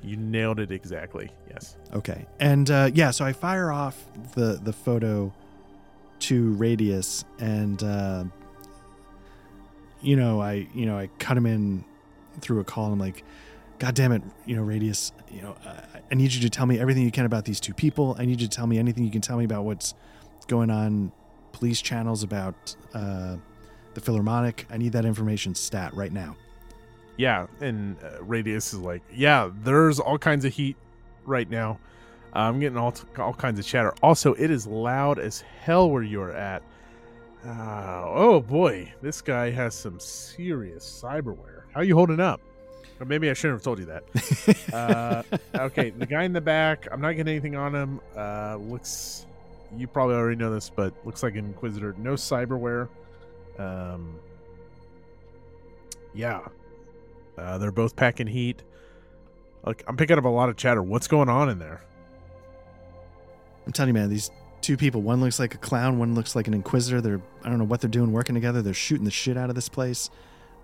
You 0.01 0.17
nailed 0.17 0.59
it 0.59 0.71
exactly. 0.71 1.29
Yes. 1.49 1.77
Okay. 1.93 2.25
And 2.39 2.69
uh, 2.71 2.89
yeah, 2.93 3.11
so 3.11 3.23
I 3.23 3.31
fire 3.31 3.71
off 3.71 4.03
the 4.33 4.59
the 4.61 4.73
photo 4.73 5.31
to 6.21 6.53
Radius, 6.53 7.23
and 7.39 7.81
uh, 7.83 8.23
you 10.01 10.15
know, 10.15 10.41
I 10.41 10.67
you 10.73 10.87
know 10.87 10.97
I 10.97 11.07
cut 11.19 11.37
him 11.37 11.45
in 11.45 11.85
through 12.41 12.59
a 12.59 12.63
call. 12.63 12.91
I'm 12.91 12.99
like, 12.99 13.23
God 13.77 13.93
damn 13.93 14.11
it, 14.11 14.23
you 14.45 14.55
know, 14.55 14.63
Radius, 14.63 15.11
you 15.31 15.41
know, 15.41 15.55
I, 15.65 15.99
I 16.11 16.15
need 16.15 16.33
you 16.33 16.41
to 16.41 16.49
tell 16.49 16.65
me 16.65 16.79
everything 16.79 17.03
you 17.03 17.11
can 17.11 17.25
about 17.25 17.45
these 17.45 17.59
two 17.59 17.73
people. 17.73 18.15
I 18.17 18.25
need 18.25 18.41
you 18.41 18.47
to 18.47 18.55
tell 18.55 18.65
me 18.65 18.79
anything 18.79 19.03
you 19.03 19.11
can 19.11 19.21
tell 19.21 19.37
me 19.37 19.45
about 19.45 19.63
what's 19.63 19.93
going 20.47 20.71
on, 20.71 21.11
police 21.51 21.81
channels 21.81 22.23
about 22.23 22.75
uh, 22.93 23.37
the 23.93 24.01
Philharmonic. 24.01 24.65
I 24.69 24.77
need 24.77 24.93
that 24.93 25.05
information 25.05 25.55
stat 25.55 25.93
right 25.93 26.11
now. 26.11 26.35
Yeah, 27.17 27.47
and 27.61 27.95
uh, 28.03 28.23
Radius 28.23 28.73
is 28.73 28.79
like, 28.79 29.01
yeah, 29.13 29.49
there's 29.63 29.99
all 29.99 30.17
kinds 30.17 30.45
of 30.45 30.53
heat 30.53 30.75
right 31.25 31.49
now. 31.49 31.79
I'm 32.33 32.59
getting 32.59 32.77
all 32.77 32.93
all 33.19 33.33
kinds 33.33 33.59
of 33.59 33.65
chatter. 33.65 33.93
Also, 34.01 34.33
it 34.33 34.49
is 34.49 34.65
loud 34.65 35.19
as 35.19 35.41
hell 35.41 35.89
where 35.91 36.01
you're 36.01 36.31
at. 36.31 36.63
Uh, 37.45 38.03
oh 38.05 38.39
boy, 38.39 38.91
this 39.01 39.21
guy 39.21 39.51
has 39.51 39.75
some 39.75 39.99
serious 39.99 41.01
cyberware. 41.03 41.63
How 41.73 41.81
you 41.81 41.95
holding 41.95 42.19
up? 42.19 42.41
Or 42.99 43.05
maybe 43.05 43.29
I 43.29 43.33
shouldn't 43.33 43.57
have 43.57 43.63
told 43.63 43.79
you 43.79 43.85
that. 43.85 44.03
Uh, 44.73 45.21
okay, 45.53 45.91
the 45.91 46.05
guy 46.05 46.23
in 46.23 46.33
the 46.33 46.41
back. 46.41 46.87
I'm 46.91 46.99
not 46.99 47.11
getting 47.11 47.29
anything 47.29 47.55
on 47.55 47.75
him. 47.75 47.99
Uh, 48.17 48.55
looks. 48.55 49.27
You 49.77 49.85
probably 49.87 50.15
already 50.15 50.35
know 50.35 50.51
this, 50.51 50.69
but 50.69 50.93
looks 51.05 51.21
like 51.21 51.35
an 51.35 51.45
Inquisitor. 51.45 51.93
No 51.99 52.13
cyberware. 52.13 52.89
Um. 53.59 54.19
Yeah. 56.13 56.41
Uh, 57.37 57.57
they're 57.57 57.71
both 57.71 57.95
packing 57.95 58.27
heat. 58.27 58.61
Like 59.65 59.83
I'm 59.87 59.97
picking 59.97 60.17
up 60.17 60.25
a 60.25 60.29
lot 60.29 60.49
of 60.49 60.57
chatter. 60.57 60.83
What's 60.83 61.07
going 61.07 61.29
on 61.29 61.49
in 61.49 61.57
there? 61.59 61.83
I'm 63.65 63.71
telling 63.71 63.87
you, 63.89 63.93
man, 63.93 64.09
these 64.09 64.29
two 64.61 64.77
people. 64.77 65.01
One 65.01 65.21
looks 65.21 65.39
like 65.39 65.55
a 65.55 65.57
clown. 65.57 65.97
One 65.99 66.15
looks 66.15 66.35
like 66.35 66.47
an 66.47 66.53
inquisitor. 66.53 67.01
They're 67.01 67.21
I 67.43 67.49
don't 67.49 67.57
know 67.57 67.63
what 67.65 67.81
they're 67.81 67.89
doing 67.89 68.11
working 68.11 68.35
together. 68.35 68.61
They're 68.61 68.73
shooting 68.73 69.05
the 69.05 69.11
shit 69.11 69.37
out 69.37 69.49
of 69.49 69.55
this 69.55 69.69
place. 69.69 70.09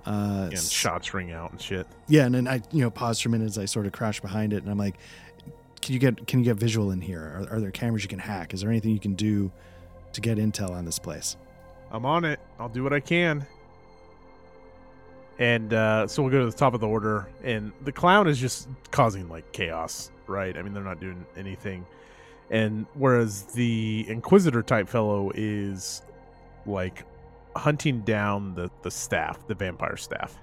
Uh, 0.06 0.50
And 0.52 0.58
shots 0.60 1.14
ring 1.14 1.32
out 1.32 1.52
and 1.52 1.62
shit. 1.62 1.86
yeah, 2.08 2.26
and 2.26 2.34
then 2.34 2.48
I 2.48 2.62
you 2.72 2.82
know 2.82 2.90
pause 2.90 3.20
for 3.20 3.30
a 3.30 3.32
minute 3.32 3.46
as 3.46 3.58
I 3.58 3.66
sort 3.66 3.86
of 3.86 3.92
crash 3.92 4.20
behind 4.22 4.54
it, 4.54 4.62
and 4.64 4.72
I'm 4.72 4.78
like, 4.78 4.96
can 5.82 5.94
you 5.94 6.00
get 6.00 6.26
can 6.28 6.40
you 6.40 6.46
get 6.46 6.58
visual 6.58 6.92
in 6.92 7.02
here? 7.02 7.22
Are, 7.50 7.56
are 7.56 7.60
there 7.60 7.72
cameras 7.72 8.04
you 8.04 8.10
can 8.10 8.20
hack? 8.20 8.54
Is 8.54 8.62
there 8.62 8.70
anything 8.70 8.92
you 8.92 9.00
can 9.00 9.14
do 9.16 9.52
to 10.14 10.22
get 10.22 10.38
intel 10.38 10.72
on 10.72 10.86
this 10.86 11.00
place? 11.00 11.36
I'm 11.92 12.06
on 12.06 12.26
it. 12.26 12.40
I'll 12.60 12.70
do 12.70 12.84
what 12.84 12.94
I 12.94 13.00
can. 13.00 13.46
And 15.40 15.74
uh, 15.74 16.06
so 16.08 16.22
we'll 16.22 16.32
go 16.32 16.40
to 16.40 16.46
the 16.46 16.58
top 16.58 16.74
of 16.74 16.82
the 16.82 16.88
order, 16.88 17.30
and 17.44 17.72
the 17.86 17.92
clown 17.94 18.28
is 18.28 18.38
just 18.38 18.68
causing 18.92 19.30
like 19.30 19.50
chaos, 19.54 20.12
right? 20.28 20.56
I 20.58 20.62
mean, 20.62 20.74
they're 20.74 20.84
not 20.84 21.00
doing 21.00 21.26
anything, 21.38 21.86
and 22.50 22.86
whereas 22.94 23.44
the 23.44 24.06
inquisitor 24.10 24.62
type 24.62 24.90
fellow 24.90 25.32
is 25.34 26.02
like 26.66 27.06
hunting 27.56 28.02
down 28.02 28.54
the 28.54 28.70
the 28.82 28.92
staff, 28.92 29.48
the 29.48 29.56
vampire 29.56 29.96
staff, 29.96 30.38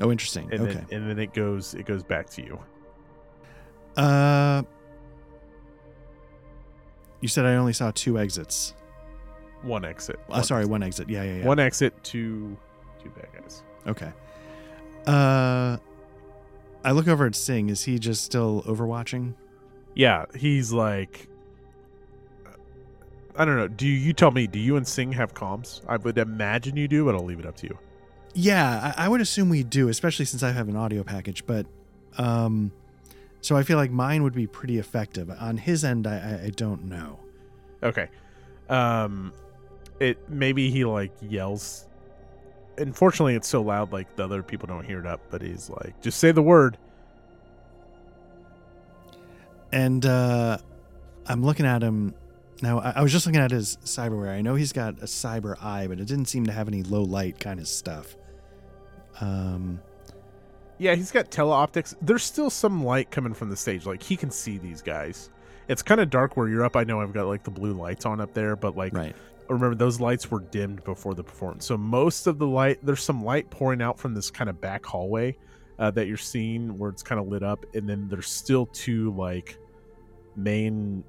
Oh, 0.00 0.10
interesting. 0.10 0.48
and 0.52 0.62
okay. 0.62 0.72
then 0.72 0.86
and 0.90 1.08
then 1.08 1.18
it 1.20 1.32
goes 1.32 1.74
it 1.74 1.86
goes 1.86 2.02
back 2.02 2.28
to 2.30 2.42
you. 2.42 2.58
Uh, 3.96 4.64
you 7.20 7.28
said 7.28 7.46
I 7.46 7.54
only 7.54 7.72
saw 7.72 7.92
two 7.94 8.18
exits. 8.18 8.74
One 9.62 9.84
exit. 9.84 10.20
Uh, 10.28 10.42
sorry, 10.42 10.64
one 10.64 10.82
exit. 10.82 11.08
Yeah, 11.08 11.22
yeah, 11.22 11.36
yeah. 11.36 11.44
One 11.44 11.58
exit. 11.58 12.02
Two 12.04 12.56
two 13.02 13.10
bad 13.10 13.28
guys. 13.32 13.62
Okay. 13.86 14.12
Uh, 15.06 15.76
I 16.84 16.92
look 16.92 17.08
over 17.08 17.26
at 17.26 17.34
Sing. 17.34 17.68
Is 17.68 17.84
he 17.84 17.98
just 17.98 18.24
still 18.24 18.62
overwatching? 18.66 19.34
Yeah, 19.94 20.26
he's 20.34 20.72
like 20.72 21.28
I 23.38 23.44
don't 23.44 23.56
know. 23.56 23.68
Do 23.68 23.86
you, 23.86 23.92
you 23.92 24.12
tell 24.12 24.30
me, 24.30 24.46
do 24.46 24.58
you 24.58 24.76
and 24.76 24.86
Sing 24.86 25.12
have 25.12 25.34
comms? 25.34 25.82
I 25.86 25.96
would 25.98 26.18
imagine 26.18 26.76
you 26.76 26.88
do, 26.88 27.04
but 27.04 27.14
I'll 27.14 27.24
leave 27.24 27.38
it 27.38 27.46
up 27.46 27.56
to 27.56 27.66
you. 27.66 27.78
Yeah, 28.34 28.94
I, 28.96 29.04
I 29.06 29.08
would 29.08 29.20
assume 29.20 29.48
we 29.48 29.62
do, 29.62 29.88
especially 29.88 30.24
since 30.24 30.42
I 30.42 30.52
have 30.52 30.68
an 30.68 30.76
audio 30.76 31.02
package. 31.02 31.44
But, 31.46 31.66
um, 32.18 32.72
so 33.40 33.56
I 33.56 33.62
feel 33.62 33.76
like 33.76 33.90
mine 33.90 34.22
would 34.22 34.34
be 34.34 34.46
pretty 34.46 34.78
effective. 34.78 35.30
On 35.38 35.58
his 35.58 35.84
end, 35.84 36.06
I, 36.06 36.16
I, 36.16 36.46
I 36.46 36.50
don't 36.50 36.84
know. 36.84 37.18
Okay. 37.82 38.08
Um 38.68 39.32
it 40.00 40.18
maybe 40.28 40.70
he 40.70 40.84
like 40.84 41.12
yells 41.20 41.86
Unfortunately 42.78 43.34
it's 43.34 43.48
so 43.48 43.62
loud 43.62 43.92
like 43.92 44.16
the 44.16 44.24
other 44.24 44.42
people 44.42 44.66
don't 44.66 44.84
hear 44.84 45.00
it 45.00 45.06
up, 45.06 45.20
but 45.30 45.40
he's 45.40 45.70
like, 45.70 46.00
just 46.02 46.18
say 46.18 46.30
the 46.30 46.42
word. 46.42 46.76
And 49.72 50.04
uh, 50.04 50.58
I'm 51.26 51.42
looking 51.42 51.66
at 51.66 51.82
him 51.82 52.14
now. 52.62 52.80
I, 52.80 52.90
I 52.96 53.02
was 53.02 53.12
just 53.12 53.26
looking 53.26 53.40
at 53.40 53.50
his 53.50 53.78
cyberware. 53.84 54.30
I 54.30 54.42
know 54.42 54.54
he's 54.54 54.72
got 54.72 54.98
a 54.98 55.06
cyber 55.06 55.56
eye, 55.62 55.86
but 55.86 55.98
it 56.00 56.06
didn't 56.06 56.26
seem 56.26 56.46
to 56.46 56.52
have 56.52 56.68
any 56.68 56.82
low 56.82 57.02
light 57.02 57.40
kind 57.40 57.60
of 57.60 57.68
stuff. 57.68 58.16
Um, 59.20 59.80
Yeah, 60.78 60.94
he's 60.94 61.10
got 61.10 61.30
teleoptics. 61.30 61.94
There's 62.02 62.22
still 62.22 62.50
some 62.50 62.84
light 62.84 63.10
coming 63.10 63.32
from 63.32 63.48
the 63.48 63.56
stage. 63.56 63.86
Like 63.86 64.02
he 64.02 64.16
can 64.16 64.30
see 64.30 64.58
these 64.58 64.82
guys. 64.82 65.30
It's 65.68 65.82
kind 65.82 66.00
of 66.00 66.10
dark 66.10 66.36
where 66.36 66.48
you're 66.48 66.64
up. 66.64 66.76
I 66.76 66.84
know 66.84 67.00
I've 67.00 67.12
got 67.14 67.26
like 67.26 67.42
the 67.42 67.50
blue 67.50 67.72
lights 67.72 68.04
on 68.04 68.20
up 68.20 68.34
there, 68.34 68.54
but 68.54 68.76
like 68.76 68.92
right. 68.94 69.16
Remember 69.48 69.74
those 69.74 70.00
lights 70.00 70.30
were 70.30 70.40
dimmed 70.40 70.82
before 70.84 71.14
the 71.14 71.22
performance 71.22 71.66
so 71.66 71.76
most 71.76 72.26
of 72.26 72.38
the 72.38 72.46
light 72.46 72.78
there's 72.82 73.02
some 73.02 73.24
light 73.24 73.48
pouring 73.50 73.82
out 73.82 73.98
from 73.98 74.14
this 74.14 74.30
kind 74.30 74.50
of 74.50 74.60
back 74.60 74.84
hallway 74.84 75.36
uh, 75.78 75.90
that 75.90 76.06
you're 76.06 76.16
seeing 76.16 76.76
where 76.78 76.90
it's 76.90 77.02
kind 77.02 77.20
of 77.20 77.28
lit 77.28 77.42
up 77.42 77.64
and 77.74 77.88
then 77.88 78.08
there's 78.08 78.28
still 78.28 78.66
two 78.66 79.12
like 79.12 79.58
main 80.36 81.04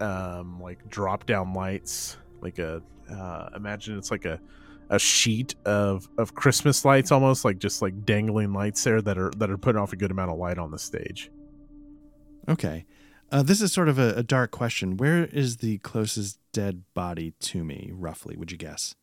um 0.00 0.60
like 0.60 0.78
drop 0.88 1.26
down 1.26 1.52
lights 1.52 2.16
like 2.40 2.58
a 2.58 2.82
uh 3.10 3.48
imagine 3.56 3.98
it's 3.98 4.10
like 4.10 4.24
a 4.24 4.40
a 4.88 4.98
sheet 4.98 5.54
of 5.66 6.08
of 6.18 6.34
christmas 6.34 6.84
lights 6.84 7.12
almost 7.12 7.44
like 7.44 7.58
just 7.58 7.82
like 7.82 8.04
dangling 8.04 8.52
lights 8.52 8.82
there 8.82 9.00
that 9.00 9.18
are 9.18 9.30
that 9.36 9.50
are 9.50 9.58
putting 9.58 9.80
off 9.80 9.92
a 9.92 9.96
good 9.96 10.10
amount 10.10 10.30
of 10.30 10.38
light 10.38 10.58
on 10.58 10.70
the 10.70 10.78
stage 10.78 11.30
Okay. 12.48 12.84
Uh, 13.30 13.42
this 13.42 13.60
is 13.60 13.72
sort 13.72 13.88
of 13.88 13.98
a, 13.98 14.14
a 14.16 14.22
dark 14.22 14.50
question. 14.50 14.96
Where 14.96 15.24
is 15.24 15.58
the 15.58 15.78
closest 15.78 16.38
dead 16.52 16.82
body 16.94 17.32
to 17.40 17.64
me, 17.64 17.90
roughly? 17.94 18.36
Would 18.36 18.50
you 18.50 18.58
guess? 18.58 18.94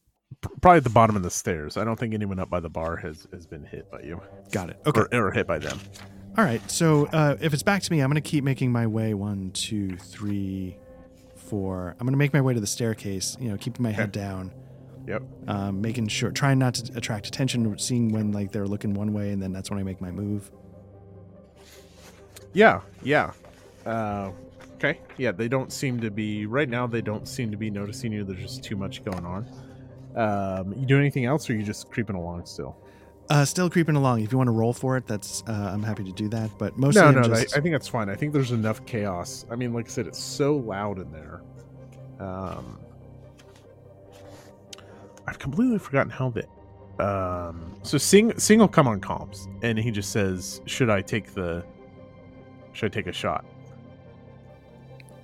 Probably 0.62 0.78
at 0.78 0.84
the 0.84 0.90
bottom 0.90 1.16
of 1.16 1.24
the 1.24 1.30
stairs 1.32 1.78
i 1.78 1.86
don't 1.86 1.98
think 1.98 2.14
anyone 2.14 2.38
up 2.38 2.50
by 2.50 2.60
the 2.60 2.70
bar 2.70 2.98
has 2.98 3.26
has 3.32 3.48
been 3.48 3.64
hit 3.64 3.90
by 3.90 4.02
you 4.02 4.22
Got 4.52 4.70
it. 4.72 4.78
Okay. 4.86 5.00
or, 5.14 5.28
or 5.28 5.32
hit 5.32 5.48
by 5.48 5.58
them 5.58 5.80
All 6.38 6.44
right. 6.44 6.62
So 6.70 7.06
uh, 7.08 7.38
if 7.40 7.54
it's 7.54 7.64
back 7.64 7.82
to 7.84 7.92
me, 7.92 8.02
I'm 8.02 8.10
going 8.10 8.22
to 8.22 8.30
keep 8.30 8.44
making 8.44 8.72
my 8.72 8.86
way. 8.86 9.14
One, 9.14 9.52
two, 9.52 9.96
three, 9.98 10.78
four. 11.36 11.96
I'm 11.98 12.06
going 12.06 12.12
to 12.14 12.18
make 12.18 12.34
my 12.34 12.42
way 12.42 12.54
to 12.54 12.60
the 12.60 12.68
staircase. 12.68 13.38
You 13.40 13.50
know, 13.50 13.58
keeping 13.58 13.82
my 13.82 13.92
head 13.92 14.12
down, 14.12 14.52
yep 15.08 15.24
um, 15.48 15.82
making 15.82 16.10
sure, 16.10 16.30
trying 16.32 16.60
not 16.60 16.74
to 16.76 16.98
attract 16.98 17.26
attention, 17.28 17.80
seeing 17.80 18.10
when 18.12 18.34
like 18.34 18.52
they're 18.52 18.68
looking 18.68 18.94
one 18.94 19.14
way, 19.14 19.32
and 19.32 19.42
then 19.42 19.52
that's 19.54 19.72
when 19.72 19.80
I 19.80 19.84
make 19.84 20.00
my 20.02 20.12
move. 20.12 20.52
Yeah, 22.54 22.82
yeah. 23.02 23.32
Uh, 23.88 24.32
okay, 24.76 25.00
yeah. 25.18 25.32
They 25.32 25.48
don't 25.48 25.72
seem 25.72 26.00
to 26.02 26.12
be 26.12 26.46
right 26.46 26.68
now. 26.68 26.86
They 26.88 27.02
don't 27.02 27.28
seem 27.28 27.52
to 27.52 27.58
be 27.58 27.70
noticing 27.70 28.12
you. 28.12 28.24
There's 28.24 28.42
just 28.42 28.64
too 28.64 28.76
much 28.76 29.04
going 29.04 29.26
on. 29.26 29.48
Um, 30.16 30.74
you 30.74 30.86
do 30.86 30.98
anything 30.98 31.26
else, 31.26 31.50
or 31.50 31.54
you 31.54 31.64
just 31.64 31.90
creeping 31.92 32.16
along 32.16 32.46
still? 32.46 32.76
Uh, 33.30 33.46
still 33.46 33.70
creeping 33.70 33.96
along. 33.96 34.22
If 34.22 34.32
you 34.32 34.38
want 34.38 34.48
to 34.48 34.54
roll 34.54 34.74
for 34.74 34.98
it, 34.98 35.06
that's 35.06 35.44
uh, 35.48 35.72
I'm 35.74 35.84
happy 35.84 36.04
to 36.04 36.12
do 36.12 36.28
that. 36.30 36.50
But 36.58 36.78
mostly, 36.78 37.02
no, 37.02 37.12
no. 37.12 37.24
just, 37.24 37.56
I, 37.56 37.60
I 37.60 37.62
think 37.62 37.74
that's 37.74 37.88
fine. 37.88 38.10
I 38.10 38.16
think 38.16 38.34
there's 38.34 38.52
enough 38.52 38.86
chaos. 38.86 39.46
I 39.52 39.56
mean, 39.56 39.74
like 39.74 39.86
I 39.86 39.90
said, 39.90 40.08
it's 40.08 40.22
so 40.22 40.56
loud 40.56 41.00
in 41.00 41.12
there. 41.12 41.42
Um, 42.20 42.80
I've 45.28 45.40
completely 45.40 45.78
forgotten 45.78 46.10
how 46.10 46.30
the. 46.30 46.46
Um, 47.04 47.76
so 47.84 47.98
Sing 47.98 48.38
Sing 48.40 48.60
will 48.60 48.68
come 48.68 48.88
on 48.88 49.00
comms, 49.02 49.48
and 49.62 49.78
he 49.78 49.92
just 49.92 50.12
says, 50.12 50.62
"Should 50.66 50.90
I 50.90 51.02
take 51.02 51.34
the? 51.34 51.64
Should 52.74 52.92
I 52.92 52.96
take 52.96 53.08
a 53.08 53.14
shot?" 53.14 53.46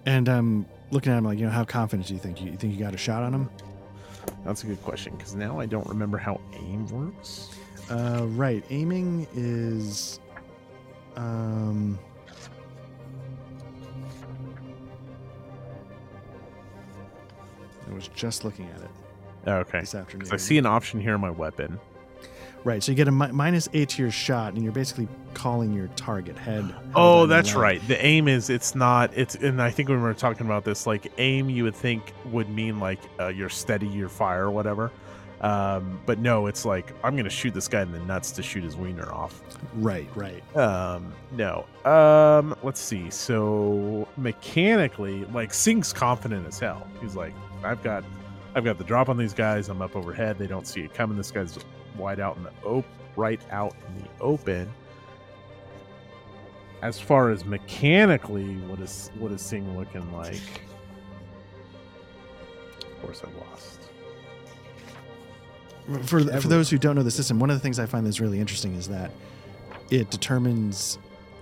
And 0.05 0.27
I'm 0.29 0.65
looking 0.91 1.11
at 1.11 1.17
him 1.17 1.25
like, 1.25 1.39
you 1.39 1.45
know, 1.45 1.51
how 1.51 1.63
confident 1.63 2.07
do 2.07 2.13
you 2.13 2.19
think? 2.19 2.41
You, 2.41 2.51
you 2.51 2.57
think 2.57 2.73
you 2.73 2.79
got 2.79 2.93
a 2.93 2.97
shot 2.97 3.23
on 3.23 3.33
him? 3.33 3.49
That's 4.45 4.63
a 4.63 4.67
good 4.67 4.81
question 4.83 5.15
because 5.15 5.35
now 5.35 5.59
I 5.59 5.65
don't 5.65 5.87
remember 5.87 6.17
how 6.17 6.39
aim 6.53 6.87
works. 6.87 7.49
Uh, 7.89 8.25
right. 8.29 8.63
Aiming 8.69 9.27
is, 9.35 10.19
um, 11.15 11.99
I 17.89 17.93
was 17.93 18.07
just 18.09 18.43
looking 18.43 18.67
at 18.67 18.81
it 18.81 18.89
Okay. 19.47 19.81
this 19.81 19.93
afternoon. 19.95 20.29
I 20.31 20.37
see 20.37 20.57
an 20.57 20.65
option 20.65 20.99
here 21.01 21.15
in 21.15 21.21
my 21.21 21.29
weapon. 21.29 21.79
Right. 22.63 22.81
So 22.81 22.91
you 22.91 22.95
get 22.95 23.07
a 23.07 23.11
mi- 23.11 23.31
minus 23.31 23.67
eight 23.73 23.89
to 23.89 24.01
your 24.01 24.11
shot, 24.11 24.53
and 24.53 24.63
you're 24.63 24.71
basically 24.71 25.07
calling 25.33 25.73
your 25.73 25.87
target 25.95 26.37
head. 26.37 26.73
Oh, 26.95 27.25
that's 27.25 27.55
right. 27.55 27.85
The 27.87 28.03
aim 28.03 28.27
is 28.27 28.49
it's 28.49 28.73
not 28.73 29.11
it's 29.17 29.35
and 29.35 29.61
I 29.61 29.69
think 29.69 29.89
when 29.89 29.97
we 29.97 30.03
were 30.03 30.13
talking 30.13 30.45
about 30.45 30.63
this, 30.63 30.87
like 30.87 31.11
aim 31.17 31.49
you 31.49 31.65
would 31.65 31.75
think 31.75 32.13
would 32.25 32.49
mean 32.49 32.79
like 32.79 32.99
uh, 33.19 33.27
you're 33.27 33.49
steady 33.49 33.87
your 33.87 34.09
fire 34.09 34.45
or 34.45 34.51
whatever. 34.51 34.91
Um, 35.41 35.99
but 36.05 36.19
no, 36.19 36.45
it's 36.47 36.63
like 36.63 36.93
I'm 37.03 37.17
gonna 37.17 37.29
shoot 37.29 37.53
this 37.53 37.67
guy 37.67 37.81
in 37.81 37.91
the 37.91 37.99
nuts 37.99 38.31
to 38.31 38.41
shoot 38.43 38.63
his 38.63 38.77
wiener 38.77 39.11
off. 39.11 39.41
Right. 39.75 40.07
Right. 40.15 40.55
Um, 40.55 41.11
no. 41.33 41.65
Um, 41.83 42.55
let's 42.63 42.79
see. 42.79 43.09
So 43.09 44.07
mechanically, 44.15 45.25
like 45.33 45.53
Sing's 45.53 45.91
confident 45.91 46.47
as 46.47 46.59
hell. 46.59 46.87
He's 47.01 47.17
like, 47.17 47.33
I've 47.61 47.83
got, 47.83 48.05
I've 48.55 48.63
got 48.63 48.77
the 48.77 48.85
drop 48.85 49.09
on 49.09 49.17
these 49.17 49.33
guys. 49.33 49.67
I'm 49.67 49.81
up 49.81 49.97
overhead. 49.97 50.37
They 50.37 50.47
don't 50.47 50.65
see 50.65 50.81
it 50.81 50.93
coming. 50.93 51.17
This 51.17 51.31
guy's 51.31 51.57
wide 51.97 52.19
out 52.19 52.37
in 52.37 52.43
the 52.43 52.51
op, 52.63 52.85
right 53.15 53.41
out 53.51 53.75
in 53.87 54.03
the 54.03 54.09
open. 54.21 54.71
As 56.81 56.99
far 56.99 57.29
as 57.29 57.45
mechanically, 57.45 58.55
what 58.67 58.79
is 58.79 59.09
what 59.17 59.31
is 59.31 59.41
Sing 59.41 59.77
looking 59.77 60.11
like? 60.11 60.41
Of 62.81 63.01
course, 63.01 63.21
I 63.23 63.49
lost. 63.49 63.79
For 66.05 66.19
for 66.41 66.47
those 66.47 66.69
who 66.69 66.77
don't 66.77 66.95
know 66.95 67.03
the 67.03 67.11
system, 67.11 67.39
one 67.39 67.49
of 67.49 67.55
the 67.55 67.61
things 67.61 67.79
I 67.79 67.85
find 67.85 68.05
that's 68.05 68.19
really 68.19 68.39
interesting 68.39 68.75
is 68.75 68.87
that 68.89 69.11
it 69.89 70.09
determines. 70.09 70.97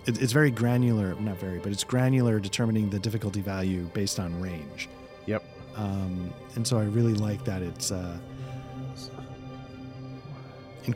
It, 0.07 0.19
it's 0.21 0.33
very 0.33 0.49
granular, 0.49 1.13
not 1.15 1.37
very, 1.37 1.59
but 1.59 1.71
it's 1.71 1.83
granular, 1.83 2.39
determining 2.39 2.89
the 2.89 2.97
difficulty 2.97 3.41
value 3.41 3.83
based 3.93 4.19
on 4.19 4.41
range. 4.41 4.89
Yep. 5.27 5.43
Um, 5.75 6.33
and 6.55 6.67
so 6.67 6.79
I 6.79 6.83
really 6.85 7.13
like 7.13 7.45
that 7.45 7.61
it's 7.61 7.91
uh, 7.91 8.17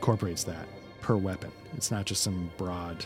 incorporates 0.00 0.44
that 0.44 0.68
per 1.00 1.16
weapon. 1.16 1.50
It's 1.74 1.90
not 1.90 2.04
just 2.04 2.22
some 2.22 2.50
broad. 2.58 3.04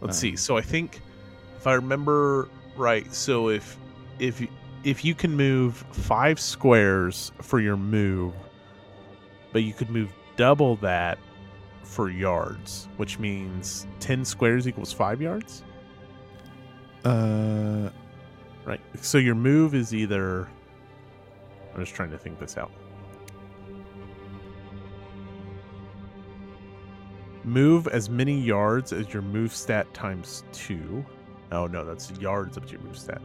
Let's 0.00 0.16
Um, 0.16 0.20
see. 0.20 0.36
So 0.36 0.56
I 0.56 0.60
think 0.60 1.00
if 1.56 1.66
I 1.66 1.74
remember 1.74 2.48
right, 2.76 3.12
so 3.14 3.48
if 3.48 3.76
if 4.18 4.40
you- 4.40 4.48
if 4.82 5.04
you 5.04 5.14
can 5.14 5.36
move 5.36 5.76
five 5.92 6.40
squares 6.40 7.30
for 7.40 7.60
your 7.60 7.76
move, 7.76 8.34
but 9.52 9.62
you 9.62 9.72
could 9.72 9.90
move 9.90 10.12
double 10.36 10.74
that 10.76 11.18
for 11.84 12.10
yards, 12.10 12.88
which 12.96 13.20
means 13.20 13.86
ten 14.00 14.24
squares 14.24 14.66
equals 14.66 14.92
five 14.92 15.22
yards, 15.22 15.62
Uh, 17.04 17.90
Right. 18.64 18.80
So 19.00 19.16
your 19.18 19.36
move 19.36 19.72
is 19.74 19.94
either. 19.94 20.46
I'm 21.74 21.80
just 21.80 21.94
trying 21.94 22.10
to 22.10 22.18
think 22.18 22.38
this 22.40 22.58
out. 22.58 22.70
Move 27.48 27.88
as 27.88 28.10
many 28.10 28.38
yards 28.38 28.92
as 28.92 29.12
your 29.12 29.22
move 29.22 29.54
stat 29.54 29.92
times 29.94 30.44
two. 30.52 31.04
Oh 31.50 31.66
no, 31.66 31.84
that's 31.84 32.10
yards 32.12 32.58
up 32.58 32.66
to 32.66 32.72
your 32.72 32.82
move 32.82 32.98
stat. 32.98 33.22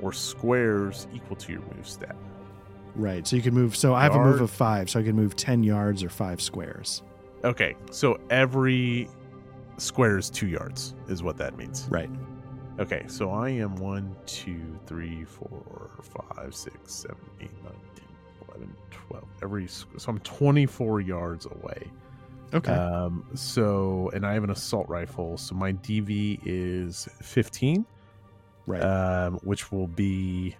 Or 0.00 0.12
squares 0.12 1.06
equal 1.14 1.36
to 1.36 1.52
your 1.52 1.62
move 1.74 1.88
stat. 1.88 2.16
Right. 2.94 3.26
So 3.26 3.36
you 3.36 3.42
can 3.42 3.54
move. 3.54 3.76
So 3.76 3.94
I 3.94 4.02
have 4.02 4.14
a 4.14 4.22
move 4.22 4.40
of 4.40 4.50
five, 4.50 4.90
so 4.90 5.00
I 5.00 5.02
can 5.02 5.16
move 5.16 5.36
10 5.36 5.62
yards 5.62 6.04
or 6.04 6.10
five 6.10 6.40
squares. 6.42 7.02
Okay, 7.42 7.74
so 7.90 8.20
every 8.28 9.08
square 9.78 10.18
is 10.18 10.28
two 10.28 10.48
yards, 10.48 10.94
is 11.08 11.22
what 11.22 11.38
that 11.38 11.56
means. 11.56 11.86
Right. 11.90 12.10
Okay, 12.78 13.04
so 13.08 13.30
I 13.30 13.48
am 13.50 13.74
1, 13.76 14.16
2, 14.26 14.78
3, 14.86 15.24
4, 15.24 15.90
5, 16.36 16.54
6, 16.54 16.76
7, 16.92 17.16
8, 17.40 17.50
9, 17.62 17.72
10, 17.94 18.04
11, 18.48 18.76
12. 18.90 19.24
Every, 19.42 19.66
so 19.66 19.86
I'm 20.08 20.18
24 20.20 21.00
yards 21.00 21.46
away. 21.46 21.90
Okay. 22.52 22.72
Um, 22.72 23.24
so, 23.34 24.10
and 24.12 24.26
I 24.26 24.34
have 24.34 24.42
an 24.44 24.50
assault 24.50 24.88
rifle, 24.88 25.36
so 25.36 25.54
my 25.54 25.72
DV 25.72 26.40
is 26.44 27.08
15, 27.22 27.86
right. 28.66 28.82
um, 28.82 29.34
which 29.44 29.70
will 29.70 29.86
be 29.86 30.56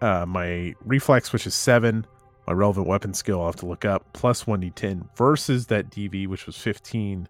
uh, 0.00 0.24
my 0.26 0.74
reflex, 0.84 1.32
which 1.32 1.46
is 1.46 1.54
7, 1.54 2.06
my 2.46 2.52
relevant 2.52 2.86
weapon 2.86 3.12
skill, 3.12 3.40
I'll 3.40 3.46
have 3.46 3.56
to 3.56 3.66
look 3.66 3.84
up, 3.84 4.10
plus 4.14 4.44
1d10 4.44 5.06
versus 5.16 5.66
that 5.66 5.90
DV, 5.90 6.26
which 6.28 6.46
was 6.46 6.56
15. 6.56 7.28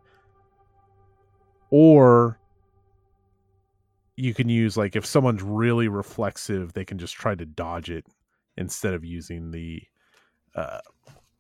Or 1.71 2.39
you 4.17 4.33
can 4.33 4.49
use, 4.49 4.77
like, 4.77 4.95
if 4.95 5.05
someone's 5.05 5.43
really 5.43 5.89
reflexive, 5.89 6.73
they 6.73 6.85
can 6.85 6.99
just 6.99 7.15
try 7.15 7.35
to 7.35 7.45
dodge 7.45 7.91
it 7.91 8.05
instead 8.57 8.95
of 8.95 9.05
using 9.05 9.51
the 9.51 9.83
uh, 10.55 10.79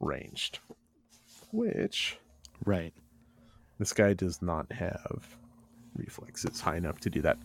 ranged. 0.00 0.58
Which 1.52 2.18
right. 2.64 2.92
this 3.78 3.92
guy 3.92 4.12
does 4.12 4.42
not 4.42 4.70
have 4.72 5.36
reflexes 5.94 6.60
high 6.60 6.76
enough 6.76 7.00
to 7.00 7.10
do 7.10 7.22
that. 7.22 7.38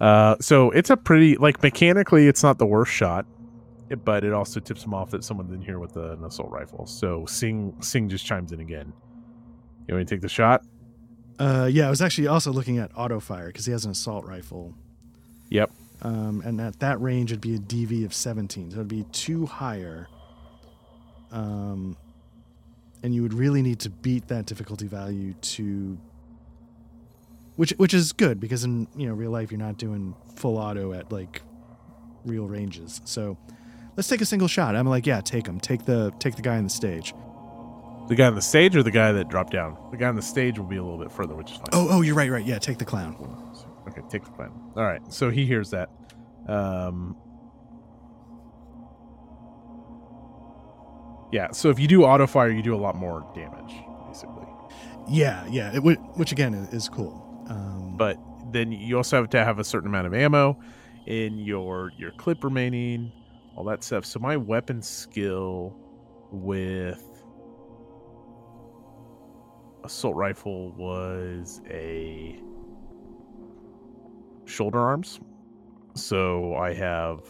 Uh, 0.00 0.36
so 0.40 0.70
it's 0.70 0.90
a 0.90 0.96
pretty 0.96 1.36
like 1.36 1.62
mechanically, 1.62 2.28
it's 2.28 2.42
not 2.42 2.58
the 2.58 2.66
worst 2.66 2.92
shot, 2.92 3.26
but 4.04 4.24
it 4.24 4.32
also 4.32 4.60
tips 4.60 4.84
him 4.84 4.94
off 4.94 5.10
that 5.10 5.24
someone's 5.24 5.52
in 5.52 5.62
here 5.62 5.78
with 5.78 5.96
an 5.96 6.24
assault 6.24 6.50
rifle. 6.50 6.86
So 6.86 7.24
Sing 7.26 7.74
Sing 7.80 8.08
just 8.08 8.26
chimes 8.26 8.52
in 8.52 8.60
again. 8.60 8.92
You 9.86 9.94
want 9.94 10.00
me 10.00 10.04
to 10.04 10.14
take 10.14 10.22
the 10.22 10.28
shot? 10.28 10.64
Uh, 11.38 11.68
yeah, 11.70 11.86
I 11.86 11.90
was 11.90 12.02
actually 12.02 12.26
also 12.26 12.50
looking 12.52 12.78
at 12.78 12.90
auto 12.96 13.20
fire 13.20 13.48
because 13.48 13.66
he 13.66 13.72
has 13.72 13.84
an 13.84 13.92
assault 13.92 14.24
rifle. 14.24 14.74
Yep. 15.50 15.70
Um, 16.02 16.42
and 16.44 16.60
at 16.60 16.78
that 16.80 17.00
range, 17.00 17.32
it'd 17.32 17.40
be 17.40 17.54
a 17.54 17.58
DV 17.58 18.04
of 18.04 18.12
17. 18.12 18.70
So 18.70 18.76
it'd 18.76 18.88
be 18.88 19.04
two 19.12 19.46
higher. 19.46 20.08
Um, 21.30 21.96
and 23.02 23.14
you 23.14 23.22
would 23.22 23.34
really 23.34 23.62
need 23.62 23.80
to 23.80 23.90
beat 23.90 24.28
that 24.28 24.46
difficulty 24.46 24.86
value 24.86 25.34
to. 25.34 25.98
Which, 27.56 27.70
which 27.78 27.94
is 27.94 28.12
good 28.12 28.38
because 28.38 28.64
in 28.64 28.86
you 28.94 29.06
know 29.08 29.14
real 29.14 29.30
life 29.30 29.50
you're 29.50 29.58
not 29.58 29.78
doing 29.78 30.14
full 30.34 30.58
auto 30.58 30.92
at 30.92 31.10
like 31.10 31.40
real 32.24 32.46
ranges. 32.46 33.00
So 33.04 33.38
let's 33.96 34.08
take 34.08 34.20
a 34.20 34.26
single 34.26 34.48
shot. 34.48 34.76
I'm 34.76 34.86
like, 34.86 35.06
yeah, 35.06 35.20
take 35.20 35.46
him. 35.46 35.58
Take 35.58 35.84
the 35.84 36.12
take 36.18 36.36
the 36.36 36.42
guy 36.42 36.58
on 36.58 36.64
the 36.64 36.70
stage. 36.70 37.14
The 38.08 38.14
guy 38.14 38.26
on 38.26 38.34
the 38.36 38.42
stage 38.42 38.76
or 38.76 38.82
the 38.82 38.90
guy 38.90 39.10
that 39.12 39.28
dropped 39.28 39.52
down? 39.52 39.76
The 39.90 39.96
guy 39.96 40.06
on 40.06 40.14
the 40.14 40.22
stage 40.22 40.58
will 40.58 40.66
be 40.66 40.76
a 40.76 40.82
little 40.82 40.98
bit 40.98 41.10
further, 41.10 41.34
which 41.34 41.50
is 41.50 41.56
fine. 41.56 41.66
Oh, 41.72 41.88
oh, 41.90 42.02
you're 42.02 42.14
right, 42.14 42.30
right. 42.30 42.44
Yeah, 42.44 42.58
take 42.58 42.78
the 42.78 42.84
clown. 42.84 43.16
Okay, 43.88 44.00
take 44.08 44.24
the 44.24 44.30
clown. 44.30 44.52
All 44.76 44.84
right, 44.84 45.00
so 45.12 45.28
he 45.30 45.44
hears 45.44 45.70
that. 45.70 45.90
Um, 46.46 47.16
yeah, 51.32 51.50
so 51.52 51.70
if 51.70 51.78
you 51.78 51.88
do 51.88 52.04
auto 52.04 52.26
fire, 52.26 52.50
you 52.50 52.62
do 52.62 52.74
a 52.74 52.78
lot 52.78 52.94
more 52.96 53.26
damage, 53.34 53.74
basically. 54.08 54.46
Yeah, 55.08 55.46
yeah. 55.48 55.74
It, 55.74 55.82
would- 55.82 55.98
which 56.16 56.32
again 56.32 56.54
is, 56.54 56.68
is 56.72 56.88
cool. 56.88 57.22
Um, 57.48 57.96
But 57.96 58.18
then 58.52 58.72
you 58.72 58.96
also 58.96 59.16
have 59.16 59.30
to 59.30 59.44
have 59.44 59.58
a 59.58 59.64
certain 59.64 59.88
amount 59.88 60.06
of 60.06 60.14
ammo 60.14 60.58
in 61.06 61.38
your 61.38 61.92
your 61.96 62.10
clip 62.12 62.42
remaining, 62.44 63.12
all 63.56 63.64
that 63.64 63.84
stuff. 63.84 64.04
So 64.04 64.18
my 64.20 64.36
weapon 64.36 64.82
skill 64.82 65.76
with 66.32 67.02
assault 69.84 70.16
rifle 70.16 70.72
was 70.72 71.60
a 71.70 72.40
shoulder 74.44 74.80
arms. 74.80 75.20
So 75.94 76.54
I 76.56 76.74
have 76.74 77.20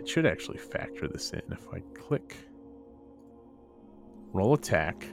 it 0.00 0.08
should 0.08 0.24
actually 0.24 0.56
factor 0.56 1.06
this 1.06 1.30
in 1.32 1.42
if 1.50 1.66
I 1.70 1.80
click. 1.94 2.34
Roll 4.32 4.54
attack. 4.54 5.06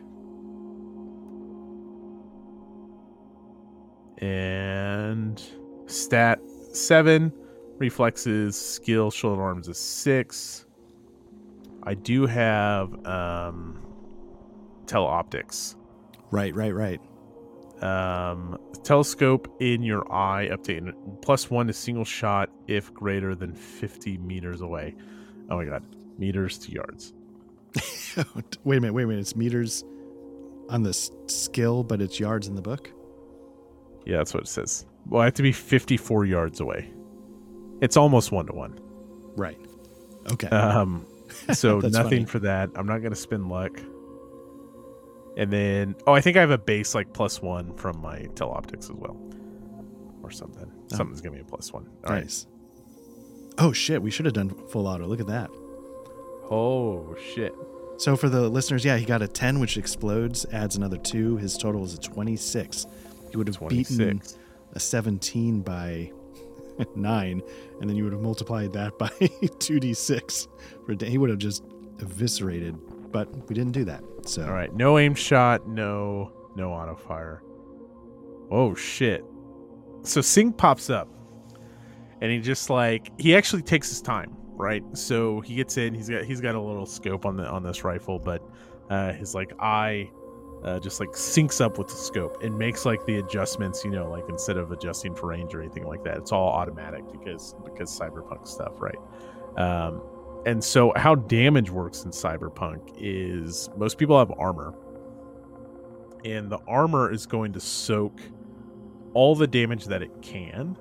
And 4.20 5.42
stat 5.88 6.40
seven. 6.72 7.34
Reflexes 7.80 8.56
skill 8.56 9.12
shoulder 9.12 9.42
arms 9.42 9.68
is 9.68 9.78
six. 9.78 10.66
I 11.84 11.94
do 11.94 12.26
have 12.26 13.06
um 13.06 13.86
teleoptics. 14.86 15.76
Right, 16.32 16.56
right, 16.56 16.74
right. 16.74 17.02
Um 17.84 18.58
telescope 18.84 19.48
in 19.60 19.84
your 19.84 20.12
eye 20.12 20.48
up 20.48 20.64
to 20.64 20.94
plus 21.22 21.50
one 21.50 21.68
to 21.68 21.74
single 21.74 22.06
shot 22.06 22.50
if 22.68 22.94
greater 22.94 23.36
than 23.36 23.54
50 23.54 24.18
meters 24.20 24.62
away 24.62 24.96
oh 25.50 25.58
my 25.58 25.66
god 25.66 25.84
meters 26.18 26.58
to 26.60 26.72
yards 26.72 27.14
wait 28.64 28.78
a 28.78 28.82
minute, 28.82 28.94
wait 28.94 29.04
a 29.04 29.08
minute. 29.08 29.20
It's 29.20 29.36
meters 29.36 29.84
on 30.70 30.82
the 30.84 30.94
skill, 31.28 31.84
but 31.84 32.02
it's 32.02 32.20
yards 32.20 32.48
in 32.48 32.56
the 32.56 32.62
book. 32.62 32.92
yeah 34.06 34.18
that's 34.18 34.34
what 34.34 34.44
it 34.44 34.48
says 34.48 34.86
well 35.08 35.22
i 35.22 35.26
have 35.26 35.34
to 35.36 35.44
be 35.44 35.52
54 35.52 36.26
yards 36.26 36.60
away 36.60 36.90
it's 37.82 37.96
almost 37.98 38.32
one 38.32 38.46
to 38.48 38.54
one 38.54 38.80
Right. 39.36 39.60
Okay. 40.32 40.48
Um, 40.48 41.06
so 41.54 41.78
nothing 41.80 41.92
funny. 41.94 42.26
for 42.26 42.40
that. 42.40 42.72
I'm 42.76 42.88
not 42.88 43.04
gonna 43.04 43.16
spend 43.16 43.50
luck. 43.50 43.80
And 45.38 45.54
then, 45.54 45.96
oh, 46.08 46.14
I 46.14 46.20
think 46.20 46.36
I 46.36 46.42
have 46.42 46.52
a 46.52 46.58
base 46.58 46.96
like 46.96 47.14
plus 47.14 47.42
one 47.42 47.74
from 47.76 48.02
my 48.02 48.22
teleoptics 48.34 48.90
as 48.90 48.94
well, 48.94 49.16
or 50.24 50.32
something. 50.32 50.70
Oh. 50.92 50.96
Something's 50.96 51.22
gonna 51.22 51.36
be 51.36 51.42
a 51.42 51.46
plus 51.46 51.72
one. 51.72 51.88
All 52.06 52.14
right. 52.14 52.24
nice. 52.24 52.48
Oh 53.60 53.72
shit, 53.72 54.02
we 54.02 54.12
should 54.12 54.26
have 54.26 54.34
done 54.34 54.50
full 54.70 54.88
auto. 54.88 55.06
Look 55.06 55.20
at 55.20 55.28
that. 55.28 55.50
Oh 56.50 57.16
shit. 57.34 57.54
So 57.98 58.16
for 58.16 58.30
the 58.30 58.50
listeners, 58.50 58.86
yeah, 58.86 58.98
he 58.98 59.06
got 59.06 59.22
a 59.22 59.28
10, 59.28 59.60
which 59.60 59.78
explodes, 59.78 60.46
adds 60.52 60.76
another 60.76 60.98
two. 60.98 61.38
His 61.38 61.58
total 61.58 61.84
is 61.84 61.96
a 61.96 61.98
26. 61.98 62.86
He 63.32 63.38
would 63.38 63.48
have 63.48 63.60
beaten 63.70 64.22
a 64.74 64.80
17 64.80 65.62
by 65.62 66.12
9, 66.96 67.42
and 67.82 67.90
then 67.90 67.96
you 67.96 68.04
would 68.04 68.14
have 68.14 68.22
multiplied 68.22 68.74
that 68.74 68.98
by 69.00 69.10
2d6. 69.10 70.48
For 70.86 70.92
a. 70.92 71.10
He 71.10 71.18
would 71.18 71.30
have 71.30 71.40
just 71.40 71.64
eviscerated, 72.00 72.78
but 73.12 73.30
we 73.48 73.56
didn't 73.56 73.74
do 73.74 73.86
that. 73.86 74.04
So 74.26 74.46
All 74.46 74.54
right. 74.54 74.74
No 74.74 74.98
aim 74.98 75.16
shot. 75.16 75.68
No. 75.68 76.32
No 76.56 76.72
auto 76.72 76.96
fire. 76.96 77.44
Oh 78.50 78.74
shit. 78.76 79.24
So 80.04 80.22
Sing 80.22 80.54
pops 80.54 80.90
up, 80.90 81.10
and 82.22 82.32
he 82.32 82.40
just 82.40 82.70
like 82.70 83.12
he 83.20 83.36
actually 83.36 83.62
takes 83.62 83.90
his 83.90 84.02
time, 84.02 84.36
right? 84.54 84.84
So 84.94 85.42
he 85.42 85.56
gets 85.56 85.78
in. 85.78 85.94
He's 85.94 86.10
got 86.10 86.24
he's 86.24 86.42
got 86.42 86.56
a 86.56 86.62
little 86.62 86.86
scope 86.86 87.26
on 87.26 87.36
the 87.36 87.46
on 87.48 87.64
this 87.64 87.84
rifle, 87.84 88.18
but 88.18 88.42
uh, 88.90 89.12
his 89.14 89.36
like 89.36 89.52
eye 89.60 90.10
uh, 90.64 90.80
just 90.80 91.00
like 91.00 91.10
syncs 91.10 91.62
up 91.62 91.78
with 91.78 91.88
the 91.88 91.96
scope 91.96 92.42
and 92.42 92.58
makes 92.58 92.86
like 92.86 93.06
the 93.06 93.18
adjustments. 93.18 93.84
You 93.84 93.92
know, 93.92 94.10
like 94.10 94.24
instead 94.30 94.58
of 94.58 94.72
adjusting 94.72 95.14
for 95.14 95.28
range 95.28 95.54
or 95.54 95.62
anything 95.62 95.86
like 95.86 96.04
that, 96.06 96.18
it's 96.18 96.32
all 96.32 96.50
automatic 96.50 97.04
because 97.12 97.56
because 97.64 97.98
cyberpunk 97.98 98.48
stuff, 98.48 98.74
right? 98.80 98.98
Um, 99.58 100.02
and 100.46 100.64
so 100.64 100.94
how 100.96 101.16
damage 101.16 101.70
works 101.70 102.04
in 102.04 102.12
cyberpunk 102.12 102.82
is 102.98 103.70
most 103.78 103.98
people 103.98 104.18
have 104.18 104.32
armor 104.38 104.74
and 106.26 106.50
the 106.50 106.60
armor 106.68 107.12
is 107.12 107.26
going 107.26 107.54
to 107.54 107.60
soak 107.60 108.20
all 109.14 109.36
the 109.36 109.48
damage 109.48 109.86
that 109.86 110.02
it 110.02 110.12
can 110.22 110.78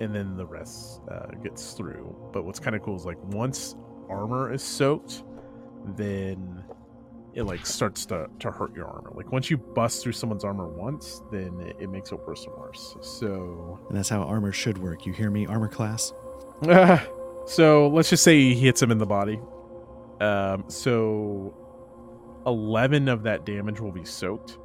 and 0.00 0.14
then 0.14 0.36
the 0.36 0.46
rest 0.46 1.00
uh, 1.10 1.26
gets 1.42 1.72
through 1.72 2.14
but 2.32 2.44
what's 2.44 2.58
kind 2.60 2.76
of 2.76 2.82
cool 2.82 2.96
is 2.96 3.04
like 3.04 3.22
once 3.24 3.76
armor 4.08 4.52
is 4.52 4.62
soaked 4.62 5.24
then 5.96 6.64
it 7.34 7.42
like 7.42 7.66
starts 7.66 8.06
to, 8.06 8.26
to 8.38 8.50
hurt 8.50 8.74
your 8.74 8.86
armor 8.86 9.12
like 9.14 9.30
once 9.30 9.50
you 9.50 9.56
bust 9.56 10.02
through 10.02 10.12
someone's 10.12 10.44
armor 10.44 10.68
once 10.68 11.22
then 11.30 11.60
it, 11.60 11.76
it 11.80 11.90
makes 11.90 12.12
it 12.12 12.18
worse 12.26 12.44
and 12.46 12.54
worse 12.56 12.96
so 13.00 13.78
and 13.88 13.96
that's 13.96 14.08
how 14.08 14.22
armor 14.22 14.52
should 14.52 14.78
work. 14.78 15.06
You 15.06 15.12
hear 15.12 15.30
me, 15.30 15.46
armor 15.46 15.68
class? 15.68 16.12
so 17.46 17.88
let's 17.88 18.10
just 18.10 18.22
say 18.22 18.38
he 18.38 18.54
hits 18.54 18.82
him 18.82 18.90
in 18.90 18.98
the 18.98 19.06
body. 19.06 19.40
Um, 20.20 20.64
so 20.68 21.54
eleven 22.46 23.08
of 23.08 23.22
that 23.24 23.44
damage 23.44 23.80
will 23.80 23.92
be 23.92 24.04
soaked. 24.04 24.58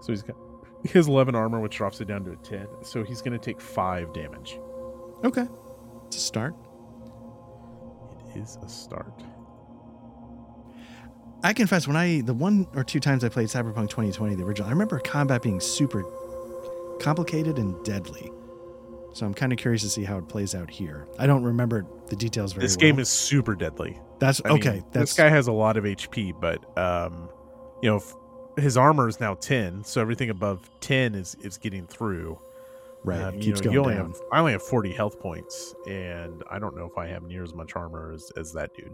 So 0.00 0.12
he's 0.12 0.22
got 0.22 0.36
his 0.84 1.08
11 1.08 1.34
armor, 1.34 1.60
which 1.60 1.76
drops 1.76 2.00
it 2.00 2.06
down 2.06 2.24
to 2.24 2.32
a 2.32 2.36
10. 2.36 2.66
So 2.82 3.02
he's 3.02 3.22
going 3.22 3.32
to 3.32 3.44
take 3.44 3.60
five 3.60 4.12
damage. 4.12 4.58
Okay. 5.24 5.46
It's 6.06 6.16
a 6.16 6.20
start. 6.20 6.54
It 8.34 8.38
is 8.40 8.58
a 8.62 8.68
start. 8.68 9.22
I 11.42 11.52
confess, 11.52 11.86
when 11.86 11.96
I 11.96 12.22
the 12.22 12.34
one 12.34 12.66
or 12.74 12.82
two 12.82 12.98
times 12.98 13.22
I 13.22 13.28
played 13.28 13.48
Cyberpunk 13.48 13.90
2020, 13.90 14.34
the 14.36 14.44
original, 14.44 14.68
I 14.68 14.72
remember 14.72 14.98
combat 14.98 15.42
being 15.42 15.60
super 15.60 16.04
complicated 17.00 17.58
and 17.58 17.82
deadly. 17.84 18.30
So 19.16 19.24
I'm 19.24 19.32
kind 19.32 19.50
of 19.50 19.58
curious 19.58 19.80
to 19.80 19.88
see 19.88 20.04
how 20.04 20.18
it 20.18 20.28
plays 20.28 20.54
out 20.54 20.68
here. 20.68 21.08
I 21.18 21.26
don't 21.26 21.42
remember 21.42 21.86
the 22.08 22.16
details 22.16 22.52
very 22.52 22.66
This 22.66 22.76
well. 22.76 22.82
game 22.82 22.98
is 22.98 23.08
super 23.08 23.54
deadly. 23.54 23.98
that's 24.18 24.42
I 24.44 24.50
mean, 24.50 24.58
okay. 24.58 24.82
that's 24.92 25.12
this 25.12 25.16
guy 25.16 25.30
has 25.30 25.46
a 25.46 25.52
lot 25.52 25.78
of 25.78 25.84
HP, 25.84 26.38
but 26.38 26.62
um, 26.78 27.30
you 27.80 27.88
know, 27.88 28.02
his 28.58 28.76
armor 28.76 29.08
is 29.08 29.18
now 29.18 29.32
10, 29.32 29.84
so 29.84 30.02
everything 30.02 30.28
above 30.28 30.68
10 30.80 31.14
is 31.14 31.34
is 31.40 31.56
getting 31.56 31.86
through. 31.86 32.38
right. 33.04 33.22
Um, 33.22 33.40
keeps 33.40 33.62
know, 33.62 33.72
going 33.72 33.78
only 33.78 33.94
down. 33.94 34.08
have 34.12 34.20
I 34.32 34.38
only 34.40 34.52
have 34.52 34.62
40 34.62 34.92
health 34.92 35.18
points, 35.18 35.74
and 35.88 36.44
I 36.50 36.58
don't 36.58 36.76
know 36.76 36.84
if 36.84 36.98
I 36.98 37.06
have 37.06 37.22
near 37.22 37.42
as 37.42 37.54
much 37.54 37.74
armor 37.74 38.12
as, 38.12 38.30
as 38.36 38.52
that 38.52 38.74
dude. 38.74 38.92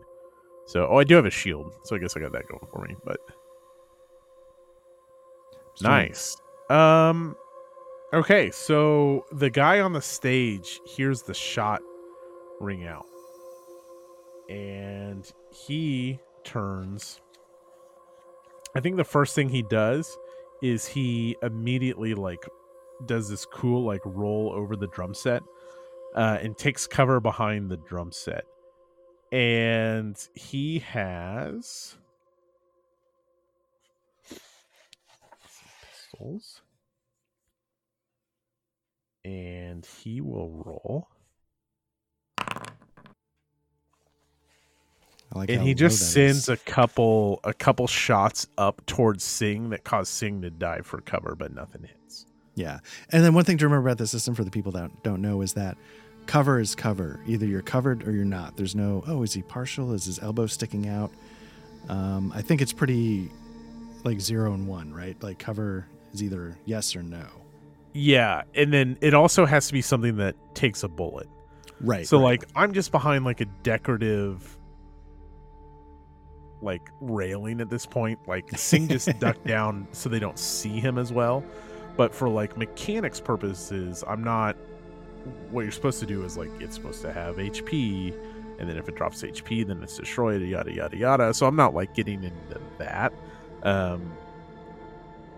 So, 0.67 0.87
oh, 0.89 0.99
I 0.99 1.03
do 1.05 1.17
have 1.17 1.27
a 1.27 1.31
shield, 1.31 1.73
so 1.83 1.97
I 1.97 1.99
guess 1.99 2.17
I 2.17 2.21
got 2.21 2.31
that 2.31 2.47
going 2.47 2.65
for 2.73 2.87
me. 2.87 2.95
But 3.05 3.19
doing- 5.81 5.91
nice. 5.91 6.37
Um, 6.71 7.35
okay, 8.13 8.51
so 8.51 9.25
the 9.33 9.51
guy 9.51 9.81
on 9.81 9.93
the 9.93 10.03
stage 10.03 10.81
hears 10.87 11.23
the 11.23 11.35
shot 11.35 11.81
ring 12.61 12.87
out, 12.87 13.07
and 14.49 15.31
he 15.51 16.19
turns. 16.45 17.21
I 18.75 18.81
think 18.81 18.97
the 18.97 19.05
first 19.05 19.35
thing 19.35 19.49
he 19.49 19.63
does 19.63 20.17
is 20.63 20.87
he 20.87 21.37
immediately 21.43 22.15
like 22.15 22.45
does 23.07 23.29
this 23.29 23.45
cool 23.45 23.85
like 23.85 24.01
roll 24.05 24.53
over 24.55 24.77
the 24.77 24.87
drum 24.89 25.15
set 25.15 25.43
uh, 26.15 26.39
and 26.41 26.57
takes 26.57 26.87
cover 26.87 27.21
behind 27.21 27.71
the 27.71 27.77
drum 27.77 28.13
set. 28.13 28.45
And 29.31 30.17
he 30.35 30.81
has 30.81 31.97
pistols. 36.13 36.63
And 39.25 39.87
he 39.87 40.21
will 40.21 40.51
roll. 40.51 41.09
I 45.35 45.39
like 45.39 45.51
and 45.51 45.63
he 45.63 45.75
just 45.75 46.13
sends 46.13 46.41
is. 46.41 46.49
a 46.51 46.57
couple 46.59 47.41
a 47.45 47.55
couple 47.55 47.87
shots 47.87 48.47
up 48.59 48.85
towards 48.87 49.25
Sing 49.25 49.71
that 49.71 49.85
cause 49.85 50.09
Sing 50.09 50.43
to 50.43 50.51
dive 50.51 50.87
for 50.87 51.01
cover, 51.01 51.35
but 51.35 51.55
nothing 51.55 51.83
hits. 51.83 52.27
Yeah. 52.55 52.81
And 53.11 53.25
then 53.25 53.33
one 53.33 53.45
thing 53.45 53.57
to 53.59 53.65
remember 53.65 53.89
about 53.89 53.99
the 53.99 54.07
system 54.07 54.35
for 54.35 54.45
the 54.45 54.51
people 54.51 54.73
that 54.73 54.91
don't 55.03 55.23
know 55.23 55.41
is 55.41 55.55
that 55.55 55.79
cover 56.27 56.61
is 56.61 56.75
cover. 56.75 57.21
Either 57.27 57.47
you're 57.47 57.63
covered 57.63 58.07
or 58.07 58.13
you're 58.13 58.25
not. 58.25 58.57
There's 58.57 58.75
no, 58.75 59.03
oh, 59.07 59.23
is 59.23 59.33
he 59.33 59.43
partial? 59.43 59.93
Is 59.93 60.05
his 60.05 60.19
elbow 60.19 60.47
sticking 60.47 60.89
out? 60.89 61.13
Um, 61.89 62.33
I 62.35 62.43
think 62.43 62.61
it's 62.61 62.73
pretty 62.73 63.31
like 64.05 64.21
zero 64.21 64.53
and 64.53 64.69
one, 64.69 64.93
right? 64.93 65.21
Like 65.23 65.39
cover 65.39 65.87
is 66.13 66.23
either 66.23 66.59
yes 66.67 66.95
or 66.95 67.03
no. 67.03 67.27
Yeah, 67.93 68.43
and 68.55 68.73
then 68.73 68.99
it 69.01 69.15
also 69.15 69.45
has 69.45 69.67
to 69.67 69.73
be 69.73 69.83
something 69.83 70.17
that 70.17 70.37
takes 70.55 70.83
a 70.83 70.89
bullet. 70.89 71.29
Right. 71.81 72.07
so 72.07 72.19
right. 72.19 72.25
like 72.25 72.45
I'm 72.55 72.73
just 72.73 72.93
behind 72.93 73.25
like 73.25 73.41
a 73.41 73.45
decorative 73.45 74.57
like 76.63 76.91
railing 77.01 77.61
at 77.61 77.69
this 77.69 77.85
point. 77.85 78.21
Like 78.27 78.57
Sing 78.57 78.89
just 78.89 79.09
ducked 79.19 79.47
down 79.47 79.89
so 79.93 80.09
they 80.09 80.21
don't 80.21 80.39
see 80.39 80.81
him 80.81 80.97
as 80.97 81.13
well. 81.13 81.45
But 81.97 82.15
for 82.15 82.29
like 82.29 82.57
mechanics 82.57 83.21
purposes, 83.21 84.03
I'm 84.07 84.25
not 84.25 84.57
what 85.51 85.63
you're 85.63 85.73
supposed 85.73 86.01
to 86.01 86.07
do 86.07 86.25
is 86.25 86.37
like 86.37 86.51
it's 86.61 86.75
supposed 86.75 87.03
to 87.03 87.13
have 87.13 87.37
HP 87.37 88.17
and 88.59 88.69
then 88.69 88.77
if 88.77 88.89
it 88.89 88.97
drops 88.97 89.23
HP 89.23 89.65
then 89.67 89.81
it's 89.83 89.97
destroyed 89.97 90.43
yada 90.43 90.73
yada 90.73 90.97
yada. 90.97 91.35
So 91.35 91.47
I'm 91.47 91.57
not 91.57 91.75
like 91.75 91.95
getting 91.95 92.25
into 92.25 92.61
that. 92.79 93.13
Um 93.63 94.13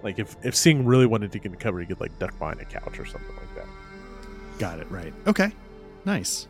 like 0.05 0.19
if 0.19 0.37
if 0.45 0.55
Sing 0.55 0.85
really 0.85 1.07
wanted 1.07 1.33
to 1.33 1.39
get 1.39 1.51
in 1.51 1.59
cover, 1.59 1.81
he 1.81 1.87
could 1.87 2.01
like 2.01 2.17
duck 2.19 2.39
behind 2.39 2.61
a 2.61 2.65
couch 2.65 3.01
or 3.01 3.07
something 3.07 3.35
like 3.37 3.55
that. 3.57 3.67
got 4.59 4.79
it. 4.79 4.89
Right. 4.91 5.13
Okay. 5.27 5.51
Nice. 6.05 6.47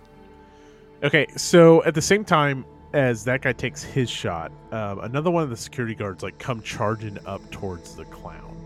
Okay, 1.03 1.27
so 1.37 1.85
at 1.85 1.95
the 1.95 2.03
same 2.03 2.25
time 2.25 2.65
as 2.93 3.25
that 3.25 3.43
guy 3.43 3.53
takes 3.53 3.83
his 3.83 4.09
shot, 4.11 4.51
um, 4.73 5.01
another 5.01 5.31
one 5.31 5.43
of 5.43 5.51
the 5.51 5.57
security 5.57 5.95
guards 5.95 6.23
like 6.23 6.39
come 6.39 6.63
charging 6.63 7.19
up 7.27 7.49
towards 7.51 7.95
the 7.95 8.05
clown, 8.07 8.57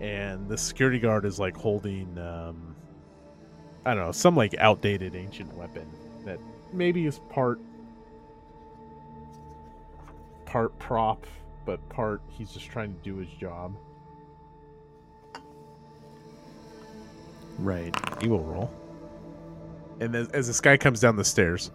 and 0.00 0.48
the 0.48 0.56
security 0.56 0.98
guard 0.98 1.24
is 1.24 1.38
like 1.38 1.56
holding, 1.56 2.16
um, 2.18 2.74
I 3.84 3.94
don't 3.94 4.06
know, 4.06 4.12
some 4.12 4.36
like 4.36 4.54
outdated 4.58 5.14
ancient 5.14 5.54
weapon 5.54 5.86
that 6.24 6.40
maybe 6.72 7.06
is 7.06 7.20
part 7.30 7.60
part 10.46 10.76
prop, 10.78 11.26
but 11.64 11.86
part 11.88 12.22
he's 12.28 12.50
just 12.50 12.66
trying 12.70 12.94
to 12.94 13.00
do 13.02 13.16
his 13.16 13.28
job. 13.28 13.76
Right. 17.60 17.94
He 18.20 18.28
will 18.28 18.42
roll. 18.42 18.70
And 20.00 20.16
as, 20.16 20.28
as 20.28 20.46
this 20.46 20.60
guy 20.60 20.76
comes 20.78 21.00
down 21.00 21.16
the 21.16 21.24
stairs, 21.24 21.70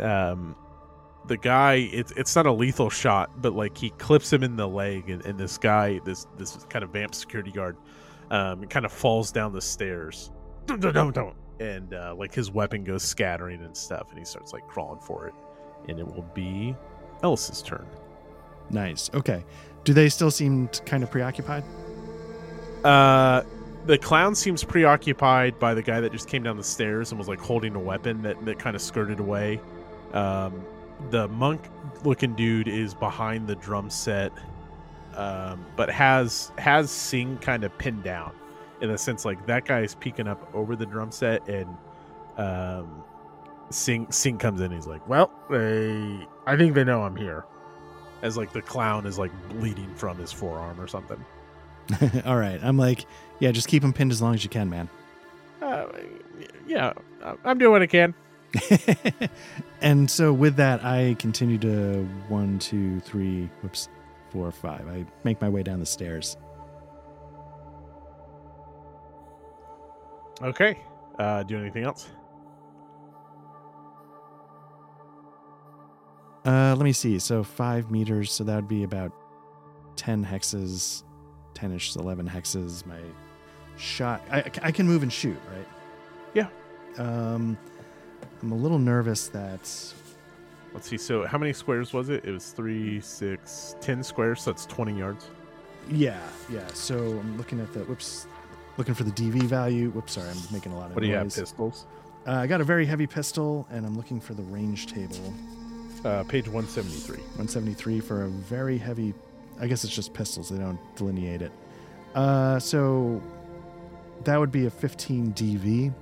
um, 0.00 0.56
the 1.26 1.36
guy 1.36 1.74
it's 1.92 2.12
it's 2.12 2.34
not 2.34 2.46
a 2.46 2.52
lethal 2.52 2.88
shot, 2.88 3.42
but 3.42 3.54
like 3.54 3.76
he 3.76 3.90
clips 3.90 4.32
him 4.32 4.42
in 4.42 4.56
the 4.56 4.66
leg, 4.66 5.10
and, 5.10 5.24
and 5.26 5.38
this 5.38 5.58
guy, 5.58 6.00
this 6.04 6.26
this 6.38 6.56
kind 6.70 6.82
of 6.82 6.90
vamp 6.90 7.14
security 7.14 7.50
guard, 7.50 7.76
um, 8.30 8.64
kind 8.64 8.86
of 8.86 8.92
falls 8.92 9.30
down 9.30 9.52
the 9.52 9.60
stairs, 9.60 10.32
and 11.60 11.94
uh, 11.94 12.14
like 12.16 12.34
his 12.34 12.50
weapon 12.50 12.82
goes 12.82 13.02
scattering 13.02 13.62
and 13.62 13.76
stuff, 13.76 14.08
and 14.08 14.18
he 14.18 14.24
starts 14.24 14.54
like 14.54 14.66
crawling 14.68 15.00
for 15.00 15.26
it, 15.26 15.34
and 15.88 15.98
it 15.98 16.06
will 16.06 16.26
be 16.34 16.74
Ellis's 17.22 17.60
turn. 17.60 17.86
Nice. 18.70 19.10
Okay. 19.12 19.44
Do 19.84 19.92
they 19.92 20.08
still 20.08 20.30
seem 20.30 20.68
kind 20.86 21.02
of 21.02 21.10
preoccupied? 21.10 21.62
Uh, 22.84 23.42
the 23.86 23.98
clown 23.98 24.34
seems 24.34 24.64
preoccupied 24.64 25.58
by 25.58 25.74
the 25.74 25.82
guy 25.82 26.00
that 26.00 26.12
just 26.12 26.28
came 26.28 26.42
down 26.42 26.56
the 26.56 26.62
stairs 26.62 27.10
and 27.10 27.18
was 27.18 27.28
like 27.28 27.40
holding 27.40 27.74
a 27.74 27.80
weapon 27.80 28.22
that, 28.22 28.42
that 28.44 28.58
kind 28.58 28.76
of 28.76 28.82
skirted 28.82 29.20
away. 29.20 29.60
Um, 30.12 30.64
the 31.10 31.28
monk 31.28 31.68
looking 32.04 32.34
dude 32.34 32.68
is 32.68 32.94
behind 32.94 33.46
the 33.46 33.56
drum 33.56 33.90
set, 33.90 34.32
um, 35.16 35.64
but 35.76 35.90
has 35.90 36.52
has 36.58 36.90
Sing 36.90 37.36
kind 37.38 37.64
of 37.64 37.76
pinned 37.78 38.04
down 38.04 38.32
in 38.80 38.90
a 38.90 38.98
sense 38.98 39.24
like 39.24 39.44
that 39.46 39.64
guy 39.64 39.80
is 39.80 39.94
peeking 39.94 40.28
up 40.28 40.48
over 40.54 40.76
the 40.76 40.86
drum 40.86 41.10
set 41.10 41.46
and 41.48 41.76
um, 42.36 43.02
Sing 43.70 44.10
Sing 44.10 44.38
comes 44.38 44.60
in. 44.60 44.70
He's 44.70 44.86
like, 44.86 45.06
"Well, 45.08 45.30
they, 45.50 46.26
I 46.46 46.56
think 46.56 46.74
they 46.74 46.84
know 46.84 47.02
I'm 47.02 47.16
here." 47.16 47.44
As 48.22 48.36
like 48.36 48.52
the 48.52 48.62
clown 48.62 49.06
is 49.06 49.18
like 49.18 49.32
bleeding 49.50 49.94
from 49.94 50.16
his 50.16 50.32
forearm 50.32 50.80
or 50.80 50.86
something. 50.86 51.22
All 52.24 52.36
right. 52.36 52.60
I'm 52.62 52.76
like, 52.76 53.06
yeah, 53.40 53.50
just 53.52 53.68
keep 53.68 53.82
him 53.82 53.92
pinned 53.92 54.12
as 54.12 54.22
long 54.22 54.34
as 54.34 54.44
you 54.44 54.50
can, 54.50 54.70
man. 54.70 54.88
Uh, 55.60 55.86
yeah, 56.66 56.92
I'm 57.44 57.58
doing 57.58 57.72
what 57.72 57.82
I 57.82 57.86
can. 57.86 58.14
and 59.80 60.10
so 60.10 60.32
with 60.32 60.56
that, 60.56 60.84
I 60.84 61.16
continue 61.18 61.58
to 61.58 62.04
one, 62.28 62.58
two, 62.58 63.00
three, 63.00 63.50
whoops, 63.62 63.88
four, 64.30 64.50
five. 64.52 64.86
I 64.88 65.04
make 65.24 65.40
my 65.40 65.48
way 65.48 65.62
down 65.62 65.80
the 65.80 65.86
stairs. 65.86 66.36
Okay. 70.42 70.78
Uh, 71.18 71.42
do 71.42 71.58
anything 71.58 71.84
else? 71.84 72.08
Uh, 76.44 76.74
let 76.76 76.84
me 76.84 76.92
see. 76.92 77.18
So 77.18 77.42
five 77.42 77.90
meters. 77.90 78.32
So 78.32 78.44
that 78.44 78.56
would 78.56 78.68
be 78.68 78.82
about 78.82 79.12
10 79.96 80.24
hexes, 80.24 81.04
10 81.54 81.72
ish, 81.72 81.96
11 81.96 82.28
hexes. 82.28 82.84
My 82.86 83.00
shot, 83.76 84.22
I, 84.30 84.50
I 84.62 84.72
can 84.72 84.86
move 84.86 85.02
and 85.02 85.12
shoot, 85.12 85.38
right? 85.54 85.66
Yeah. 86.34 86.48
Um, 86.98 87.56
I'm 88.42 88.52
a 88.52 88.56
little 88.56 88.78
nervous 88.78 89.28
that 89.28 89.68
Let's 90.74 90.88
see. 90.88 90.98
So, 90.98 91.24
how 91.24 91.38
many 91.38 91.52
squares 91.52 91.92
was 91.92 92.08
it? 92.08 92.24
It 92.24 92.32
was 92.32 92.50
three, 92.50 93.00
six, 93.00 93.76
ten 93.80 94.02
squares. 94.02 94.42
So 94.42 94.50
that's 94.50 94.66
twenty 94.66 94.98
yards. 94.98 95.28
Yeah, 95.88 96.20
yeah. 96.50 96.66
So 96.74 96.96
I'm 96.96 97.38
looking 97.38 97.60
at 97.60 97.72
the 97.72 97.80
whoops, 97.80 98.26
looking 98.76 98.94
for 98.94 99.04
the 99.04 99.12
DV 99.12 99.44
value. 99.44 99.90
Whoops, 99.90 100.14
sorry, 100.14 100.28
I'm 100.28 100.36
making 100.50 100.72
a 100.72 100.76
lot 100.76 100.90
of 100.90 100.96
What 100.96 101.02
do 101.02 101.06
you 101.06 101.14
have? 101.14 101.32
Pistols. 101.32 101.86
Uh, 102.26 102.32
I 102.32 102.46
got 102.48 102.60
a 102.60 102.64
very 102.64 102.86
heavy 102.86 103.06
pistol, 103.06 103.68
and 103.70 103.86
I'm 103.86 103.96
looking 103.96 104.20
for 104.20 104.34
the 104.34 104.42
range 104.42 104.86
table. 104.88 105.32
Uh, 106.04 106.24
page 106.24 106.48
one 106.48 106.66
seventy 106.66 106.96
three. 106.96 107.18
173 107.18 108.00
for 108.00 108.24
a 108.24 108.28
very 108.28 108.76
heavy. 108.76 109.14
I 109.60 109.66
guess 109.66 109.84
it's 109.84 109.94
just 109.94 110.12
pistols. 110.14 110.48
They 110.48 110.58
don't 110.58 110.78
delineate 110.96 111.42
it. 111.42 111.52
Uh, 112.14 112.58
so 112.58 113.22
that 114.24 114.38
would 114.38 114.52
be 114.52 114.66
a 114.66 114.70
15 114.70 115.32
DV. 115.32 115.92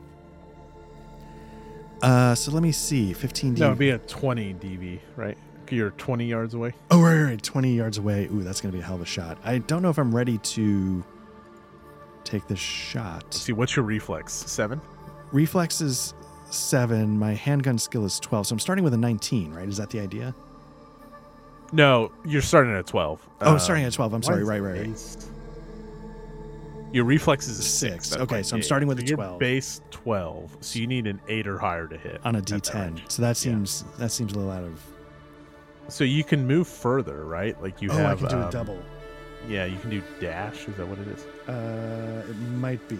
Uh, 2.02 2.34
so 2.34 2.50
let 2.50 2.62
me 2.62 2.72
see. 2.72 3.12
15 3.12 3.54
DV. 3.54 3.58
No, 3.58 3.66
it'd 3.66 3.78
be 3.78 3.90
a 3.90 3.98
twenty 3.98 4.54
DV, 4.54 4.98
right? 5.16 5.38
You're 5.70 5.90
20 5.92 6.26
yards 6.26 6.52
away. 6.52 6.74
Oh, 6.90 7.00
right, 7.00 7.14
right, 7.14 7.22
right, 7.30 7.42
20 7.42 7.74
yards 7.74 7.96
away. 7.96 8.26
Ooh, 8.26 8.42
that's 8.42 8.60
going 8.60 8.72
to 8.72 8.76
be 8.76 8.82
a 8.82 8.84
hell 8.84 8.96
of 8.96 9.00
a 9.00 9.06
shot. 9.06 9.38
I 9.42 9.58
don't 9.58 9.80
know 9.80 9.88
if 9.88 9.98
I'm 9.98 10.14
ready 10.14 10.36
to 10.38 11.02
take 12.24 12.46
this 12.46 12.58
shot. 12.58 13.22
Let's 13.24 13.40
see, 13.40 13.52
what's 13.52 13.74
your 13.74 13.84
reflex? 13.86 14.32
Seven? 14.34 14.80
Reflex 15.32 15.80
is 15.80 16.12
seven. 16.50 17.18
My 17.18 17.32
handgun 17.32 17.78
skill 17.78 18.04
is 18.04 18.20
12. 18.20 18.48
So 18.48 18.52
I'm 18.54 18.58
starting 18.58 18.84
with 18.84 18.92
a 18.92 18.98
19, 18.98 19.54
right? 19.54 19.66
Is 19.66 19.78
that 19.78 19.88
the 19.88 20.00
idea? 20.00 20.34
No, 21.72 22.12
you're 22.24 22.42
starting 22.42 22.74
at 22.74 22.86
12. 22.86 23.26
Oh, 23.40 23.52
Um, 23.52 23.58
starting 23.58 23.84
at 23.84 23.92
12. 23.92 24.12
I'm 24.12 24.22
sorry. 24.22 24.44
Right, 24.44 24.60
right, 24.60 24.80
right. 24.86 25.26
Your 26.92 27.04
reflex 27.04 27.48
is 27.48 27.58
a 27.58 27.62
Six. 27.62 28.10
That's 28.10 28.22
Okay, 28.22 28.36
why- 28.36 28.42
so 28.42 28.56
I'm 28.56 28.60
yeah, 28.60 28.66
starting 28.66 28.86
with 28.88 28.98
so 28.98 29.04
a 29.04 29.06
your 29.08 29.16
12. 29.16 29.38
base 29.38 29.80
12. 29.90 30.56
So 30.60 30.78
you 30.78 30.86
need 30.86 31.06
an 31.06 31.20
8 31.28 31.46
or 31.46 31.58
higher 31.58 31.86
to 31.86 31.96
hit. 31.96 32.20
On 32.24 32.34
a 32.34 32.38
at 32.38 32.46
that 32.46 32.62
D10. 32.62 33.00
So 33.08 33.22
that 33.22 33.28
Yeah. 33.28 33.32
seems 33.32 33.84
that 33.98 34.10
seems 34.12 34.32
a 34.34 34.36
little 34.36 34.50
out 34.50 34.64
of. 34.64 34.78
So 35.88 36.04
you 36.04 36.22
can 36.24 36.46
move 36.46 36.68
further, 36.68 37.24
right? 37.24 37.60
Like 37.62 37.80
you 37.80 37.90
have. 37.90 37.98
oh, 38.00 38.02
have. 38.08 38.24
I 38.24 38.28
can 38.28 38.36
do 38.38 38.42
um, 38.42 38.48
a 38.48 38.52
double. 38.52 38.78
Yeah, 39.48 39.64
you 39.64 39.78
can 39.78 39.88
do 39.90 40.02
dash. 40.20 40.68
Is 40.68 40.76
that 40.76 40.86
what 40.86 40.98
it 40.98 41.08
is? 41.08 41.24
Uh, 41.48 42.22
it 42.30 42.36
might 42.36 42.86
be. 42.88 42.98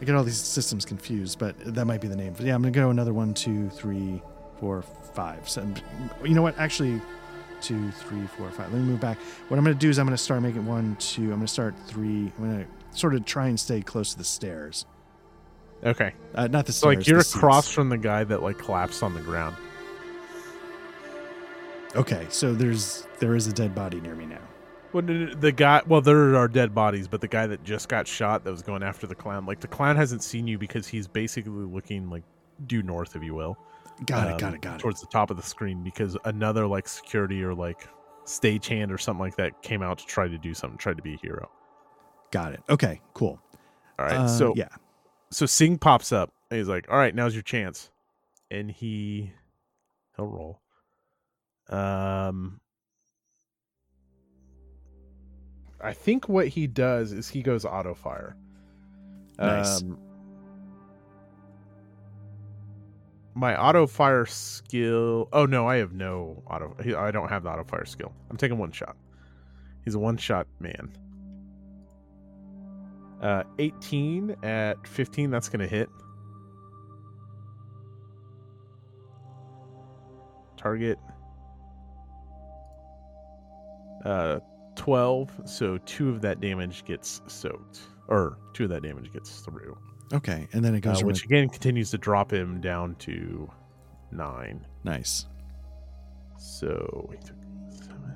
I 0.00 0.04
get 0.06 0.14
all 0.14 0.24
these 0.24 0.38
systems 0.40 0.86
confused, 0.86 1.38
but 1.38 1.54
that 1.74 1.84
might 1.84 2.00
be 2.00 2.08
the 2.08 2.16
name. 2.16 2.32
But 2.34 2.46
yeah, 2.46 2.54
I'm 2.54 2.62
gonna 2.62 2.72
go 2.72 2.88
another 2.88 3.12
one, 3.12 3.34
two, 3.34 3.68
three, 3.68 4.22
four, 4.60 4.82
five. 5.14 5.48
So, 5.48 5.66
you 6.22 6.34
know 6.34 6.42
what? 6.42 6.58
Actually, 6.58 7.00
two, 7.60 7.90
three, 7.90 8.26
four, 8.36 8.50
five. 8.50 8.72
Let 8.72 8.80
me 8.82 8.86
move 8.88 9.00
back. 9.00 9.18
What 9.48 9.56
I'm 9.58 9.64
gonna 9.64 9.74
do 9.74 9.88
is 9.88 9.98
I'm 9.98 10.06
gonna 10.06 10.16
start 10.16 10.42
making 10.42 10.66
one, 10.66 10.96
two. 11.00 11.24
I'm 11.24 11.30
gonna 11.38 11.48
start 11.48 11.74
three. 11.86 12.32
I'm 12.38 12.50
gonna 12.50 12.66
sort 12.92 13.14
of 13.14 13.24
try 13.24 13.48
and 13.48 13.58
stay 13.58 13.80
close 13.80 14.12
to 14.12 14.18
the 14.18 14.24
stairs. 14.24 14.86
Okay. 15.84 16.12
Uh, 16.34 16.46
not 16.48 16.66
the 16.66 16.72
So 16.72 16.88
stairs. 16.88 16.96
like 16.98 17.06
you're 17.06 17.20
seats. 17.22 17.34
across 17.34 17.70
from 17.70 17.88
the 17.88 17.98
guy 17.98 18.24
that 18.24 18.42
like 18.42 18.58
collapsed 18.58 19.02
on 19.02 19.14
the 19.14 19.20
ground. 19.22 19.56
Okay, 21.96 22.26
so 22.28 22.54
there's 22.54 23.06
there 23.18 23.34
is 23.34 23.46
a 23.48 23.52
dead 23.52 23.74
body 23.74 24.00
near 24.00 24.14
me 24.14 24.26
now. 24.26 24.38
Well, 24.92 25.02
the 25.04 25.52
guy. 25.52 25.82
Well, 25.86 26.00
there 26.00 26.36
are 26.36 26.48
dead 26.48 26.74
bodies, 26.74 27.08
but 27.08 27.20
the 27.20 27.28
guy 27.28 27.46
that 27.46 27.62
just 27.64 27.88
got 27.88 28.06
shot 28.06 28.44
that 28.44 28.50
was 28.50 28.62
going 28.62 28.82
after 28.82 29.06
the 29.06 29.14
clown, 29.14 29.46
like 29.46 29.60
the 29.60 29.68
clown 29.68 29.96
hasn't 29.96 30.22
seen 30.22 30.46
you 30.46 30.58
because 30.58 30.86
he's 30.86 31.06
basically 31.08 31.50
looking 31.52 32.10
like 32.10 32.22
due 32.66 32.82
north, 32.82 33.16
if 33.16 33.22
you 33.22 33.34
will. 33.34 33.56
Got 34.06 34.28
it. 34.28 34.32
um, 34.32 34.38
Got 34.38 34.54
it. 34.54 34.60
Got 34.62 34.74
it. 34.76 34.80
Towards 34.80 35.00
the 35.00 35.06
top 35.06 35.30
of 35.30 35.36
the 35.36 35.42
screen 35.42 35.82
because 35.82 36.16
another 36.24 36.66
like 36.66 36.88
security 36.88 37.42
or 37.42 37.54
like 37.54 37.88
stagehand 38.24 38.90
or 38.92 38.98
something 38.98 39.20
like 39.20 39.36
that 39.36 39.60
came 39.62 39.82
out 39.82 39.98
to 39.98 40.06
try 40.06 40.28
to 40.28 40.38
do 40.38 40.54
something, 40.54 40.78
tried 40.78 40.96
to 40.96 41.02
be 41.02 41.14
a 41.14 41.18
hero. 41.18 41.50
Got 42.30 42.52
it. 42.52 42.62
Okay. 42.68 43.00
Cool. 43.14 43.40
All 43.98 44.06
right. 44.06 44.14
Uh, 44.16 44.28
so 44.28 44.54
yeah. 44.56 44.68
so 45.30 45.46
Sing 45.46 45.76
pops 45.78 46.12
up 46.12 46.32
and 46.50 46.58
he's 46.58 46.68
like, 46.68 46.86
"All 46.90 46.96
right, 46.96 47.14
now's 47.14 47.34
your 47.34 47.42
chance," 47.42 47.90
and 48.50 48.70
he 48.70 49.32
he'll 50.16 50.26
roll. 50.26 50.60
Um, 51.68 52.60
I 55.82 55.92
think 55.92 56.28
what 56.28 56.48
he 56.48 56.66
does 56.66 57.12
is 57.12 57.28
he 57.28 57.42
goes 57.42 57.64
auto 57.64 57.94
fire. 57.94 58.36
Nice. 59.38 59.82
Um, 59.82 59.98
my 63.34 63.60
auto 63.60 63.86
fire 63.86 64.26
skill. 64.26 65.28
Oh 65.32 65.46
no, 65.46 65.66
I 65.66 65.76
have 65.76 65.92
no 65.92 66.42
auto. 66.46 66.74
I 66.96 67.10
don't 67.10 67.28
have 67.28 67.44
the 67.44 67.50
auto 67.50 67.64
fire 67.64 67.84
skill. 67.84 68.12
I'm 68.30 68.36
taking 68.36 68.58
one 68.58 68.72
shot. 68.72 68.96
He's 69.84 69.94
a 69.94 69.98
one 69.98 70.16
shot 70.16 70.46
man. 70.58 70.92
Uh, 73.22 73.44
18 73.58 74.36
at 74.42 74.86
15. 74.86 75.30
That's 75.30 75.48
gonna 75.48 75.66
hit. 75.66 75.88
Target. 80.56 80.98
Uh, 84.04 84.40
12. 84.76 85.42
So 85.44 85.78
two 85.78 86.08
of 86.08 86.22
that 86.22 86.40
damage 86.40 86.84
gets 86.84 87.20
soaked, 87.26 87.80
or 88.08 88.38
two 88.54 88.64
of 88.64 88.70
that 88.70 88.82
damage 88.82 89.12
gets 89.12 89.40
through. 89.40 89.76
Okay, 90.12 90.48
and 90.52 90.64
then 90.64 90.74
it 90.74 90.84
Uh, 90.86 90.90
goes 90.90 91.00
from 91.00 91.06
which 91.08 91.24
again 91.24 91.48
continues 91.48 91.90
to 91.90 91.98
drop 91.98 92.32
him 92.32 92.60
down 92.60 92.94
to 92.96 93.48
nine. 94.10 94.66
nice. 94.84 95.26
So 96.38 97.08
he 97.12 97.18
took 97.18 97.36
seven, 97.70 98.14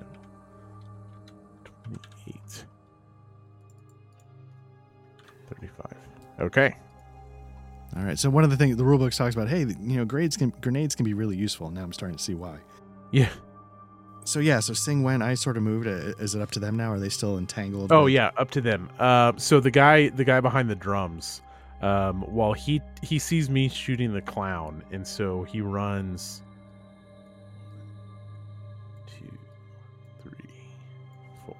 no, 0.00 0.06
28, 1.74 2.64
35. 5.48 5.86
Okay. 6.40 6.74
All 7.96 8.02
right. 8.04 8.18
So 8.18 8.30
one 8.30 8.44
of 8.44 8.50
the 8.50 8.56
things 8.56 8.76
the 8.76 8.84
rule 8.84 8.98
book 8.98 9.12
talks 9.12 9.34
about, 9.34 9.48
hey, 9.48 9.60
you 9.60 9.96
know, 9.96 10.04
grades 10.04 10.36
can 10.36 10.50
grenades 10.60 10.94
can 10.94 11.04
be 11.04 11.12
really 11.14 11.36
useful. 11.36 11.70
Now 11.70 11.82
I'm 11.82 11.92
starting 11.92 12.16
to 12.16 12.22
see 12.22 12.34
why. 12.34 12.56
Yeah. 13.12 13.28
So 14.30 14.38
yeah, 14.38 14.60
so 14.60 14.74
Sing 14.74 15.02
Wen, 15.02 15.22
I 15.22 15.34
sort 15.34 15.56
of 15.56 15.64
moved. 15.64 15.88
Uh, 15.88 16.14
Is 16.22 16.36
it 16.36 16.40
up 16.40 16.52
to 16.52 16.60
them 16.60 16.76
now? 16.76 16.92
Are 16.92 17.00
they 17.00 17.08
still 17.08 17.36
entangled? 17.36 17.90
Oh 17.90 18.06
yeah, 18.06 18.30
up 18.36 18.52
to 18.52 18.60
them. 18.60 18.88
Uh, 18.96 19.32
so 19.36 19.58
the 19.58 19.72
guy, 19.72 20.08
the 20.10 20.22
guy 20.22 20.38
behind 20.38 20.70
the 20.70 20.76
drums, 20.76 21.42
um, 21.82 22.22
while 22.22 22.52
he 22.52 22.80
he 23.02 23.18
sees 23.18 23.50
me 23.50 23.68
shooting 23.68 24.12
the 24.12 24.20
clown, 24.20 24.84
and 24.92 25.04
so 25.04 25.42
he 25.42 25.60
runs. 25.60 26.42
Two, 29.08 29.36
three, 30.22 30.48
four, 31.44 31.56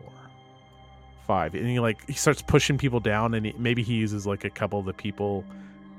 five, 1.27 1.57
and 1.57 1.67
he 1.67 1.81
like 1.81 2.07
he 2.07 2.13
starts 2.13 2.41
pushing 2.41 2.79
people 2.79 3.01
down, 3.01 3.35
and 3.35 3.47
he, 3.47 3.55
maybe 3.59 3.83
he 3.83 3.95
uses 3.95 4.29
like 4.29 4.45
a 4.45 4.51
couple 4.51 4.79
of 4.79 4.87
the 4.87 4.95
people 4.95 5.45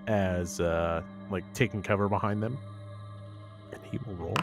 as 0.08 0.62
uh 0.62 1.04
like 1.30 1.44
taking 1.54 1.82
cover 1.82 2.08
behind 2.08 2.42
them, 2.42 2.58
and 3.74 3.82
he 3.92 4.00
will 4.06 4.16
roll. 4.16 4.38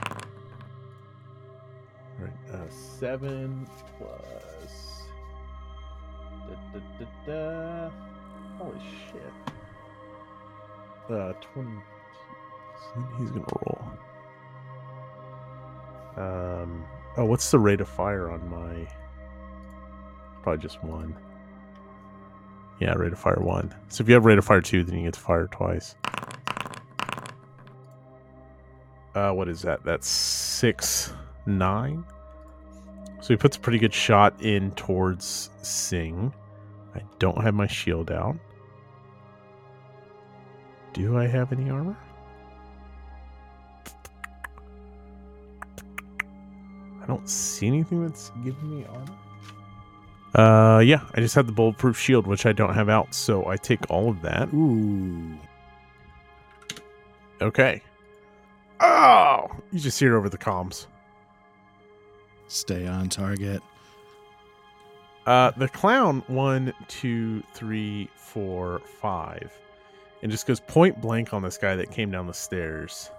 Uh, 2.52 2.56
seven 2.70 3.66
plus. 3.98 5.02
Da, 6.72 6.80
da, 6.98 7.06
da. 7.26 7.90
Holy 8.58 8.80
shit. 9.12 9.32
Uh, 11.10 11.32
22. 11.54 11.82
So 12.94 13.04
he's 13.18 13.30
gonna 13.30 13.44
roll. 13.66 13.82
Um. 16.16 16.84
Oh, 17.16 17.24
what's 17.24 17.50
the 17.50 17.58
rate 17.58 17.80
of 17.80 17.88
fire 17.88 18.30
on 18.30 18.48
my? 18.48 18.88
Probably 20.42 20.62
just 20.62 20.82
one. 20.82 21.16
Yeah, 22.80 22.94
rate 22.94 23.12
of 23.12 23.18
fire 23.18 23.40
one. 23.40 23.74
So 23.88 24.02
if 24.02 24.08
you 24.08 24.14
have 24.14 24.24
rate 24.24 24.38
of 24.38 24.44
fire 24.44 24.60
two, 24.60 24.84
then 24.84 24.98
you 24.98 25.04
get 25.04 25.14
to 25.14 25.20
fire 25.20 25.48
twice. 25.48 25.96
Uh, 29.14 29.32
what 29.32 29.48
is 29.48 29.62
that? 29.62 29.82
That's 29.84 30.06
six 30.06 31.12
nine. 31.44 32.04
So 33.20 33.34
he 33.34 33.36
puts 33.36 33.56
a 33.56 33.60
pretty 33.60 33.78
good 33.78 33.92
shot 33.92 34.40
in 34.42 34.70
towards 34.72 35.50
Sing. 35.62 36.32
I 36.94 37.02
don't 37.18 37.42
have 37.42 37.54
my 37.54 37.66
shield 37.66 38.10
out. 38.10 38.36
Do 40.92 41.18
I 41.18 41.26
have 41.26 41.52
any 41.52 41.68
armor? 41.70 41.96
I 47.02 47.06
don't 47.06 47.28
see 47.28 47.66
anything 47.66 48.02
that's 48.06 48.30
giving 48.44 48.78
me 48.78 48.84
armor. 48.84 49.18
Uh, 50.34 50.80
yeah, 50.80 51.00
I 51.14 51.20
just 51.20 51.34
have 51.34 51.46
the 51.46 51.52
bulletproof 51.52 51.98
shield, 51.98 52.26
which 52.26 52.46
I 52.46 52.52
don't 52.52 52.74
have 52.74 52.88
out, 52.88 53.14
so 53.14 53.46
I 53.48 53.56
take 53.56 53.90
all 53.90 54.10
of 54.10 54.22
that. 54.22 54.52
Ooh. 54.52 55.38
Okay. 57.40 57.82
Oh, 58.80 59.48
you 59.72 59.80
just 59.80 59.98
hear 59.98 60.14
it 60.14 60.18
over 60.18 60.28
the 60.28 60.38
comms. 60.38 60.86
Stay 62.48 62.86
on 62.86 63.08
target. 63.08 63.62
Uh, 65.26 65.50
the 65.58 65.68
clown 65.68 66.22
one, 66.26 66.72
two, 66.88 67.42
three, 67.52 68.08
four, 68.16 68.80
five, 69.00 69.52
and 70.22 70.32
just 70.32 70.46
goes 70.46 70.58
point 70.58 71.00
blank 71.00 71.34
on 71.34 71.42
this 71.42 71.58
guy 71.58 71.76
that 71.76 71.90
came 71.90 72.10
down 72.10 72.26
the 72.26 72.32
stairs. 72.32 73.10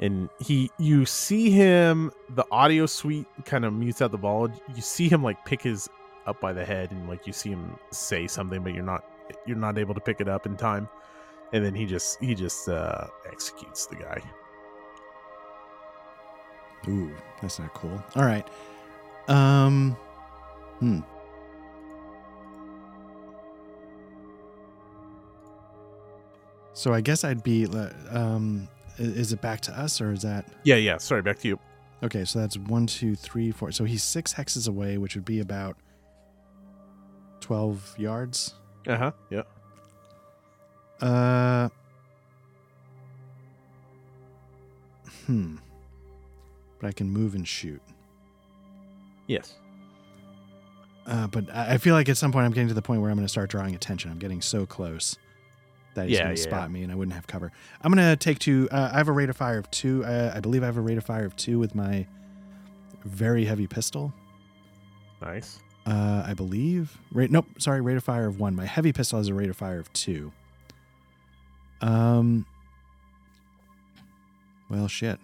And 0.00 0.28
he, 0.40 0.70
you 0.78 1.06
see 1.06 1.50
him. 1.50 2.10
The 2.34 2.44
audio 2.50 2.86
suite 2.86 3.26
kind 3.44 3.64
of 3.64 3.72
mutes 3.72 4.02
out 4.02 4.10
the 4.10 4.18
ball. 4.18 4.48
You 4.74 4.82
see 4.82 5.08
him 5.08 5.22
like 5.22 5.42
pick 5.44 5.62
his 5.62 5.88
up 6.26 6.40
by 6.40 6.52
the 6.52 6.64
head, 6.64 6.90
and 6.90 7.08
like 7.08 7.26
you 7.26 7.32
see 7.32 7.50
him 7.50 7.78
say 7.92 8.26
something, 8.26 8.62
but 8.62 8.74
you're 8.74 8.82
not, 8.82 9.04
you're 9.46 9.56
not 9.56 9.78
able 9.78 9.94
to 9.94 10.00
pick 10.00 10.20
it 10.20 10.28
up 10.28 10.44
in 10.44 10.56
time. 10.56 10.88
And 11.52 11.64
then 11.64 11.74
he 11.74 11.86
just, 11.86 12.20
he 12.20 12.34
just 12.34 12.68
uh, 12.68 13.06
executes 13.30 13.86
the 13.86 13.94
guy. 13.94 14.20
Ooh, 16.88 17.10
that's 17.42 17.58
not 17.58 17.72
cool. 17.74 18.02
All 18.14 18.24
right. 18.24 18.46
Um. 19.28 19.96
Hmm. 20.78 21.00
So 26.72 26.92
I 26.92 27.00
guess 27.00 27.24
I'd 27.24 27.42
be. 27.42 27.66
Um. 28.10 28.68
Is 28.98 29.32
it 29.32 29.42
back 29.42 29.60
to 29.62 29.78
us 29.78 30.00
or 30.00 30.12
is 30.12 30.22
that? 30.22 30.46
Yeah, 30.64 30.76
yeah. 30.76 30.96
Sorry, 30.96 31.20
back 31.20 31.38
to 31.40 31.48
you. 31.48 31.58
Okay, 32.02 32.24
so 32.24 32.38
that's 32.38 32.56
one, 32.56 32.86
two, 32.86 33.14
three, 33.14 33.50
four. 33.50 33.70
So 33.72 33.84
he's 33.84 34.02
six 34.02 34.32
hexes 34.32 34.68
away, 34.68 34.96
which 34.96 35.14
would 35.14 35.24
be 35.24 35.40
about 35.40 35.76
twelve 37.40 37.94
yards. 37.98 38.54
Uh 38.86 38.96
huh. 38.96 39.10
Yeah. 39.30 39.42
Uh. 41.00 41.68
Hmm. 45.26 45.56
But 46.80 46.88
I 46.88 46.92
can 46.92 47.10
move 47.10 47.34
and 47.34 47.46
shoot. 47.46 47.80
Yes. 49.26 49.54
Uh, 51.06 51.26
but 51.28 51.48
I 51.54 51.74
I 51.74 51.78
feel 51.78 51.94
like 51.94 52.08
at 52.08 52.16
some 52.16 52.32
point 52.32 52.44
I'm 52.46 52.52
getting 52.52 52.68
to 52.68 52.74
the 52.74 52.82
point 52.82 53.00
where 53.00 53.10
I'm 53.10 53.16
going 53.16 53.26
to 53.26 53.30
start 53.32 53.50
drawing 53.50 53.74
attention. 53.74 54.10
I'm 54.10 54.18
getting 54.18 54.40
so 54.42 54.66
close 54.66 55.16
that 55.94 56.08
he's 56.08 56.18
Yeah, 56.18 56.24
going 56.24 56.36
to 56.36 56.42
yeah, 56.42 56.48
spot 56.48 56.70
me 56.70 56.82
and 56.82 56.92
I 56.92 56.94
wouldn't 56.94 57.14
have 57.14 57.26
cover. 57.26 57.52
I'm 57.82 57.92
going 57.92 58.06
to 58.06 58.16
take 58.16 58.38
two. 58.38 58.68
Uh, 58.70 58.90
I 58.92 58.98
have 58.98 59.08
a 59.08 59.12
rate 59.12 59.30
of 59.30 59.36
fire 59.36 59.58
of 59.58 59.70
two. 59.70 60.04
Uh, 60.04 60.32
I 60.34 60.40
believe 60.40 60.62
I 60.62 60.66
have 60.66 60.76
a 60.76 60.80
rate 60.82 60.98
of 60.98 61.04
fire 61.04 61.24
of 61.24 61.34
two 61.36 61.58
with 61.58 61.74
my 61.74 62.06
very 63.04 63.44
heavy 63.44 63.66
pistol. 63.66 64.12
Nice. 65.22 65.60
Uh, 65.86 66.24
I 66.26 66.34
believe. 66.34 66.98
Rate. 67.12 67.30
Nope. 67.30 67.46
Sorry. 67.58 67.80
Rate 67.80 67.96
of 67.96 68.04
fire 68.04 68.26
of 68.26 68.38
one. 68.40 68.54
My 68.56 68.66
heavy 68.66 68.92
pistol 68.92 69.18
has 69.18 69.28
a 69.28 69.34
rate 69.34 69.48
of 69.48 69.56
fire 69.56 69.78
of 69.78 69.90
two. 69.92 70.32
Um. 71.80 72.44
Well, 74.68 74.88
shit. 74.88 75.20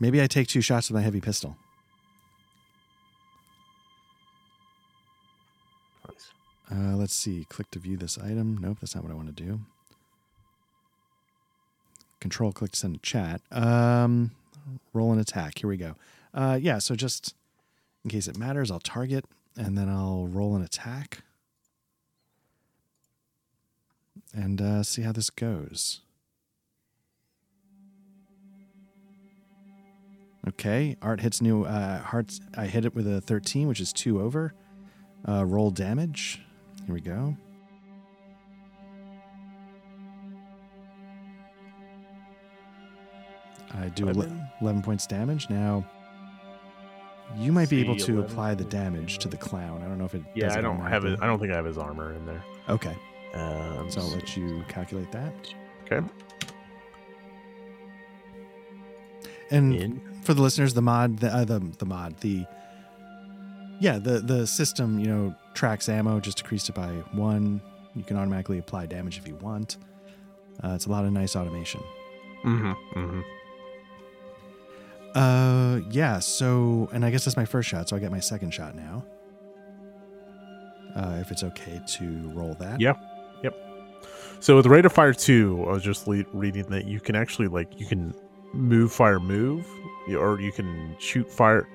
Maybe 0.00 0.20
I 0.20 0.26
take 0.26 0.48
two 0.48 0.60
shots 0.60 0.90
with 0.90 0.96
my 0.96 1.02
heavy 1.02 1.20
pistol. 1.20 1.56
Nice. 6.08 6.32
Uh, 6.70 6.96
let's 6.96 7.14
see. 7.14 7.46
Click 7.48 7.70
to 7.70 7.78
view 7.78 7.96
this 7.96 8.18
item. 8.18 8.58
Nope, 8.60 8.78
that's 8.80 8.94
not 8.94 9.04
what 9.04 9.12
I 9.12 9.16
want 9.16 9.34
to 9.34 9.42
do. 9.42 9.60
Control 12.20 12.52
click 12.52 12.72
to 12.72 12.78
send 12.78 12.96
a 12.96 12.98
chat. 13.00 13.40
Um, 13.52 14.32
roll 14.92 15.12
an 15.12 15.18
attack. 15.18 15.58
Here 15.58 15.68
we 15.68 15.76
go. 15.76 15.94
Uh, 16.32 16.58
yeah, 16.60 16.78
so 16.78 16.94
just 16.94 17.34
in 18.02 18.10
case 18.10 18.26
it 18.28 18.36
matters, 18.36 18.70
I'll 18.70 18.80
target 18.80 19.24
and 19.56 19.78
then 19.78 19.88
I'll 19.88 20.26
roll 20.26 20.56
an 20.56 20.62
attack 20.62 21.22
and 24.34 24.60
uh, 24.60 24.82
see 24.82 25.02
how 25.02 25.12
this 25.12 25.30
goes. 25.30 26.00
Okay, 30.48 30.96
art 31.00 31.20
hits 31.20 31.40
new 31.40 31.64
uh, 31.64 32.00
hearts. 32.02 32.40
I 32.56 32.66
hit 32.66 32.84
it 32.84 32.94
with 32.94 33.06
a 33.10 33.20
13, 33.20 33.66
which 33.66 33.80
is 33.80 33.92
two 33.92 34.20
over. 34.20 34.52
Uh, 35.26 35.44
roll 35.46 35.70
damage. 35.70 36.42
Here 36.84 36.94
we 36.94 37.00
go. 37.00 37.36
I 43.72 43.88
do 43.88 44.04
ele- 44.08 44.14
Eleven. 44.14 44.48
11 44.60 44.82
points 44.82 45.06
damage. 45.06 45.48
Now, 45.50 45.84
you 47.36 47.50
might 47.52 47.68
be 47.68 47.80
able 47.80 47.96
to 47.96 48.12
11 48.12 48.30
apply 48.30 48.54
the 48.54 48.64
damage 48.64 49.18
to 49.18 49.28
the 49.28 49.36
clown. 49.36 49.82
I 49.82 49.88
don't 49.88 49.98
know 49.98 50.04
if 50.04 50.14
it. 50.14 50.22
Yeah, 50.34 50.48
does 50.48 50.56
I 50.56 50.60
don't 50.60 50.80
have 50.80 51.04
it. 51.04 51.18
I 51.20 51.26
don't 51.26 51.38
think 51.38 51.52
I 51.52 51.56
have 51.56 51.64
his 51.64 51.78
armor 51.78 52.12
in 52.14 52.24
there. 52.26 52.44
Okay, 52.68 52.94
Um, 53.34 53.90
so 53.90 54.00
I'll 54.00 54.08
let 54.10 54.36
you 54.36 54.64
calculate 54.68 55.10
that. 55.12 55.32
Okay. 55.90 56.06
And 59.54 59.74
In. 59.74 60.00
for 60.22 60.34
the 60.34 60.42
listeners, 60.42 60.74
the 60.74 60.82
mod, 60.82 61.18
the 61.18 61.28
uh, 61.34 61.44
the, 61.44 61.60
the 61.78 61.86
mod, 61.86 62.18
the 62.20 62.44
yeah, 63.80 63.98
the 63.98 64.20
the 64.20 64.46
system, 64.46 64.98
you 64.98 65.06
know, 65.06 65.34
tracks 65.54 65.88
ammo, 65.88 66.20
just 66.20 66.38
decreased 66.38 66.68
it 66.68 66.74
by 66.74 66.88
one. 67.12 67.60
You 67.94 68.02
can 68.02 68.16
automatically 68.16 68.58
apply 68.58 68.86
damage 68.86 69.18
if 69.18 69.28
you 69.28 69.36
want. 69.36 69.76
Uh, 70.62 70.72
it's 70.74 70.86
a 70.86 70.90
lot 70.90 71.04
of 71.04 71.12
nice 71.12 71.36
automation. 71.36 71.80
Mm-hmm. 72.44 72.72
Mm-hmm. 72.98 73.20
Uh, 75.14 75.76
yeah. 75.90 76.18
So, 76.18 76.88
and 76.92 77.04
I 77.04 77.10
guess 77.10 77.24
that's 77.24 77.36
my 77.36 77.44
first 77.44 77.68
shot, 77.68 77.88
so 77.88 77.96
I 77.96 78.00
get 78.00 78.10
my 78.10 78.20
second 78.20 78.52
shot 78.52 78.74
now. 78.74 79.04
Uh, 80.96 81.18
if 81.20 81.30
it's 81.30 81.42
okay 81.42 81.80
to 81.86 82.30
roll 82.34 82.54
that. 82.60 82.80
Yeah. 82.80 82.94
Yep. 83.42 83.54
So 84.40 84.56
with 84.56 84.66
rate 84.66 84.84
of 84.86 84.92
fire 84.92 85.12
two, 85.12 85.64
I 85.68 85.72
was 85.72 85.82
just 85.82 86.06
le- 86.06 86.24
reading 86.32 86.64
that 86.66 86.84
you 86.86 87.00
can 87.00 87.16
actually 87.16 87.48
like 87.48 87.80
you 87.80 87.86
can 87.86 88.14
move, 88.54 88.92
fire, 88.92 89.20
move, 89.20 89.66
or 90.08 90.40
you 90.40 90.52
can 90.52 90.94
shoot, 90.98 91.30
fire, 91.30 91.68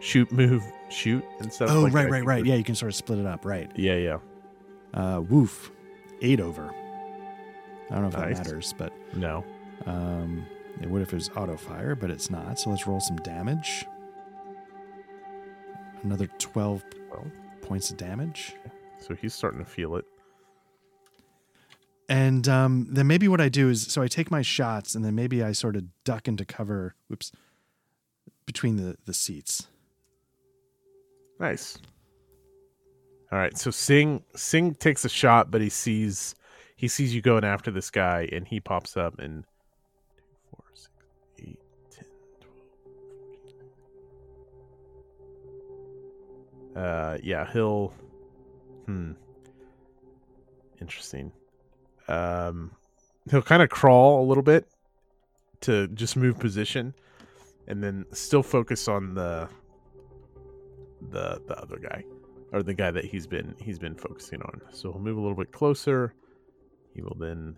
shoot, 0.00 0.30
move, 0.32 0.62
shoot 0.90 1.24
and 1.40 1.52
stuff. 1.52 1.70
Oh, 1.70 1.80
like, 1.80 1.92
right, 1.92 2.06
I 2.06 2.10
right, 2.10 2.24
right. 2.24 2.44
Yeah, 2.46 2.54
you 2.54 2.64
can 2.64 2.74
sort 2.74 2.90
of 2.90 2.94
split 2.96 3.18
it 3.18 3.26
up. 3.26 3.44
Right. 3.44 3.70
Yeah, 3.76 3.96
yeah. 3.96 4.18
Uh, 4.94 5.20
woof, 5.20 5.70
eight 6.20 6.40
over. 6.40 6.70
I 7.90 7.94
don't 7.94 8.02
know 8.02 8.08
if 8.08 8.14
Nice. 8.16 8.38
that 8.38 8.44
matters, 8.46 8.74
but 8.76 8.92
No. 9.14 9.44
Um, 9.86 10.46
it 10.80 10.88
would 10.88 11.02
if 11.02 11.12
it 11.12 11.16
was 11.16 11.28
auto 11.36 11.56
fire, 11.56 11.94
but 11.94 12.10
it's 12.10 12.30
not. 12.30 12.58
So 12.58 12.70
let's 12.70 12.86
roll 12.86 13.00
some 13.00 13.16
damage. 13.16 13.84
Another 16.02 16.26
12 16.38 16.82
Well, 17.10 17.26
points 17.60 17.90
of 17.90 17.96
damage. 17.96 18.54
so 18.98 19.14
he's 19.14 19.34
starting 19.34 19.58
to 19.60 19.64
feel 19.70 19.96
it. 19.96 20.04
And 22.12 22.46
um, 22.46 22.88
then 22.90 23.06
maybe 23.06 23.26
what 23.26 23.40
I 23.40 23.48
do 23.48 23.70
is 23.70 23.90
so 23.90 24.02
I 24.02 24.06
take 24.06 24.30
my 24.30 24.42
shots 24.42 24.94
and 24.94 25.02
then 25.02 25.14
maybe 25.14 25.42
I 25.42 25.52
sort 25.52 25.76
of 25.76 25.84
duck 26.04 26.28
into 26.28 26.44
cover, 26.44 26.94
whoops, 27.08 27.32
between 28.44 28.76
the, 28.76 28.96
the 29.06 29.14
seats. 29.14 29.66
Nice. 31.40 31.78
All 33.32 33.38
right, 33.38 33.56
so 33.56 33.70
Sing 33.70 34.22
Sing 34.36 34.74
takes 34.74 35.06
a 35.06 35.08
shot, 35.08 35.50
but 35.50 35.62
he 35.62 35.70
sees 35.70 36.34
he 36.76 36.86
sees 36.86 37.14
you 37.14 37.22
going 37.22 37.44
after 37.44 37.70
this 37.70 37.90
guy, 37.90 38.28
and 38.30 38.46
he 38.46 38.60
pops 38.60 38.94
up 38.94 39.18
and 39.18 39.46
four, 40.50 40.64
six, 40.74 40.90
eight, 41.38 41.58
10, 41.96 42.04
12, 42.42 42.54
14. 46.74 46.84
Uh, 46.84 47.16
yeah, 47.22 47.50
he'll. 47.50 47.94
Hmm. 48.84 49.12
Interesting. 50.78 51.32
Um, 52.12 52.72
he'll 53.30 53.40
kind 53.40 53.62
of 53.62 53.70
crawl 53.70 54.22
a 54.22 54.26
little 54.26 54.42
bit 54.42 54.68
to 55.62 55.88
just 55.88 56.14
move 56.16 56.38
position, 56.38 56.94
and 57.66 57.82
then 57.82 58.04
still 58.12 58.42
focus 58.42 58.86
on 58.86 59.14
the 59.14 59.48
the 61.10 61.40
the 61.48 61.58
other 61.58 61.78
guy 61.78 62.04
or 62.52 62.62
the 62.62 62.74
guy 62.74 62.90
that 62.90 63.04
he's 63.04 63.26
been 63.26 63.54
he's 63.58 63.78
been 63.78 63.94
focusing 63.94 64.42
on. 64.42 64.60
So 64.72 64.92
he'll 64.92 65.00
move 65.00 65.16
a 65.16 65.20
little 65.20 65.36
bit 65.36 65.52
closer. 65.52 66.12
He 66.94 67.00
will 67.00 67.16
then 67.18 67.56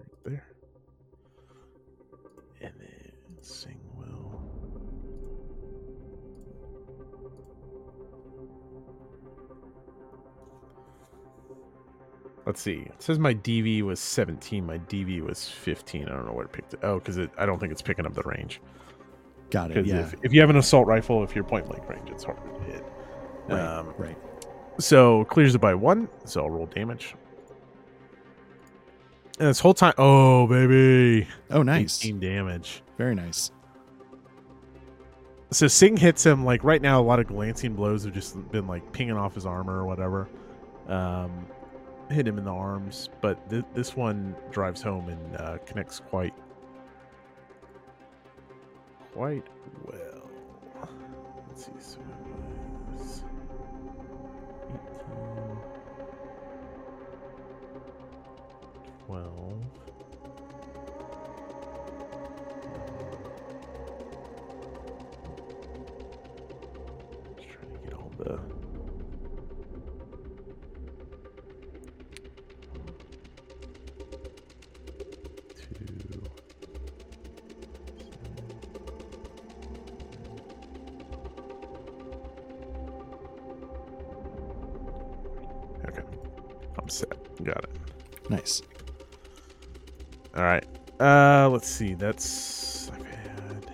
right 0.00 0.24
there, 0.24 0.46
and 2.62 2.72
then 2.78 3.12
Sing 3.42 3.83
Let's 12.46 12.60
see. 12.60 12.82
It 12.86 13.02
says 13.02 13.18
my 13.18 13.34
DV 13.34 13.82
was 13.82 14.00
17. 14.00 14.66
My 14.66 14.78
DV 14.78 15.22
was 15.22 15.48
15. 15.48 16.06
I 16.06 16.08
don't 16.10 16.26
know 16.26 16.32
where 16.32 16.44
it 16.44 16.52
picked 16.52 16.74
it. 16.74 16.80
Oh, 16.82 16.98
because 16.98 17.18
I 17.38 17.46
don't 17.46 17.58
think 17.58 17.72
it's 17.72 17.80
picking 17.82 18.04
up 18.04 18.14
the 18.14 18.22
range. 18.22 18.60
Got 19.50 19.70
it. 19.70 19.86
Yeah. 19.86 20.00
if, 20.00 20.14
if 20.22 20.32
you 20.32 20.40
have 20.40 20.50
an 20.50 20.56
assault 20.56 20.86
rifle, 20.86 21.24
if 21.24 21.34
you're 21.34 21.44
point 21.44 21.66
blank 21.66 21.88
range, 21.88 22.10
it's 22.10 22.24
harder 22.24 22.42
to 22.42 22.64
hit. 22.64 22.84
right. 23.48 23.60
um, 23.60 23.94
right. 23.96 24.16
So 24.78 25.24
clears 25.26 25.54
it 25.54 25.60
by 25.60 25.74
one. 25.74 26.08
So 26.26 26.42
I'll 26.42 26.50
roll 26.50 26.66
damage. 26.66 27.14
And 29.38 29.48
this 29.48 29.58
whole 29.60 29.74
time, 29.74 29.94
oh 29.98 30.46
baby, 30.46 31.26
Oh, 31.50 31.62
nice. 31.62 32.04
18 32.04 32.20
damage. 32.20 32.82
Very 32.98 33.14
nice. 33.14 33.50
So 35.50 35.66
Sing 35.68 35.96
hits 35.96 36.24
him 36.24 36.44
like 36.44 36.62
right 36.64 36.82
now. 36.82 37.00
A 37.00 37.02
lot 37.02 37.20
of 37.20 37.26
glancing 37.26 37.74
blows 37.74 38.04
have 38.04 38.12
just 38.12 38.50
been 38.50 38.66
like 38.66 38.92
pinging 38.92 39.16
off 39.16 39.34
his 39.34 39.46
armor 39.46 39.76
or 39.78 39.86
whatever. 39.86 40.28
Um, 40.88 41.46
hit 42.10 42.26
him 42.26 42.38
in 42.38 42.44
the 42.44 42.52
arms, 42.52 43.08
but 43.20 43.48
th- 43.50 43.64
this 43.74 43.96
one 43.96 44.34
drives 44.50 44.82
home 44.82 45.08
and 45.08 45.36
uh, 45.36 45.58
connects 45.66 46.00
quite, 46.00 46.34
quite 49.12 49.46
well. 49.84 50.30
Let's 51.48 51.66
see. 51.66 51.72
So 51.78 51.98
was 52.96 53.24
18, 54.68 54.78
12. 59.06 59.83
Let's 91.64 91.72
see. 91.72 91.94
That's 91.94 92.90
I've 92.90 93.06
had. 93.06 93.70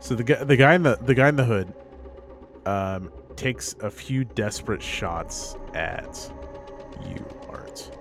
So 0.00 0.16
the 0.16 0.24
guy, 0.24 0.42
the 0.42 0.56
guy 0.56 0.74
in 0.74 0.82
the 0.82 0.98
the 1.00 1.14
guy 1.14 1.28
in 1.28 1.36
the 1.36 1.44
hood, 1.44 1.72
um, 2.66 3.12
takes 3.36 3.76
a 3.80 3.88
few 3.88 4.24
desperate 4.24 4.82
shots 4.82 5.54
at 5.72 6.32
you, 7.08 7.24
Art. 7.48 7.96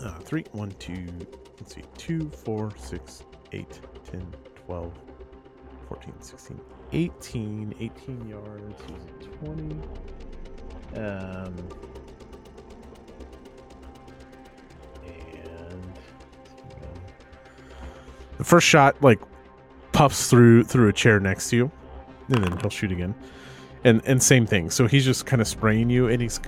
Uh, 0.00 0.18
three, 0.20 0.46
one, 0.52 0.70
two, 0.78 1.06
let's 1.60 1.74
see, 1.74 1.82
two, 1.98 2.30
four, 2.30 2.72
six, 2.78 3.24
eight, 3.52 3.78
10, 4.10 4.26
12, 4.66 4.92
14, 5.88 6.14
16, 6.18 6.60
18, 6.92 7.74
18 7.78 8.28
yards, 8.28 8.82
20. 9.44 9.76
Um, 10.96 11.54
first 18.52 18.66
shot 18.66 18.94
like 19.00 19.18
puffs 19.92 20.28
through 20.28 20.62
through 20.64 20.86
a 20.86 20.92
chair 20.92 21.18
next 21.18 21.48
to 21.48 21.56
you, 21.56 21.70
and 22.28 22.44
then 22.44 22.58
he'll 22.58 22.68
shoot 22.68 22.92
again, 22.92 23.14
and 23.82 24.02
and 24.04 24.22
same 24.22 24.44
thing. 24.46 24.68
So 24.68 24.86
he's 24.86 25.06
just 25.06 25.24
kind 25.24 25.40
of 25.40 25.48
spraying 25.48 25.88
you, 25.88 26.08
and 26.08 26.20
he's 26.20 26.38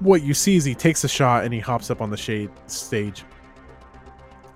what 0.00 0.22
you 0.22 0.34
see 0.34 0.56
is 0.56 0.64
he 0.64 0.74
takes 0.74 1.04
a 1.04 1.08
shot 1.08 1.44
and 1.44 1.54
he 1.54 1.60
hops 1.60 1.92
up 1.92 2.00
on 2.00 2.10
the 2.10 2.16
shade 2.16 2.50
stage. 2.66 3.24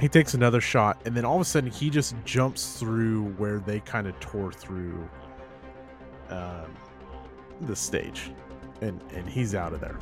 He 0.01 0.09
takes 0.09 0.35
another 0.35 0.61
shot, 0.61 1.01
and 1.05 1.17
then 1.17 1.25
all 1.25 1.37
of 1.37 1.43
a 1.43 1.45
sudden 1.45 1.71
he 1.71 1.89
just 1.89 2.17
jumps 2.25 2.81
through 2.81 3.27
where 3.35 3.61
they 3.61 3.79
kind 3.79 4.09
of 4.09 4.19
tore 4.19 4.51
through 4.51 5.09
um, 6.31 6.75
the 7.61 7.77
stage, 7.77 8.33
and 8.81 9.01
and 9.15 9.29
he's 9.29 9.55
out 9.55 9.73
of 9.73 9.81
there. 9.81 10.01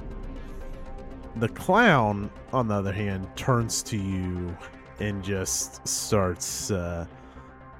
The 1.36 1.50
clown, 1.50 2.30
on 2.54 2.68
the 2.68 2.74
other 2.74 2.92
hand, 2.92 3.28
turns 3.36 3.82
to 3.82 3.98
you 3.98 4.56
and 5.00 5.22
just 5.22 5.86
starts 5.86 6.70
uh, 6.70 7.06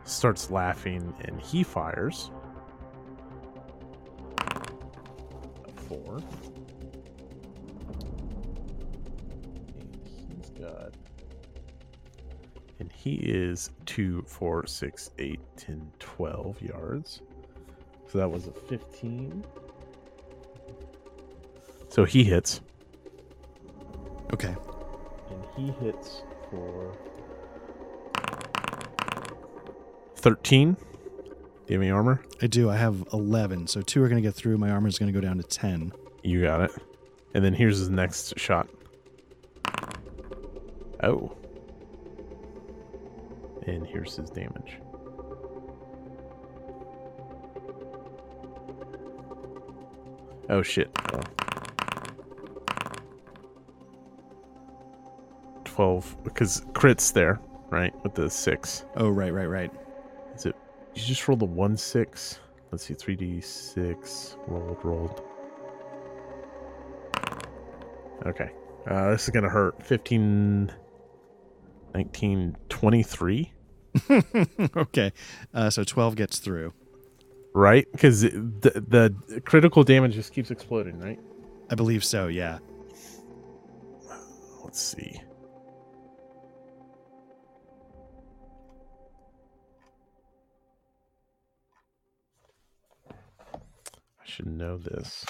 starts 0.05 0.51
laughing, 0.51 1.15
and 1.25 1.41
he 1.41 1.63
fires 1.63 2.31
four. 5.91 6.19
And 9.81 10.37
he's 10.39 10.51
got, 10.51 10.95
and 12.79 12.93
he 12.93 13.15
is 13.15 13.71
two, 13.87 14.23
four, 14.27 14.67
six, 14.67 15.11
eight, 15.19 15.41
10, 15.57 15.91
12 15.99 16.63
yards. 16.63 17.23
So 18.07 18.19
that 18.19 18.31
was 18.31 18.47
a 18.47 18.53
15. 18.53 19.45
So 21.89 22.05
he 22.05 22.25
hits. 22.25 22.61
Okay. 24.33 24.55
And 25.31 25.45
he 25.57 25.73
hits 25.85 26.23
for 26.51 26.93
13. 30.21 30.75
Do 30.75 30.81
you 31.69 31.75
have 31.75 31.83
any 31.83 31.91
armor? 31.91 32.23
I 32.43 32.47
do. 32.47 32.69
I 32.69 32.77
have 32.77 33.05
11. 33.13 33.67
So 33.67 33.81
two 33.81 34.03
are 34.03 34.09
going 34.09 34.23
to 34.23 34.27
get 34.27 34.35
through. 34.35 34.59
My 34.59 34.71
armor 34.71 34.89
is 34.89 34.99
going 34.99 35.13
to 35.13 35.19
go 35.19 35.25
down 35.25 35.37
to 35.39 35.43
10. 35.43 35.93
You 36.23 36.43
got 36.43 36.61
it. 36.61 36.73
And 37.35 37.45
then 37.45 37.55
here's 37.55 37.79
his 37.79 37.91
next 37.91 38.39
shot. 38.39 38.69
Oh. 41.03 41.37
And 43.67 43.87
here's 43.87 44.17
his 44.17 44.31
damage. 44.31 44.79
Oh 50.49 50.63
shit. 50.63 50.91
Oh. 51.13 51.21
12 55.65 56.17
because 56.25 56.63
crits 56.73 57.13
there, 57.13 57.41
right? 57.71 57.95
With 58.03 58.15
the 58.15 58.29
6. 58.29 58.85
Oh, 58.97 59.09
right, 59.09 59.33
right, 59.33 59.47
right. 59.47 59.71
You 60.95 61.03
just 61.03 61.27
rolled 61.29 61.43
a 61.43 61.47
1 61.47 61.77
6? 61.77 62.41
Let's 62.73 62.85
see 62.85 62.95
3d6 62.95 64.37
rolled 64.49 64.85
rolled. 64.85 65.23
Okay. 68.27 68.51
Uh, 68.89 69.11
this 69.13 69.25
is 69.25 69.31
going 69.31 69.45
to 69.45 69.49
hurt. 69.51 69.83
15 69.83 70.73
19 71.95 72.57
23, 72.69 73.53
okay. 74.77 75.13
Uh, 75.53 75.69
so 75.71 75.83
12 75.83 76.15
gets 76.17 76.39
through. 76.39 76.73
right? 77.55 77.87
Cuz 77.99 78.21
the 78.23 78.85
the 79.29 79.41
critical 79.45 79.83
damage 79.83 80.15
just 80.15 80.33
keeps 80.33 80.53
exploding, 80.53 81.01
right? 81.01 81.19
I 81.71 81.75
believe 81.75 82.05
so, 82.05 82.29
yeah. 82.29 82.59
Let's 84.63 84.81
see. 84.81 85.21
Should 94.31 94.47
know 94.47 94.79
this. 94.79 95.25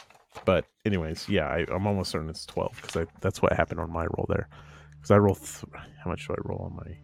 But 0.45 0.65
anyways, 0.85 1.29
yeah, 1.29 1.47
I, 1.47 1.67
I'm 1.73 1.87
almost 1.87 2.11
certain 2.11 2.29
it's 2.29 2.47
12 2.47 2.81
because 2.83 3.07
that's 3.21 3.43
what 3.43 3.53
happened 3.53 3.81
on 3.81 3.93
my 3.93 4.05
roll 4.05 4.27
there. 4.29 4.49
Because 4.95 5.11
I 5.11 5.17
roll, 5.17 5.35
th- 5.35 5.65
how 6.05 6.11
much 6.11 6.27
do 6.27 6.35
I 6.35 6.41
roll 6.45 6.71
on 6.71 6.77
my? 6.77 6.99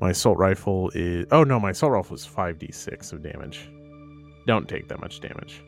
My 0.00 0.10
assault 0.10 0.38
rifle 0.38 0.90
is. 0.94 1.26
Oh 1.30 1.44
no, 1.44 1.58
my 1.58 1.70
assault 1.70 1.92
rifle 1.92 2.16
is 2.16 2.26
5d6 2.26 3.12
of 3.12 3.22
damage. 3.22 3.70
Don't 4.46 4.68
take 4.68 4.88
that 4.88 5.00
much 5.00 5.20
damage. 5.20 5.62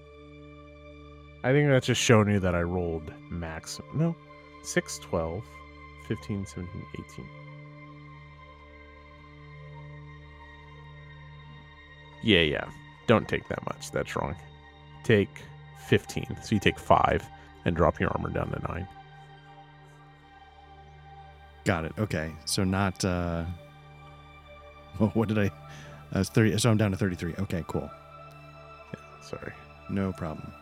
I 1.44 1.52
think 1.52 1.68
that's 1.68 1.86
just 1.86 2.00
showing 2.00 2.30
you 2.30 2.40
that 2.40 2.54
I 2.54 2.62
rolled 2.62 3.12
max. 3.30 3.80
No, 3.94 4.16
6, 4.62 4.98
12, 4.98 5.44
15, 6.08 6.46
17, 6.46 6.86
18. 6.94 7.26
Yeah, 12.22 12.40
yeah. 12.40 12.64
Don't 13.06 13.28
take 13.28 13.48
that 13.48 13.64
much. 13.66 13.90
That's 13.90 14.16
wrong. 14.16 14.34
Take 15.02 15.42
15. 15.86 16.38
So 16.42 16.54
you 16.54 16.60
take 16.60 16.78
5 16.78 17.24
and 17.64 17.76
drop 17.76 18.00
your 18.00 18.10
armor 18.10 18.30
down 18.30 18.50
to 18.50 18.72
9. 18.72 18.88
Got 21.64 21.84
it. 21.84 21.92
Okay. 21.98 22.32
So 22.44 22.64
not, 22.64 23.04
uh, 23.04 23.44
well, 24.98 25.10
what 25.10 25.28
did 25.28 25.38
I, 25.38 25.50
I 26.12 26.18
was 26.18 26.28
30. 26.28 26.58
So 26.58 26.70
I'm 26.70 26.76
down 26.76 26.90
to 26.92 26.96
33. 26.96 27.34
Okay, 27.40 27.64
cool. 27.66 27.90
Sorry. 29.22 29.52
No 29.90 30.12
problem. 30.12 30.52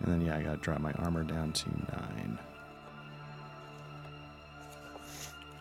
And 0.00 0.12
then, 0.12 0.20
yeah, 0.26 0.36
I 0.36 0.42
got 0.42 0.52
to 0.52 0.56
drop 0.58 0.80
my 0.80 0.92
armor 0.92 1.24
down 1.24 1.52
to 1.52 1.68
nine. 1.70 2.38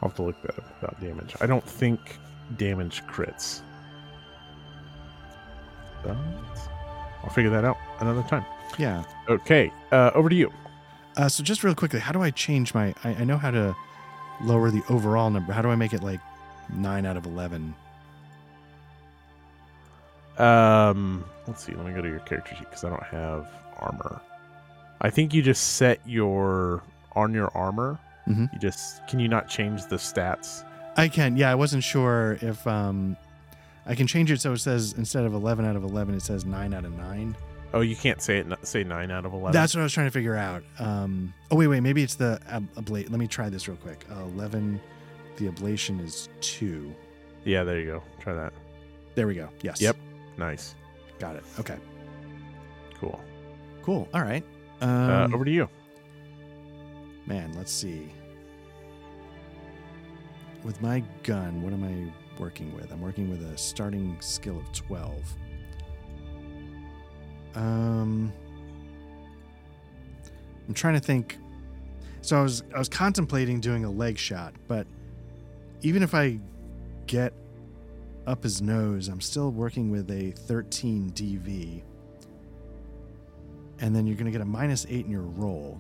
I'll 0.01 0.09
have 0.09 0.15
to 0.17 0.23
look 0.23 0.41
that 0.41 0.59
up 0.59 0.83
about 0.83 0.99
damage. 0.99 1.35
I 1.41 1.45
don't 1.45 1.63
think 1.63 1.99
damage 2.57 3.03
crits. 3.03 3.61
I'll 6.11 7.29
figure 7.29 7.49
that 7.51 7.65
out 7.65 7.77
another 7.99 8.23
time. 8.23 8.45
Yeah. 8.77 9.03
Okay, 9.29 9.71
uh, 9.91 10.11
over 10.13 10.29
to 10.29 10.35
you. 10.35 10.51
Uh, 11.17 11.29
so 11.29 11.43
just 11.43 11.63
real 11.63 11.73
quickly, 11.75 11.99
how 11.99 12.11
do 12.11 12.21
I 12.21 12.29
change 12.31 12.73
my? 12.73 12.93
I, 13.03 13.09
I 13.15 13.23
know 13.23 13.37
how 13.37 13.49
to 13.51 13.75
lower 14.43 14.69
the 14.69 14.83
overall 14.89 15.29
number. 15.29 15.53
How 15.53 15.61
do 15.61 15.69
I 15.69 15.75
make 15.75 15.93
it 15.93 16.03
like 16.03 16.19
nine 16.73 17.05
out 17.05 17.15
of 17.17 17.25
eleven? 17.25 17.73
Um, 20.37 21.23
let's 21.47 21.63
see. 21.65 21.73
Let 21.73 21.85
me 21.85 21.93
go 21.93 22.01
to 22.01 22.09
your 22.09 22.19
character 22.19 22.55
sheet 22.55 22.65
because 22.69 22.83
I 22.83 22.89
don't 22.89 23.03
have 23.03 23.47
armor. 23.77 24.19
I 25.01 25.09
think 25.09 25.33
you 25.33 25.41
just 25.41 25.75
set 25.77 25.99
your 26.05 26.83
on 27.15 27.33
your 27.33 27.49
armor. 27.55 27.97
Mhm. 28.27 28.51
You 28.51 28.59
just 28.59 29.05
can 29.07 29.19
you 29.19 29.27
not 29.29 29.47
change 29.47 29.85
the 29.85 29.95
stats? 29.95 30.63
I 30.97 31.07
can. 31.07 31.37
Yeah, 31.37 31.51
I 31.51 31.55
wasn't 31.55 31.83
sure 31.83 32.37
if 32.41 32.65
um, 32.67 33.15
I 33.85 33.93
can 33.95 34.07
change 34.07 34.31
it 34.31 34.41
so 34.41 34.53
it 34.53 34.57
says 34.59 34.93
instead 34.97 35.25
of 35.25 35.33
eleven 35.33 35.65
out 35.65 35.75
of 35.75 35.83
eleven, 35.83 36.15
it 36.15 36.21
says 36.21 36.45
nine 36.45 36.73
out 36.73 36.85
of 36.85 36.95
nine. 36.97 37.35
Oh, 37.73 37.81
you 37.81 37.95
can't 37.95 38.21
say 38.21 38.37
it. 38.37 38.47
Say 38.63 38.83
nine 38.83 39.11
out 39.11 39.25
of 39.25 39.33
eleven. 39.33 39.51
That's 39.51 39.75
what 39.75 39.81
I 39.81 39.83
was 39.83 39.93
trying 39.93 40.07
to 40.07 40.11
figure 40.11 40.35
out. 40.35 40.63
Um, 40.79 41.33
oh 41.51 41.55
wait, 41.57 41.67
wait, 41.67 41.81
maybe 41.81 42.01
it's 42.03 42.15
the 42.15 42.39
ab- 42.49 42.73
ablate. 42.75 43.09
Let 43.09 43.19
me 43.19 43.27
try 43.27 43.49
this 43.49 43.67
real 43.67 43.77
quick. 43.77 44.05
Uh, 44.11 44.23
Eleven, 44.23 44.79
the 45.37 45.49
ablation 45.49 46.03
is 46.03 46.29
two. 46.41 46.93
yeah. 47.43 47.63
There 47.63 47.79
you 47.79 47.85
go. 47.85 48.03
Try 48.19 48.33
that. 48.33 48.53
There 49.15 49.27
we 49.27 49.35
go. 49.35 49.49
Yes. 49.61 49.81
Yep. 49.81 49.97
Nice. 50.37 50.75
Got 51.19 51.35
it. 51.35 51.43
Okay. 51.59 51.77
Cool. 52.99 53.19
Cool. 53.83 54.07
All 54.13 54.21
right. 54.21 54.43
Um, 54.81 54.89
uh, 54.89 55.27
over 55.33 55.45
to 55.45 55.51
you. 55.51 55.69
Man, 57.25 57.51
let's 57.55 57.71
see. 57.71 58.11
With 60.63 60.81
my 60.81 61.03
gun, 61.23 61.61
what 61.61 61.73
am 61.73 61.83
I 61.83 62.11
working 62.39 62.73
with? 62.75 62.91
I'm 62.91 63.01
working 63.01 63.29
with 63.29 63.41
a 63.43 63.57
starting 63.57 64.17
skill 64.19 64.57
of 64.57 64.71
12. 64.71 65.13
Um 67.55 68.33
I'm 70.67 70.73
trying 70.73 70.95
to 70.95 70.99
think. 70.99 71.37
So 72.21 72.39
I 72.39 72.41
was 72.41 72.63
I 72.73 72.79
was 72.79 72.89
contemplating 72.89 73.59
doing 73.59 73.85
a 73.85 73.91
leg 73.91 74.17
shot, 74.17 74.53
but 74.67 74.87
even 75.81 76.01
if 76.01 76.15
I 76.15 76.39
get 77.07 77.33
up 78.25 78.43
his 78.43 78.61
nose, 78.61 79.07
I'm 79.07 79.21
still 79.21 79.51
working 79.51 79.91
with 79.91 80.09
a 80.09 80.31
13 80.31 81.11
DV. 81.11 81.83
And 83.79 83.95
then 83.95 84.07
you're 84.07 84.15
going 84.15 84.25
to 84.25 84.31
get 84.31 84.41
a 84.41 84.45
minus 84.45 84.85
8 84.89 85.05
in 85.05 85.11
your 85.11 85.21
roll. 85.21 85.79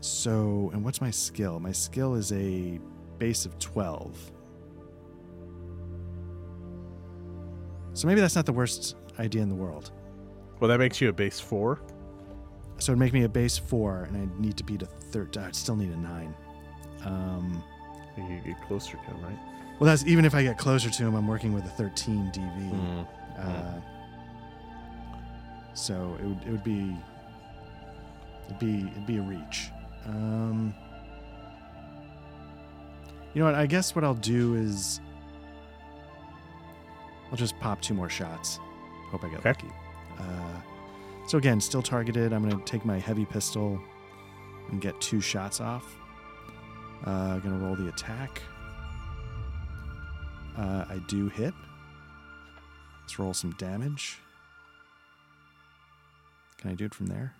So, 0.00 0.70
and 0.72 0.84
what's 0.84 1.00
my 1.00 1.10
skill? 1.10 1.60
My 1.60 1.72
skill 1.72 2.14
is 2.14 2.32
a 2.32 2.80
base 3.18 3.44
of 3.44 3.58
12. 3.58 4.32
So 7.94 8.06
maybe 8.06 8.20
that's 8.20 8.36
not 8.36 8.46
the 8.46 8.52
worst 8.52 8.96
idea 9.18 9.42
in 9.42 9.48
the 9.48 9.54
world. 9.54 9.90
Well, 10.60 10.68
that 10.68 10.78
makes 10.78 11.00
you 11.00 11.08
a 11.08 11.12
base 11.12 11.38
four. 11.40 11.80
so 12.78 12.92
it'd 12.92 12.98
make 12.98 13.12
me 13.12 13.24
a 13.24 13.28
base 13.28 13.58
four, 13.58 14.04
and 14.04 14.16
I'd 14.16 14.40
need 14.40 14.56
to 14.56 14.64
beat 14.64 14.82
a 14.82 14.86
third. 14.86 15.36
I'd 15.36 15.54
still 15.56 15.76
need 15.76 15.90
a 15.90 15.96
nine. 15.96 16.34
Um, 17.04 17.62
You 18.16 18.40
get 18.44 18.60
closer 18.66 18.92
to 18.92 18.98
him, 18.98 19.22
right? 19.22 19.38
well, 19.80 19.86
that's 19.88 20.04
even 20.06 20.24
if 20.24 20.34
I 20.34 20.42
get 20.42 20.58
closer 20.58 20.90
to 20.90 21.02
him. 21.04 21.14
I'm 21.14 21.26
working 21.28 21.52
with 21.52 21.64
a 21.64 21.68
13 21.68 22.32
DV. 22.34 22.72
Mm. 22.72 23.06
Uh, 23.38 23.80
so 25.74 26.16
it 26.20 26.26
would 26.26 26.42
it 26.44 26.50
would 26.50 26.64
be 26.64 26.96
it'd 28.46 28.58
be 28.58 28.88
it'd 28.90 29.06
be 29.06 29.18
a 29.18 29.22
reach. 29.22 29.70
Um, 30.06 30.74
you 33.34 33.40
know 33.40 33.46
what? 33.46 33.54
I 33.54 33.66
guess 33.66 33.94
what 33.94 34.04
I'll 34.04 34.14
do 34.14 34.54
is 34.56 35.00
I'll 37.30 37.36
just 37.36 37.58
pop 37.60 37.80
two 37.80 37.94
more 37.94 38.08
shots. 38.08 38.58
Hope 39.10 39.24
I 39.24 39.28
get 39.28 39.40
Okay. 39.40 39.48
lucky. 39.48 39.68
Uh, 40.18 40.60
so 41.26 41.38
again, 41.38 41.60
still 41.60 41.82
targeted. 41.82 42.32
I'm 42.32 42.48
gonna 42.48 42.62
take 42.64 42.84
my 42.84 42.98
heavy 42.98 43.24
pistol 43.24 43.80
and 44.70 44.80
get 44.80 44.98
two 45.00 45.20
shots 45.20 45.60
off. 45.60 45.96
Uh, 47.04 47.38
gonna 47.38 47.58
roll 47.58 47.76
the 47.76 47.88
attack. 47.88 48.42
Uh, 50.56 50.84
I 50.88 51.00
do 51.06 51.28
hit. 51.28 51.54
Let's 53.02 53.18
roll 53.18 53.32
some 53.34 53.52
damage. 53.52 54.18
Can 56.58 56.70
I 56.70 56.74
do 56.74 56.84
it 56.86 56.94
from 56.94 57.06
there? 57.06 57.34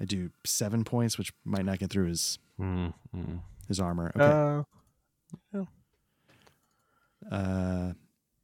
I 0.00 0.04
do 0.04 0.30
seven 0.44 0.84
points, 0.84 1.18
which 1.18 1.32
might 1.44 1.64
not 1.64 1.78
get 1.78 1.90
through 1.90 2.06
his 2.06 2.38
Mm, 2.60 2.92
mm. 3.14 3.40
his 3.68 3.78
armor. 3.78 4.10
Okay. 4.16 4.64
Uh, 5.54 5.64
Uh, 7.30 7.92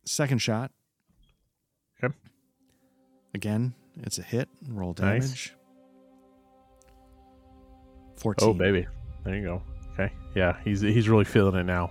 second 0.05 0.39
shot. 0.39 0.71
Okay. 2.03 2.15
Again, 3.35 3.75
it's 4.03 4.19
a 4.19 4.23
hit. 4.23 4.49
Roll 4.69 4.95
Nice. 4.99 5.25
damage. 5.25 5.55
Fourteen. 8.17 8.49
oh, 8.49 8.55
baby. 8.55 8.87
There 9.25 9.35
you 9.37 9.43
go. 9.45 9.63
Okay. 9.95 10.13
Yeah, 10.35 10.57
he's 10.65 10.81
he's 10.81 11.09
really 11.09 11.25
feeling 11.25 11.55
it 11.57 11.65
now. 11.65 11.91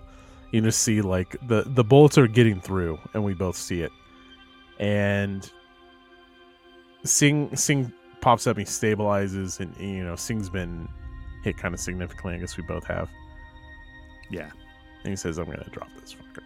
You 0.52 0.62
just 0.62 0.80
see 0.84 1.02
like 1.02 1.36
the 1.48 1.64
the 1.66 1.84
bullets 1.84 2.18
are 2.18 2.28
getting 2.28 2.60
through, 2.62 3.00
and 3.14 3.24
we 3.24 3.34
both 3.34 3.56
see 3.56 3.82
it. 3.82 3.92
And 4.80 5.50
Sing 7.04 7.56
Sing 7.56 7.92
pops 8.22 8.48
up, 8.48 8.58
he 8.58 8.64
stabilizes, 8.64 9.60
and 9.60 9.76
you 9.78 10.04
know 10.04 10.16
Sing's 10.16 10.50
been 10.50 10.88
hit 11.44 11.58
kind 11.58 11.74
of 11.74 11.80
significantly. 11.80 12.36
I 12.36 12.38
guess 12.38 12.56
we 12.58 12.64
both 12.64 12.86
have. 12.86 13.10
Yeah. 14.30 14.50
And 15.04 15.12
he 15.12 15.16
says, 15.16 15.38
"I'm 15.38 15.46
gonna 15.46 15.68
drop 15.72 15.90
this 16.00 16.14
fucker." 16.14 16.44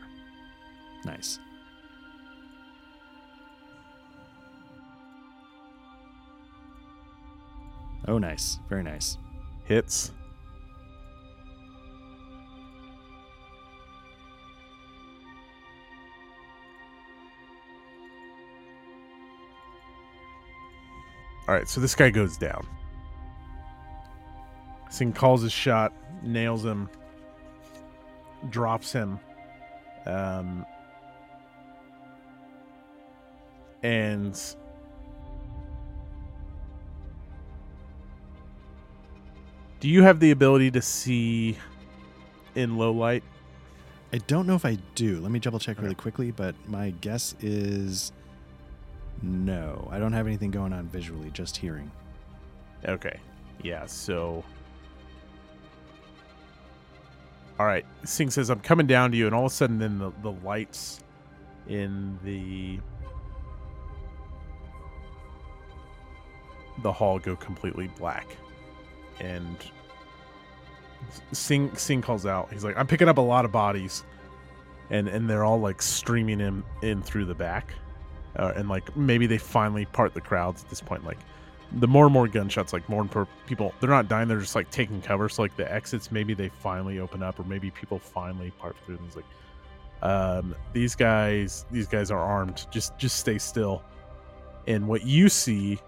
Nice. 1.08 1.40
Oh, 8.10 8.18
nice. 8.18 8.60
Very 8.68 8.84
nice. 8.84 9.18
Hits. 9.64 10.12
All 21.48 21.56
right, 21.56 21.70
so 21.70 21.80
this 21.80 21.96
guy 21.96 22.10
goes 22.10 22.36
down. 22.36 22.68
Sing 24.90 25.14
calls 25.14 25.42
his 25.42 25.54
shot, 25.54 25.94
nails 26.22 26.66
him, 26.66 26.90
drops 28.50 28.92
him, 28.92 29.18
um, 30.06 30.66
and 33.88 34.38
do 39.80 39.88
you 39.88 40.04
have 40.04 40.20
the 40.20 40.32
ability 40.32 40.72
to 40.72 40.82
see 40.82 41.58
in 42.56 42.78
low 42.78 42.92
light? 42.92 43.24
I 44.12 44.18
don't 44.20 44.46
know 44.46 44.56
if 44.56 44.66
I 44.66 44.78
do. 44.96 45.22
Let 45.22 45.32
me 45.32 45.40
double 45.40 45.60
check 45.60 45.78
really 45.78 45.92
Okay. 45.92 46.02
quickly, 46.02 46.32
but 46.32 46.54
my 46.68 46.90
guess 47.00 47.34
is 47.40 48.12
no. 49.22 49.88
I 49.90 50.00
don't 50.00 50.14
have 50.14 50.28
anything 50.28 50.52
going 50.52 50.74
on 50.74 50.90
visually, 50.90 51.30
just 51.32 51.56
hearing. 51.56 51.90
Okay. 52.86 53.18
Yeah, 53.64 53.86
so 53.86 54.44
All 57.58 57.66
right. 57.66 57.86
Sing 58.04 58.30
says 58.30 58.50
I'm 58.50 58.60
coming 58.60 58.86
down 58.86 59.12
to 59.12 59.18
you 59.18 59.28
and 59.28 59.34
all 59.34 59.46
of 59.46 59.52
a 59.52 59.56
sudden 59.56 59.80
then 59.80 59.98
the, 59.98 60.12
the 60.22 60.32
lights 60.46 61.00
in 61.68 62.20
the 62.24 62.80
the 66.82 66.92
hall 66.92 67.20
go 67.20 67.36
completely 67.36 67.88
black. 67.98 68.38
And 69.20 69.58
Sing 71.32 71.76
Sing 71.76 72.02
calls 72.02 72.26
out. 72.26 72.52
He's 72.52 72.64
like, 72.64 72.78
I'm 72.78 72.88
picking 72.88 73.10
up 73.10 73.18
a 73.18 73.22
lot 73.22 73.46
of 73.46 73.52
bodies. 73.52 74.04
And 74.90 75.08
and 75.08 75.30
they're 75.30 75.44
all 75.44 75.60
like 75.60 75.82
streaming 75.82 76.40
in 76.40 76.64
in 76.82 77.02
through 77.02 77.26
the 77.26 77.36
back. 77.36 77.74
Uh, 78.36 78.54
and 78.56 78.70
like 78.70 78.96
maybe 78.96 79.26
they 79.28 79.38
finally 79.38 79.86
part 79.86 80.14
the 80.14 80.22
crowds 80.22 80.64
at 80.64 80.70
this 80.70 80.82
point 80.82 81.04
like 81.04 81.18
the 81.74 81.88
more 81.88 82.06
and 82.06 82.14
more 82.14 82.28
gunshots, 82.28 82.74
like 82.74 82.88
more 82.88 83.02
and 83.02 83.14
more 83.14 83.28
people, 83.46 83.74
they're 83.80 83.90
not 83.90 84.08
dying. 84.08 84.28
They're 84.28 84.40
just 84.40 84.56
like 84.56 84.70
taking 84.72 85.02
cover. 85.02 85.28
So 85.30 85.42
like 85.42 85.56
the 85.58 85.72
exits, 85.72 86.12
maybe 86.12 86.34
they 86.34 86.50
finally 86.50 87.00
open 87.00 87.22
up, 87.22 87.40
or 87.40 87.44
maybe 87.44 87.72
people 87.72 88.00
finally 88.00 88.52
part 88.52 88.78
through. 88.86 89.00
It's 89.06 89.16
like, 89.16 89.26
um, 90.02 90.56
these 90.74 90.96
guys, 90.96 91.66
these 91.72 91.88
guys 91.88 92.12
are 92.12 92.20
armed. 92.20 92.68
Just, 92.72 92.98
just 92.98 93.18
stay 93.18 93.38
still. 93.38 93.84
And 94.68 94.88
what 94.88 95.06
you 95.06 95.30
see, 95.30 95.80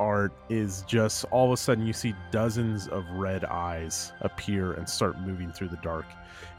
Art, 0.00 0.32
is 0.48 0.82
just 0.86 1.24
all 1.30 1.46
of 1.46 1.52
a 1.52 1.56
sudden 1.56 1.86
you 1.86 1.92
see 1.92 2.14
dozens 2.30 2.88
of 2.88 3.08
red 3.10 3.44
eyes 3.44 4.12
appear 4.20 4.72
and 4.72 4.88
start 4.88 5.20
moving 5.20 5.52
through 5.52 5.68
the 5.68 5.78
dark. 5.82 6.06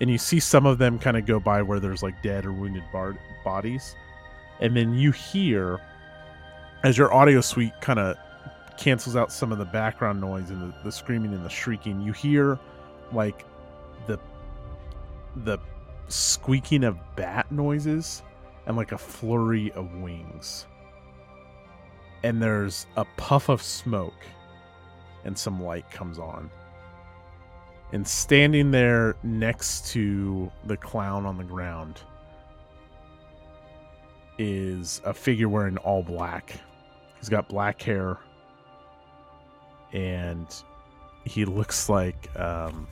And 0.02 0.10
you 0.10 0.18
see 0.18 0.40
some 0.40 0.66
of 0.66 0.78
them 0.78 1.00
kind 1.00 1.18
of 1.18 1.26
go 1.26 1.40
by 1.40 1.62
where 1.62 1.80
there's 1.80 2.04
like 2.04 2.22
dead 2.22 2.46
or 2.46 2.54
wounded 2.54 2.84
bar- 2.92 3.18
bodies. 3.44 3.96
And 4.60 4.76
then 4.76 4.94
you 4.94 5.12
hear, 5.12 5.80
as 6.84 6.98
your 6.98 7.14
audio 7.14 7.42
suite 7.42 7.74
kind 7.82 8.00
of 8.00 8.18
cancels 8.78 9.16
out 9.16 9.32
some 9.32 9.52
of 9.52 9.58
the 9.58 9.66
background 9.66 10.20
noise 10.20 10.50
and 10.50 10.62
the, 10.62 10.76
the 10.84 10.92
screaming 10.92 11.34
and 11.34 11.46
the 11.46 11.50
shrieking 11.50 12.02
you 12.02 12.12
hear 12.12 12.60
like 13.12 13.46
the 14.08 14.20
the 15.44 15.58
squeaking 16.08 16.84
of 16.84 16.98
bat 17.16 17.52
noises 17.52 18.24
and 18.66 18.76
like 18.76 18.92
a 18.92 18.98
flurry 18.98 19.72
of 19.74 19.94
wings 19.96 20.66
and 22.24 22.42
there's 22.42 22.88
a 22.96 23.06
puff 23.18 23.50
of 23.50 23.62
smoke 23.62 24.26
and 25.26 25.38
some 25.38 25.62
light 25.62 25.90
comes 25.92 26.20
on. 26.20 26.50
And 27.92 28.08
standing 28.08 28.72
there 28.72 29.16
next 29.24 29.92
to 29.94 30.52
the 30.66 30.76
clown 30.78 31.26
on 31.26 31.38
the 31.38 31.44
ground 31.44 32.02
is 34.40 35.02
a 35.06 35.14
figure 35.14 35.48
wearing 35.48 35.78
all 35.78 36.02
black. 36.02 36.54
He's 37.20 37.30
got 37.30 37.48
black 37.48 37.82
hair 37.82 38.18
and 39.92 40.48
he 41.26 41.46
looks 41.46 41.88
like 41.88 42.28
um 42.40 42.88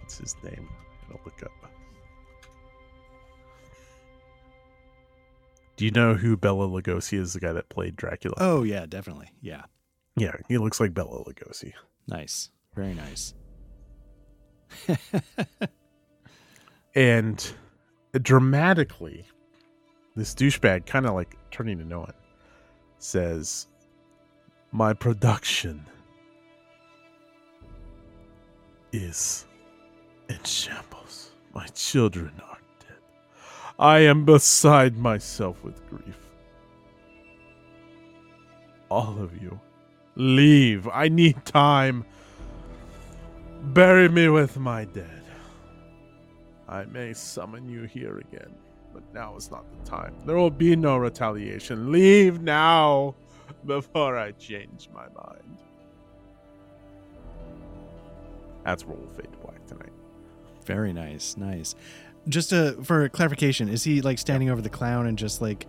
what's 0.00 0.18
his 0.18 0.36
name? 0.42 0.68
Gonna 1.08 1.20
look 1.24 1.42
up 1.42 1.52
do 5.78 5.84
you 5.84 5.92
know 5.92 6.14
who 6.14 6.36
bela 6.36 6.66
lugosi 6.68 7.16
is 7.16 7.32
the 7.34 7.40
guy 7.40 7.52
that 7.52 7.68
played 7.68 7.94
dracula 7.94 8.34
Oh 8.38 8.64
yeah, 8.64 8.84
definitely. 8.84 9.30
Yeah. 9.40 9.62
yeah 10.16 10.34
he 10.48 10.58
looks 10.58 10.80
like 10.80 10.92
bela 10.92 11.24
lugosi 11.24 11.72
Nice. 12.08 12.50
Very 12.74 12.94
nice. 12.94 13.34
and 16.94 17.52
dramatically 18.22 19.24
this 20.16 20.34
douchebag 20.34 20.84
kind 20.86 21.06
of 21.06 21.14
like 21.14 21.36
turning 21.52 21.78
to 21.78 21.84
no 21.84 22.00
one 22.00 22.12
says 22.98 23.68
my 24.72 24.92
production 24.92 25.86
is 28.92 29.46
in 30.28 30.42
shambles 30.42 31.30
my 31.54 31.66
children 31.68 32.32
are 32.50 32.57
i 33.78 33.98
am 33.98 34.24
beside 34.24 34.96
myself 34.96 35.62
with 35.62 35.86
grief 35.88 36.18
all 38.90 39.20
of 39.22 39.40
you 39.40 39.58
leave 40.16 40.88
i 40.88 41.08
need 41.08 41.44
time 41.44 42.04
bury 43.62 44.08
me 44.08 44.28
with 44.28 44.58
my 44.58 44.84
dead 44.84 45.18
I 46.68 46.84
may 46.84 47.14
summon 47.14 47.66
you 47.66 47.84
here 47.84 48.18
again, 48.18 48.54
but 48.92 49.02
now 49.14 49.36
is 49.36 49.50
not 49.50 49.64
the 49.70 49.90
time. 49.90 50.14
There 50.26 50.36
will 50.36 50.50
be 50.50 50.76
no 50.76 50.98
retaliation. 50.98 51.90
Leave 51.90 52.42
now 52.42 53.14
before 53.64 54.18
I 54.18 54.32
change 54.32 54.90
my 54.92 55.06
mind. 55.08 55.58
That's 58.64 58.84
where 58.84 58.98
we'll 58.98 59.08
fade 59.08 59.32
to 59.32 59.38
black 59.38 59.66
tonight. 59.66 59.92
Very 60.66 60.92
nice. 60.92 61.38
Nice. 61.38 61.74
Just 62.28 62.52
uh, 62.52 62.72
for 62.82 63.08
clarification, 63.08 63.68
is 63.68 63.84
he 63.84 64.02
like 64.02 64.18
standing 64.18 64.50
over 64.50 64.60
the 64.60 64.68
clown 64.68 65.06
and 65.06 65.16
just 65.18 65.40
like 65.40 65.66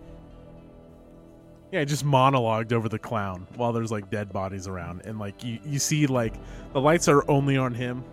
Yeah, 1.72 1.84
just 1.84 2.04
monologued 2.04 2.72
over 2.72 2.88
the 2.88 2.98
clown 2.98 3.46
while 3.56 3.72
there's 3.72 3.90
like 3.92 4.10
dead 4.10 4.32
bodies 4.32 4.66
around, 4.66 5.02
and 5.04 5.18
like 5.18 5.42
you 5.44 5.58
you 5.64 5.78
see 5.78 6.06
like 6.06 6.34
the 6.72 6.80
lights 6.80 7.08
are 7.08 7.28
only 7.30 7.56
on 7.56 7.72
him, 7.72 8.04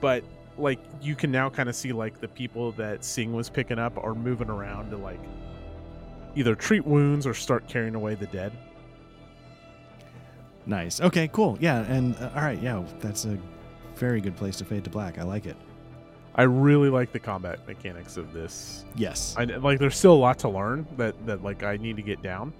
but 0.00 0.24
like 0.56 0.78
you 1.02 1.14
can 1.14 1.30
now 1.30 1.50
kind 1.50 1.68
of 1.68 1.76
see 1.76 1.92
like 1.92 2.20
the 2.20 2.28
people 2.28 2.72
that 2.72 3.04
Sing 3.04 3.32
was 3.34 3.50
picking 3.50 3.78
up 3.78 3.98
are 4.02 4.14
moving 4.14 4.48
around 4.48 4.90
to 4.90 4.96
like 4.96 5.20
either 6.34 6.54
treat 6.54 6.86
wounds 6.86 7.26
or 7.26 7.34
start 7.34 7.68
carrying 7.68 7.94
away 7.94 8.14
the 8.14 8.26
dead. 8.26 8.52
Nice. 10.64 11.00
Okay, 11.00 11.28
cool. 11.28 11.58
Yeah, 11.60 11.80
and 11.82 12.16
uh, 12.16 12.30
all 12.34 12.42
right, 12.42 12.60
yeah, 12.62 12.82
that's 13.00 13.24
a 13.24 13.38
very 13.94 14.20
good 14.20 14.36
place 14.36 14.56
to 14.56 14.64
fade 14.64 14.84
to 14.84 14.90
black. 14.90 15.18
I 15.18 15.22
like 15.22 15.46
it. 15.46 15.56
I 16.36 16.42
really 16.42 16.90
like 16.90 17.12
the 17.12 17.18
combat 17.18 17.66
mechanics 17.66 18.18
of 18.18 18.32
this. 18.32 18.84
Yes. 18.94 19.34
I 19.38 19.44
like 19.44 19.78
there's 19.78 19.96
still 19.96 20.12
a 20.12 20.14
lot 20.14 20.38
to 20.40 20.48
learn 20.48 20.86
that 20.98 21.14
that 21.26 21.42
like 21.42 21.62
I 21.62 21.78
need 21.78 21.96
to 21.96 22.02
get 22.02 22.22
down. 22.22 22.52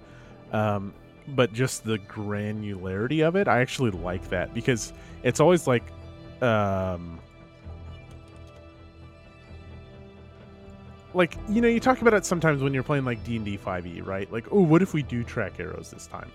Um 0.51 0.93
but 1.29 1.53
just 1.53 1.83
the 1.83 1.99
granularity 1.99 3.27
of 3.27 3.35
it, 3.35 3.47
I 3.47 3.59
actually 3.59 3.91
like 3.91 4.29
that 4.29 4.53
because 4.53 4.93
it's 5.23 5.39
always 5.39 5.67
like 5.67 5.83
um 6.41 7.19
like 11.13 11.37
you 11.49 11.61
know 11.61 11.67
you 11.67 11.79
talk 11.79 12.01
about 12.01 12.13
it 12.13 12.25
sometimes 12.25 12.61
when 12.61 12.73
you're 12.73 12.83
playing 12.83 13.03
like 13.03 13.23
d&d 13.23 13.57
5e 13.57 14.05
right 14.05 14.31
like 14.31 14.45
oh 14.51 14.61
what 14.61 14.83
if 14.83 14.93
we 14.93 15.01
do 15.01 15.23
track 15.23 15.53
arrows 15.59 15.89
this 15.89 16.05
time 16.05 16.29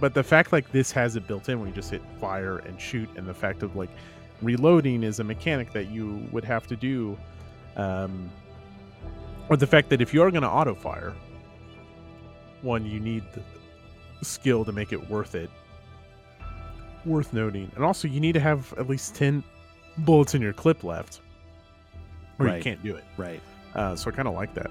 but 0.00 0.14
the 0.14 0.22
fact 0.22 0.50
like 0.50 0.70
this 0.72 0.90
has 0.92 1.16
it 1.16 1.26
built 1.26 1.48
in 1.48 1.58
where 1.58 1.68
you 1.68 1.74
just 1.74 1.90
hit 1.90 2.00
fire 2.18 2.58
and 2.58 2.80
shoot 2.80 3.08
and 3.16 3.26
the 3.26 3.34
fact 3.34 3.62
of 3.62 3.76
like 3.76 3.90
reloading 4.42 5.02
is 5.02 5.20
a 5.20 5.24
mechanic 5.24 5.72
that 5.72 5.90
you 5.90 6.26
would 6.32 6.44
have 6.44 6.66
to 6.66 6.76
do 6.76 7.16
um 7.76 8.30
or 9.48 9.56
the 9.56 9.66
fact 9.66 9.88
that 9.88 10.00
if 10.00 10.12
you 10.14 10.22
are 10.22 10.30
going 10.30 10.42
to 10.42 10.48
auto 10.48 10.74
fire 10.74 11.12
one 12.62 12.84
you 12.86 13.00
need 13.00 13.22
the 13.34 13.42
skill 14.24 14.64
to 14.64 14.72
make 14.72 14.92
it 14.92 15.10
worth 15.10 15.34
it 15.34 15.50
worth 17.04 17.32
noting 17.32 17.70
and 17.76 17.84
also 17.84 18.08
you 18.08 18.20
need 18.20 18.32
to 18.32 18.40
have 18.40 18.72
at 18.78 18.88
least 18.88 19.14
10 19.14 19.42
bullets 19.98 20.34
in 20.34 20.42
your 20.42 20.52
clip 20.52 20.84
left 20.84 21.20
or 22.38 22.46
Right. 22.46 22.56
you 22.58 22.62
can't 22.62 22.82
do 22.82 22.94
it 22.96 23.04
Right. 23.16 23.40
uh, 23.74 23.96
so 23.96 24.10
I 24.10 24.14
kind 24.14 24.28
of 24.28 24.34
like 24.34 24.54
that. 24.54 24.70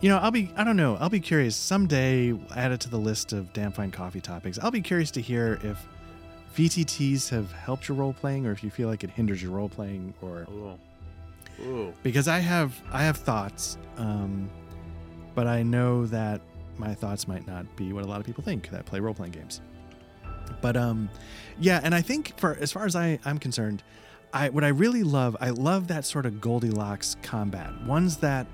You 0.00 0.08
know, 0.10 0.18
I'll 0.18 0.30
be, 0.30 0.48
I 0.56 0.62
don't 0.62 0.76
know, 0.76 0.96
I'll 1.00 1.08
be 1.08 1.18
curious. 1.18 1.56
Someday, 1.56 2.32
add 2.54 2.70
it 2.70 2.78
to 2.82 2.88
the 2.88 2.98
list 2.98 3.32
of 3.32 3.52
damn 3.52 3.72
fine 3.72 3.90
coffee 3.90 4.20
topics. 4.20 4.56
I'll 4.62 4.70
be 4.70 4.80
curious 4.80 5.10
to 5.12 5.20
hear 5.20 5.58
if 5.64 5.84
VTTs 6.56 7.28
have 7.30 7.52
helped 7.52 7.88
your 7.88 7.96
role 7.96 8.12
playing 8.12 8.46
or 8.46 8.52
if 8.52 8.64
you 8.64 8.70
feel 8.70 8.88
like 8.88 9.04
it 9.04 9.10
hinders 9.10 9.42
your 9.42 9.52
role 9.52 9.68
playing 9.68 10.12
or 10.22 10.46
Ooh. 10.50 10.78
Ooh. 11.62 11.92
because 12.02 12.28
I 12.28 12.38
have, 12.38 12.80
I 12.92 13.02
have 13.04 13.16
thoughts, 13.16 13.78
um, 13.96 14.50
but 15.34 15.46
I 15.46 15.62
know 15.62 16.06
that 16.06 16.40
my 16.78 16.94
thoughts 16.94 17.26
might 17.28 17.46
not 17.46 17.64
be 17.76 17.92
what 17.92 18.04
a 18.04 18.06
lot 18.06 18.20
of 18.20 18.26
people 18.26 18.42
think 18.44 18.70
that 18.70 18.86
play 18.86 19.00
role 19.00 19.14
playing 19.14 19.32
games. 19.32 19.60
But, 20.60 20.76
um, 20.76 21.10
yeah, 21.60 21.80
and 21.82 21.94
I 21.94 22.00
think 22.02 22.38
for 22.38 22.56
as 22.60 22.72
far 22.72 22.86
as 22.86 22.96
I, 22.96 23.18
I'm 23.24 23.38
concerned, 23.38 23.82
I 24.32 24.48
what 24.50 24.64
I 24.64 24.68
really 24.68 25.02
love, 25.02 25.36
I 25.40 25.50
love 25.50 25.88
that 25.88 26.04
sort 26.04 26.26
of 26.26 26.40
Goldilocks 26.40 27.16
combat. 27.22 27.72
Ones 27.84 28.18
that 28.18 28.46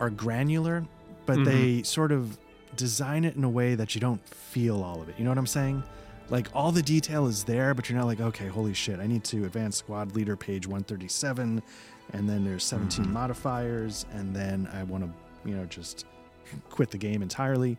are 0.00 0.10
granular, 0.10 0.84
but 1.26 1.38
Mhm. 1.38 1.44
they 1.44 1.82
sort 1.82 2.12
of 2.12 2.38
design 2.76 3.24
it 3.24 3.36
in 3.36 3.44
a 3.44 3.48
way 3.48 3.74
that 3.74 3.94
you 3.94 4.00
don't 4.00 4.26
feel 4.28 4.82
all 4.82 5.00
of 5.02 5.08
it. 5.08 5.16
You 5.18 5.24
know 5.24 5.30
what 5.30 5.38
I'm 5.38 5.46
saying? 5.46 5.82
Like 6.30 6.46
all 6.54 6.70
the 6.70 6.82
detail 6.82 7.26
is 7.26 7.42
there, 7.44 7.74
but 7.74 7.88
you're 7.90 7.98
not 7.98 8.06
like, 8.06 8.20
okay, 8.20 8.46
holy 8.46 8.72
shit, 8.72 9.00
I 9.00 9.06
need 9.06 9.24
to 9.24 9.44
advance 9.44 9.76
squad 9.76 10.14
leader 10.14 10.36
page 10.36 10.66
137, 10.66 11.60
and 12.12 12.28
then 12.28 12.44
there's 12.44 12.62
17 12.64 13.04
Mhm. 13.06 13.10
modifiers, 13.12 14.06
and 14.12 14.34
then 14.34 14.68
I 14.72 14.84
want 14.84 15.04
to, 15.04 15.48
you 15.48 15.56
know, 15.56 15.66
just 15.66 16.06
quit 16.70 16.90
the 16.90 16.98
game 16.98 17.22
entirely. 17.22 17.78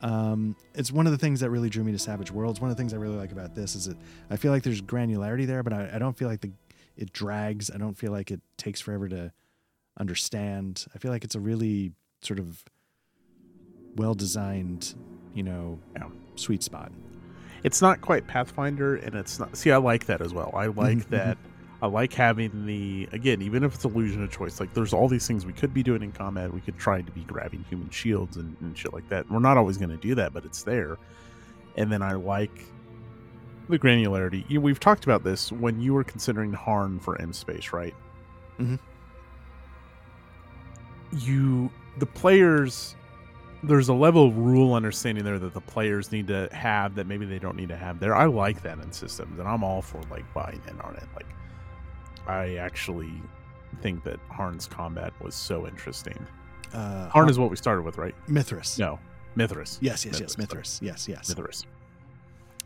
Um, 0.00 0.54
it's 0.74 0.92
one 0.92 1.06
of 1.06 1.12
the 1.12 1.18
things 1.18 1.40
that 1.40 1.50
really 1.50 1.68
drew 1.68 1.82
me 1.82 1.90
to 1.90 1.98
Savage 1.98 2.30
Worlds. 2.30 2.60
One 2.60 2.70
of 2.70 2.76
the 2.76 2.80
things 2.80 2.94
I 2.94 2.98
really 2.98 3.16
like 3.16 3.32
about 3.32 3.56
this 3.56 3.74
is 3.74 3.86
that 3.86 3.96
I 4.30 4.36
feel 4.36 4.52
like 4.52 4.62
there's 4.62 4.80
granularity 4.80 5.44
there, 5.44 5.64
but 5.64 5.72
I, 5.72 5.90
I 5.94 5.98
don't 5.98 6.16
feel 6.16 6.28
like 6.28 6.40
the 6.40 6.52
it 6.96 7.12
drags. 7.12 7.68
I 7.70 7.78
don't 7.78 7.94
feel 7.96 8.10
like 8.12 8.30
it 8.32 8.40
takes 8.56 8.80
forever 8.80 9.08
to 9.08 9.32
understand. 9.98 10.86
I 10.94 10.98
feel 10.98 11.10
like 11.12 11.22
it's 11.24 11.34
a 11.36 11.40
really 11.40 11.92
sort 12.22 12.38
of 12.40 12.64
well 13.96 14.14
designed, 14.14 14.94
you 15.34 15.42
know, 15.44 15.78
Yeah. 15.96 16.08
sweet 16.36 16.62
spot. 16.62 16.92
It's 17.64 17.82
not 17.82 18.00
quite 18.00 18.26
Pathfinder, 18.26 18.96
and 18.96 19.14
it's 19.14 19.38
not. 19.38 19.56
See, 19.56 19.70
I 19.70 19.76
like 19.78 20.06
that 20.06 20.20
as 20.20 20.32
well. 20.32 20.50
I 20.54 20.66
like 20.66 21.08
that. 21.10 21.38
I 21.80 21.86
like 21.86 22.12
having 22.12 22.66
the 22.66 23.08
again, 23.12 23.40
even 23.40 23.62
if 23.62 23.74
it's 23.74 23.84
illusion 23.84 24.22
of 24.22 24.30
choice. 24.32 24.58
Like, 24.58 24.74
there's 24.74 24.92
all 24.92 25.08
these 25.08 25.26
things 25.26 25.46
we 25.46 25.52
could 25.52 25.72
be 25.72 25.82
doing 25.82 26.02
in 26.02 26.12
combat. 26.12 26.52
We 26.52 26.60
could 26.60 26.76
try 26.76 27.02
to 27.02 27.12
be 27.12 27.22
grabbing 27.22 27.64
human 27.68 27.90
shields 27.90 28.36
and, 28.36 28.56
and 28.60 28.76
shit 28.76 28.92
like 28.92 29.08
that. 29.10 29.30
We're 29.30 29.38
not 29.38 29.56
always 29.56 29.76
going 29.76 29.90
to 29.90 29.96
do 29.96 30.14
that, 30.16 30.32
but 30.32 30.44
it's 30.44 30.64
there. 30.64 30.98
And 31.76 31.92
then 31.92 32.02
I 32.02 32.12
like 32.12 32.64
the 33.68 33.78
granularity. 33.78 34.44
You, 34.48 34.60
we've 34.60 34.80
talked 34.80 35.04
about 35.04 35.22
this 35.22 35.52
when 35.52 35.80
you 35.80 35.94
were 35.94 36.04
considering 36.04 36.52
Harn 36.52 36.98
for 36.98 37.20
M 37.20 37.32
Space, 37.32 37.72
right? 37.72 37.94
Mm-hmm. 38.58 38.76
You, 41.16 41.70
the 41.98 42.06
players 42.06 42.96
there's 43.62 43.88
a 43.88 43.94
level 43.94 44.26
of 44.26 44.38
rule 44.38 44.74
understanding 44.74 45.24
there 45.24 45.38
that 45.38 45.54
the 45.54 45.60
players 45.60 46.12
need 46.12 46.28
to 46.28 46.48
have 46.52 46.94
that 46.94 47.06
maybe 47.06 47.26
they 47.26 47.38
don't 47.38 47.56
need 47.56 47.68
to 47.68 47.76
have 47.76 47.98
there. 47.98 48.14
I 48.14 48.26
like 48.26 48.62
that 48.62 48.78
in 48.78 48.92
systems, 48.92 49.38
and 49.38 49.48
I'm 49.48 49.64
all 49.64 49.82
for 49.82 50.00
like 50.10 50.24
buying 50.32 50.60
in 50.68 50.80
on 50.80 50.94
it. 50.94 51.04
Like, 51.14 51.26
I 52.26 52.56
actually 52.56 53.12
think 53.82 54.04
that 54.04 54.20
Harn's 54.30 54.66
combat 54.66 55.12
was 55.20 55.34
so 55.34 55.66
interesting. 55.66 56.26
Uh, 56.72 57.08
Harn 57.08 57.28
is 57.28 57.38
what 57.38 57.50
we 57.50 57.56
started 57.56 57.82
with, 57.82 57.98
right? 57.98 58.14
Mythras. 58.28 58.78
No, 58.78 58.98
Mythras. 59.36 59.78
Yes, 59.80 60.04
yes, 60.04 60.20
yes. 60.20 60.36
Mythras. 60.36 60.48
Mythras. 60.48 60.82
Yes, 60.82 61.08
yes. 61.08 61.32
Mythras. 61.32 61.64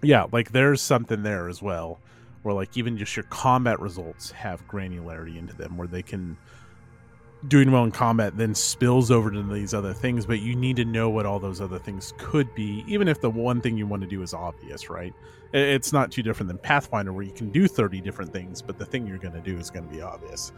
Yeah, 0.02 0.26
like 0.32 0.52
there's 0.52 0.82
something 0.82 1.22
there 1.22 1.48
as 1.48 1.62
well, 1.62 2.00
where 2.42 2.54
like 2.54 2.76
even 2.76 2.98
just 2.98 3.16
your 3.16 3.24
combat 3.24 3.80
results 3.80 4.30
have 4.32 4.66
granularity 4.68 5.38
into 5.38 5.54
them, 5.54 5.76
where 5.76 5.88
they 5.88 6.02
can 6.02 6.36
doing 7.48 7.72
well 7.72 7.84
in 7.84 7.90
combat 7.90 8.36
then 8.36 8.54
spills 8.54 9.10
over 9.10 9.30
to 9.30 9.42
these 9.42 9.74
other 9.74 9.92
things, 9.92 10.26
but 10.26 10.40
you 10.40 10.54
need 10.54 10.76
to 10.76 10.84
know 10.84 11.10
what 11.10 11.26
all 11.26 11.40
those 11.40 11.60
other 11.60 11.78
things 11.78 12.14
could 12.16 12.54
be, 12.54 12.84
even 12.86 13.08
if 13.08 13.20
the 13.20 13.30
one 13.30 13.60
thing 13.60 13.76
you 13.76 13.86
want 13.86 14.02
to 14.02 14.08
do 14.08 14.22
is 14.22 14.32
obvious, 14.32 14.88
right? 14.88 15.12
It's 15.52 15.92
not 15.92 16.10
too 16.10 16.22
different 16.22 16.48
than 16.48 16.58
Pathfinder, 16.58 17.12
where 17.12 17.24
you 17.24 17.32
can 17.32 17.50
do 17.50 17.66
30 17.66 18.00
different 18.00 18.32
things, 18.32 18.62
but 18.62 18.78
the 18.78 18.86
thing 18.86 19.06
you're 19.06 19.18
going 19.18 19.34
to 19.34 19.40
do 19.40 19.58
is 19.58 19.70
going 19.70 19.86
to 19.86 19.92
be 19.92 20.00
obvious. 20.00 20.52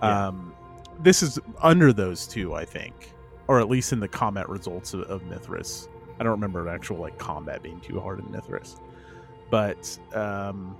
Yeah. 0.00 0.28
Um, 0.28 0.54
this 1.00 1.22
is 1.22 1.38
under 1.62 1.92
those 1.92 2.26
two, 2.26 2.54
I 2.54 2.64
think, 2.64 3.12
or 3.48 3.60
at 3.60 3.68
least 3.68 3.92
in 3.92 4.00
the 4.00 4.08
combat 4.08 4.48
results 4.48 4.94
of, 4.94 5.02
of 5.02 5.22
Mythras. 5.24 5.88
I 6.20 6.24
don't 6.24 6.32
remember 6.32 6.68
actual 6.68 6.96
like 6.96 7.18
combat 7.18 7.62
being 7.62 7.80
too 7.80 8.00
hard 8.00 8.20
in 8.20 8.26
Mythras, 8.26 8.80
but 9.50 9.98
um, 10.14 10.76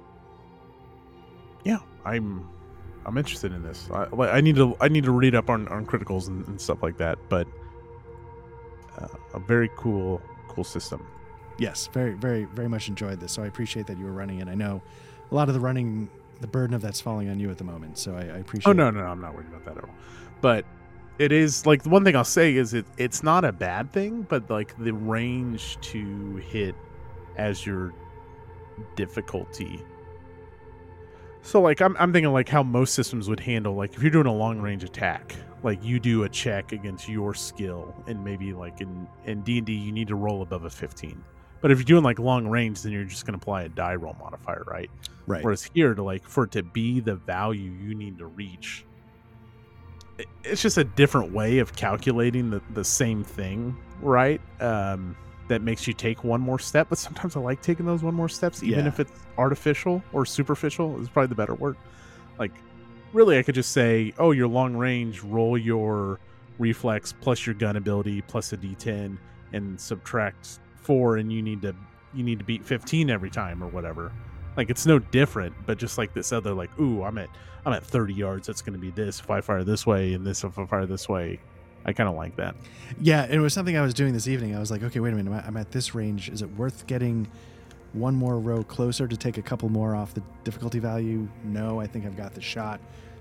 yeah, 1.65 1.79
I'm 2.05 2.49
I'm 3.09 3.17
interested 3.17 3.53
in 3.53 3.63
this. 3.63 3.89
I, 3.91 4.07
like, 4.09 4.35
I 4.35 4.43
need 4.43 4.57
to 4.57 4.77
I 4.81 4.89
need 4.89 5.05
to 5.05 5.13
read 5.13 5.35
up 5.35 5.49
on, 5.49 5.67
on 5.69 5.87
criticals 5.87 6.29
and, 6.29 6.47
and 6.47 6.61
stuff 6.61 6.83
like 6.83 6.99
that, 6.99 7.19
but 7.31 7.49
uh, 8.99 9.09
a 9.33 9.39
very 9.39 9.71
cool 9.77 10.21
cool 10.47 10.63
system. 10.63 11.07
Yes, 11.59 11.89
very, 11.93 12.13
very, 12.13 12.45
very 12.45 12.69
much 12.69 12.89
enjoyed 12.89 13.19
this. 13.19 13.33
So 13.33 13.43
I 13.43 13.47
appreciate 13.47 13.87
that 13.87 13.99
you 13.99 14.05
were 14.05 14.13
running 14.13 14.41
it. 14.41 14.49
I 14.49 14.55
know 14.55 14.83
a 15.31 15.35
lot 15.35 15.49
of 15.49 15.55
the 15.55 15.61
running, 15.61 16.11
the 16.41 16.47
burden 16.47 16.75
of 16.75 16.83
that's 16.83 17.01
falling 17.01 17.31
on 17.31 17.41
you 17.41 17.51
at 17.51 17.57
the 17.57 17.65
moment. 17.65 17.97
So 17.97 18.15
I, 18.15 18.21
I 18.21 18.39
appreciate. 18.39 18.71
Oh 18.71 18.75
no, 18.75 18.91
no, 18.91 19.01
no, 19.01 19.07
I'm 19.07 19.23
not 19.23 19.35
worried 19.35 19.49
about 19.49 19.65
that 19.65 19.79
at 19.79 19.85
all. 19.85 19.95
But 20.43 20.67
it 21.19 21.33
is 21.33 21.65
like 21.65 21.85
the 21.85 21.89
one 21.89 22.05
thing 22.05 22.15
I'll 22.15 22.25
say 22.25 22.57
is 22.57 22.75
it 22.75 22.85
it's 22.99 23.23
not 23.23 23.43
a 23.43 23.53
bad 23.53 23.91
thing, 23.91 24.27
but 24.29 24.51
like 24.51 24.77
the 24.77 24.93
range 24.93 25.79
to 25.81 26.37
hit 26.37 26.75
as 27.37 27.65
your 27.65 27.95
difficulty. 28.97 29.83
So 31.49 31.63
like 31.63 31.81
I'm 31.81 31.97
I'm 31.99 32.13
thinking 32.13 32.31
like 32.31 32.47
how 32.47 32.63
most 32.63 32.93
systems 32.93 33.27
would 33.31 33.41
handle 33.41 33.75
like 33.75 33.95
if 33.95 34.03
you're 34.03 34.11
doing 34.11 34.27
a 34.27 34.35
long 34.35 34.61
range 34.61 34.85
attack, 34.85 35.35
like 35.63 35.83
you 35.83 35.99
do 35.99 36.25
a 36.25 36.29
check 36.29 36.73
against 36.73 37.09
your 37.09 37.33
skill 37.33 37.95
and 38.07 38.23
maybe 38.23 38.53
like 38.53 38.83
in 38.83 39.09
in 39.25 39.41
D&D 39.41 39.73
you 39.73 39.91
need 39.91 40.09
to 40.09 40.15
roll 40.15 40.43
above 40.43 40.67
a 40.67 40.71
15. 40.71 41.25
But 41.63 41.71
if 41.71 41.79
you're 41.79 41.87
doing 41.87 42.05
like 42.05 42.19
long 42.19 42.47
range 42.47 42.83
then 42.83 42.93
you're 42.93 43.05
just 43.05 43.25
going 43.25 43.33
to 43.33 43.43
apply 43.43 43.63
a 43.63 43.71
die 43.71 43.95
roll 43.95 44.15
modifier, 44.21 44.63
right? 44.67 44.91
Right. 45.27 45.43
Whereas 45.43 45.71
here, 45.73 45.95
to 45.95 46.03
like 46.03 46.29
for 46.29 46.45
it 46.45 46.51
to 46.51 46.63
be 46.63 47.01
the 47.01 47.15
value 47.15 47.71
you 47.71 47.95
need 47.95 48.19
to 48.19 48.27
reach, 48.27 48.85
it's 50.45 50.61
just 50.61 50.77
a 50.77 50.85
different 50.85 51.33
way 51.33 51.61
of 51.61 51.75
calculating 51.75 52.51
the, 52.51 52.61
the 52.75 52.85
same 52.85 53.25
thing, 53.25 53.75
right? 54.03 54.43
Um, 54.61 55.17
that 55.49 55.63
makes 55.63 55.87
you 55.87 55.93
take 55.95 56.25
one 56.25 56.41
more 56.41 56.59
step. 56.59 56.89
But 56.89 56.99
sometimes 56.99 57.37
I 57.37 57.41
like 57.41 57.61
taking 57.63 57.87
those 57.87 58.03
one 58.03 58.15
more 58.15 58.29
steps, 58.29 58.63
even 58.63 58.81
Yeah. 58.81 58.89
if 58.89 59.01
it's 59.01 59.13
artificial 59.37 60.03
or 60.13 60.25
superficial. 60.27 61.01
Is 61.01 61.09
probably 61.09 61.29
the 61.29 61.35
better 61.35 61.55
word. 61.55 61.77
Like, 62.39 62.53
really, 63.13 63.39
I 63.39 63.43
could 63.43 63.55
just 63.55 63.73
say, 63.73 64.13
"Oh, 64.19 64.31
your 64.33 64.49
long 64.49 64.77
range, 64.77 65.23
roll 65.23 65.59
your 65.59 66.21
reflex 66.59 67.13
plus 67.13 67.47
your 67.47 67.55
gun 67.55 67.77
ability 67.77 68.23
plus 68.23 68.53
a 68.53 68.57
D10 68.57 69.19
and 69.53 69.81
subtract 69.81 70.59
four, 70.77 71.17
and 71.17 71.33
you 71.33 71.43
need 71.43 71.63
to 71.63 71.75
you 72.15 72.25
need 72.25 72.39
to 72.39 72.45
beat 72.45 72.65
15 72.65 73.11
every 73.11 73.31
time 73.31 73.63
or 73.63 73.69
whatever." 73.69 74.13
Like 74.57 74.71
it's 74.71 74.87
no 74.87 74.99
different, 74.99 75.55
but 75.67 75.79
just 75.79 75.99
like 75.99 76.13
this 76.15 76.33
other, 76.33 76.53
like, 76.53 76.71
ooh, 76.81 77.03
I'm 77.03 77.19
at 77.19 77.29
I'm 77.67 77.73
at 77.73 77.85
30 77.85 78.15
yards. 78.15 78.47
That's 78.47 78.63
going 78.63 78.73
to 78.73 78.79
be 78.79 78.91
this 78.93 79.21
if 79.21 79.31
I 79.31 79.41
fire 79.41 79.63
this 79.65 79.87
way, 79.87 80.15
and 80.15 80.27
this 80.27 80.43
if 80.45 80.59
I 80.59 80.65
fire 80.67 80.87
this 80.87 81.09
way. 81.09 81.39
I 81.89 81.95
kind 81.95 82.07
of 82.07 82.17
like 82.17 82.37
that. 82.37 82.55
Yeah, 83.01 83.25
it 83.25 83.39
was 83.39 83.55
something 83.55 83.75
I 83.75 83.81
was 83.81 83.95
doing 83.95 84.13
this 84.13 84.29
evening. 84.29 84.55
I 84.55 84.59
was 84.59 84.71
like, 84.71 84.83
okay, 84.83 85.01
wait 85.01 85.15
a 85.15 85.17
minute. 85.17 85.43
I'm 85.47 85.57
at, 85.57 85.71
this 85.71 85.95
range. 85.95 86.29
Is 86.29 86.43
it 86.43 86.51
worth 86.55 86.87
getting 86.87 87.27
one 87.95 88.15
more 88.15 88.39
row 88.39 88.63
closer 88.63 89.09
to 89.09 89.17
take 89.17 89.39
a 89.39 89.43
couple 89.43 89.71
more 89.71 89.97
off 89.97 90.13
the 90.13 90.23
difficulty 90.45 90.81
value? 90.81 91.27
No, 91.45 91.81
I 91.81 91.87
think 91.87 92.05
I've 92.05 92.17
got 92.17 92.35
the 92.35 92.43
shot 92.43 92.79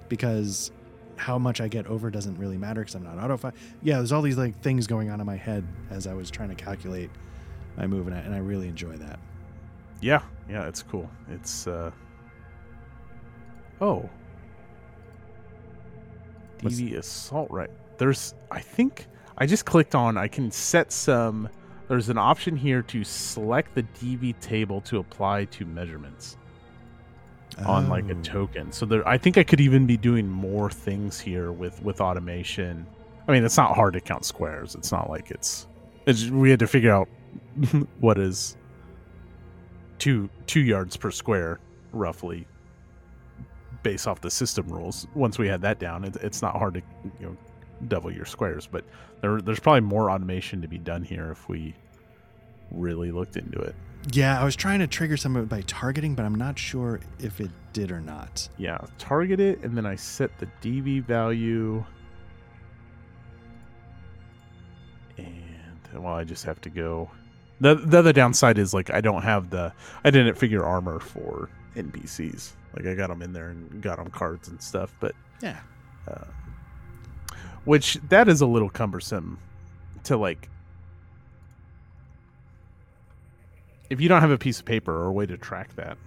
because 0.09 0.71
how 1.15 1.37
much 1.39 1.61
I 1.61 1.69
get 1.69 1.87
over 1.87 2.11
doesn't 2.11 2.37
really 2.37 2.57
matter 2.57 2.81
because 2.81 2.95
I'm 2.95 3.05
not 3.05 3.17
auto 3.17 3.37
fi- 3.37 3.53
Yeah, 3.81 3.99
there's 3.99 4.11
all 4.11 4.21
these 4.21 4.37
like 4.37 4.59
things 4.61 4.85
going 4.85 5.09
on 5.11 5.21
in 5.21 5.25
my 5.25 5.37
head 5.37 5.65
as 5.89 6.05
I 6.05 6.13
was 6.13 6.29
trying 6.29 6.49
to 6.49 6.55
calculate 6.55 7.09
my 7.77 7.87
move, 7.87 8.07
and 8.07 8.15
I, 8.17 8.19
and 8.19 8.35
I 8.35 8.39
really 8.39 8.67
enjoy 8.67 8.97
that. 8.97 9.17
Yeah, 10.01 10.23
yeah, 10.49 10.67
it's 10.67 10.83
cool. 10.83 11.09
It's 11.29 11.67
uh 11.67 11.91
oh, 13.79 14.09
DV 16.59 16.97
assault 16.97 17.49
right. 17.49 17.71
There's 17.97 18.33
I 18.51 18.59
think 18.59 19.07
I 19.37 19.45
just 19.45 19.65
clicked 19.65 19.95
on 19.95 20.17
I 20.17 20.27
can 20.27 20.51
set 20.51 20.91
some 20.91 21.49
there's 21.87 22.09
an 22.09 22.17
option 22.17 22.55
here 22.57 22.81
to 22.83 23.03
select 23.03 23.73
the 23.75 23.83
DV 23.83 24.39
table 24.41 24.81
to 24.81 24.97
apply 24.99 25.45
to 25.45 25.65
measurements 25.65 26.37
on 27.65 27.89
like 27.89 28.09
a 28.09 28.13
Oh. 28.13 28.21
token. 28.23 28.71
So 28.71 28.85
there 28.85 29.07
I 29.07 29.17
think 29.17 29.37
I 29.37 29.43
could 29.43 29.59
even 29.61 29.87
be 29.87 29.97
doing 29.97 30.27
more 30.29 30.69
things 30.69 31.19
here 31.19 31.51
with 31.51 31.81
with 31.81 32.01
automation. 32.01 32.85
I 33.27 33.31
mean, 33.31 33.43
it's 33.43 33.57
not 33.57 33.75
hard 33.75 33.93
to 33.93 34.01
count 34.01 34.25
squares. 34.25 34.75
It's 34.75 34.91
not 34.91 35.09
like 35.09 35.31
it's, 35.31 35.67
it's 36.05 36.29
we 36.29 36.49
had 36.49 36.59
to 36.59 36.67
figure 36.67 36.93
out 36.93 37.09
what 37.99 38.17
is 38.17 38.55
two 39.99 40.29
two 40.45 40.61
yards 40.61 40.95
per 40.97 41.11
square 41.11 41.59
roughly 41.91 42.47
based 43.83 44.07
off 44.07 44.21
the 44.21 44.29
system 44.31 44.67
rules. 44.67 45.07
Once 45.15 45.37
we 45.37 45.47
had 45.47 45.61
that 45.61 45.79
down, 45.79 46.03
it, 46.03 46.15
it's 46.17 46.41
not 46.41 46.55
hard 46.57 46.75
to 46.75 46.81
you 47.19 47.25
know 47.27 47.37
double 47.87 48.11
your 48.11 48.25
squares. 48.25 48.67
But 48.67 48.83
there 49.21 49.41
there's 49.41 49.59
probably 49.59 49.81
more 49.81 50.09
automation 50.11 50.61
to 50.61 50.67
be 50.67 50.77
done 50.77 51.03
here 51.03 51.31
if 51.31 51.47
we 51.49 51.73
really 52.71 53.11
looked 53.11 53.37
into 53.37 53.59
it. 53.59 53.75
Yeah, 54.11 54.39
I 54.39 54.43
was 54.45 54.55
trying 54.55 54.79
to 54.79 54.87
trigger 54.87 55.17
some 55.17 55.35
of 55.35 55.43
it 55.43 55.49
by 55.49 55.61
targeting, 55.61 56.15
but 56.15 56.23
I'm 56.25 56.35
not 56.35 56.57
sure 56.57 56.99
if 57.19 57.41
it 57.41 57.51
did 57.73 57.91
or 57.91 57.99
not. 57.99 58.47
Yeah, 58.57 58.77
target 58.97 59.39
it, 59.39 59.61
and 59.63 59.75
then 59.77 59.85
I 59.85 59.95
set 59.95 60.37
the 60.37 60.47
DV 60.61 61.03
value. 61.03 61.83
And 65.17 65.79
well, 65.93 66.13
I 66.13 66.23
just 66.23 66.45
have 66.45 66.61
to 66.61 66.69
go. 66.69 67.09
the 67.59 67.75
The 67.75 67.99
other 67.99 68.13
downside 68.13 68.57
is 68.57 68.73
like 68.73 68.89
I 68.89 69.01
don't 69.01 69.23
have 69.23 69.49
the 69.49 69.73
I 70.03 70.11
didn't 70.11 70.35
figure 70.37 70.63
armor 70.63 70.99
for 70.99 71.49
NPCs. 71.75 72.51
Like 72.75 72.85
I 72.85 72.93
got 72.93 73.09
them 73.09 73.21
in 73.21 73.33
there 73.33 73.49
and 73.49 73.81
got 73.81 73.97
them 73.97 74.09
cards 74.09 74.47
and 74.47 74.61
stuff, 74.61 74.93
but 74.99 75.13
Yeah. 75.41 75.59
uh, 76.07 76.25
which 77.67 77.95
that 78.09 78.27
is 78.27 78.41
a 78.41 78.45
little 78.47 78.69
cumbersome 78.69 79.37
to 80.05 80.17
like. 80.17 80.49
If 83.89 84.01
you 84.01 84.09
don't 84.09 84.21
have 84.21 84.31
a 84.31 84.37
piece 84.37 84.59
of 84.59 84.65
paper 84.65 84.93
or 84.93 85.05
a 85.05 85.11
way 85.11 85.25
to 85.25 85.37
track 85.37 85.75
that, 85.75 85.97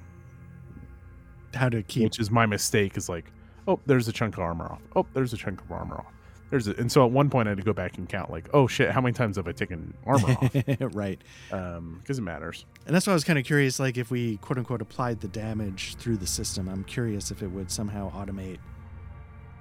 How 1.54 1.68
to 1.68 1.82
keep 1.82 2.04
which 2.04 2.18
is 2.20 2.30
my 2.30 2.46
mistake 2.46 2.96
is 2.96 3.08
like 3.08 3.30
oh 3.68 3.80
there's 3.86 4.08
a 4.08 4.12
chunk 4.12 4.34
of 4.34 4.40
armor 4.40 4.66
off 4.66 4.80
oh 4.96 5.06
there's 5.14 5.32
a 5.32 5.36
chunk 5.36 5.60
of 5.62 5.70
armor 5.72 5.96
off 5.96 6.12
there's 6.50 6.66
a, 6.68 6.74
and 6.76 6.90
so 6.90 7.04
at 7.04 7.10
one 7.10 7.30
point 7.30 7.46
i 7.46 7.50
had 7.50 7.58
to 7.58 7.64
go 7.64 7.72
back 7.72 7.96
and 7.98 8.08
count 8.08 8.30
like 8.30 8.48
oh 8.52 8.66
shit 8.66 8.90
how 8.90 9.00
many 9.00 9.12
times 9.12 9.36
have 9.36 9.46
i 9.48 9.52
taken 9.52 9.94
armor 10.06 10.28
off 10.30 10.54
right. 10.94 11.20
um 11.52 11.98
because 12.00 12.18
it 12.18 12.22
matters 12.22 12.64
And 12.86 12.94
that's 12.94 13.06
why 13.06 13.12
I 13.12 13.14
was 13.14 13.24
kind 13.24 13.38
of 13.38 13.44
curious, 13.44 13.78
like 13.78 13.96
if 13.98 14.10
we 14.10 14.36
quote 14.38 14.58
unquote 14.58 14.82
applied 14.82 15.20
the 15.20 15.28
damage 15.28 15.94
through 15.96 16.16
the 16.16 16.26
system, 16.26 16.68
I'm 16.68 16.84
curious 16.84 17.30
if 17.30 17.42
it 17.42 17.48
would 17.48 17.70
somehow 17.70 18.10
automate. 18.12 18.58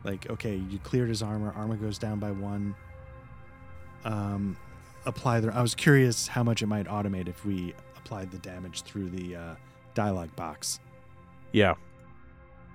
Like, 0.04 0.30
okay, 0.30 0.56
you 0.56 0.80
cleared 0.80 1.10
his 1.10 1.22
armor, 1.22 1.54
armor 1.56 1.76
goes 1.76 1.98
down 1.98 2.20
by 2.20 2.32
one. 2.32 2.76
Um, 4.06 4.56
apply 5.06 5.40
the. 5.42 5.54
I 5.54 5.62
was 5.62 5.76
curious 5.76 6.28
how 6.28 6.44
much 6.44 6.62
it 6.62 6.68
might 6.68 6.88
automate 6.88 7.28
if 7.28 7.46
we 7.46 7.74
applied 7.98 8.32
the 8.32 8.38
damage 8.40 8.84
through 8.84 9.10
the 9.10 9.36
uh, 9.36 9.56
dialogue 9.94 10.34
box. 10.36 10.80
yeah 11.52 11.74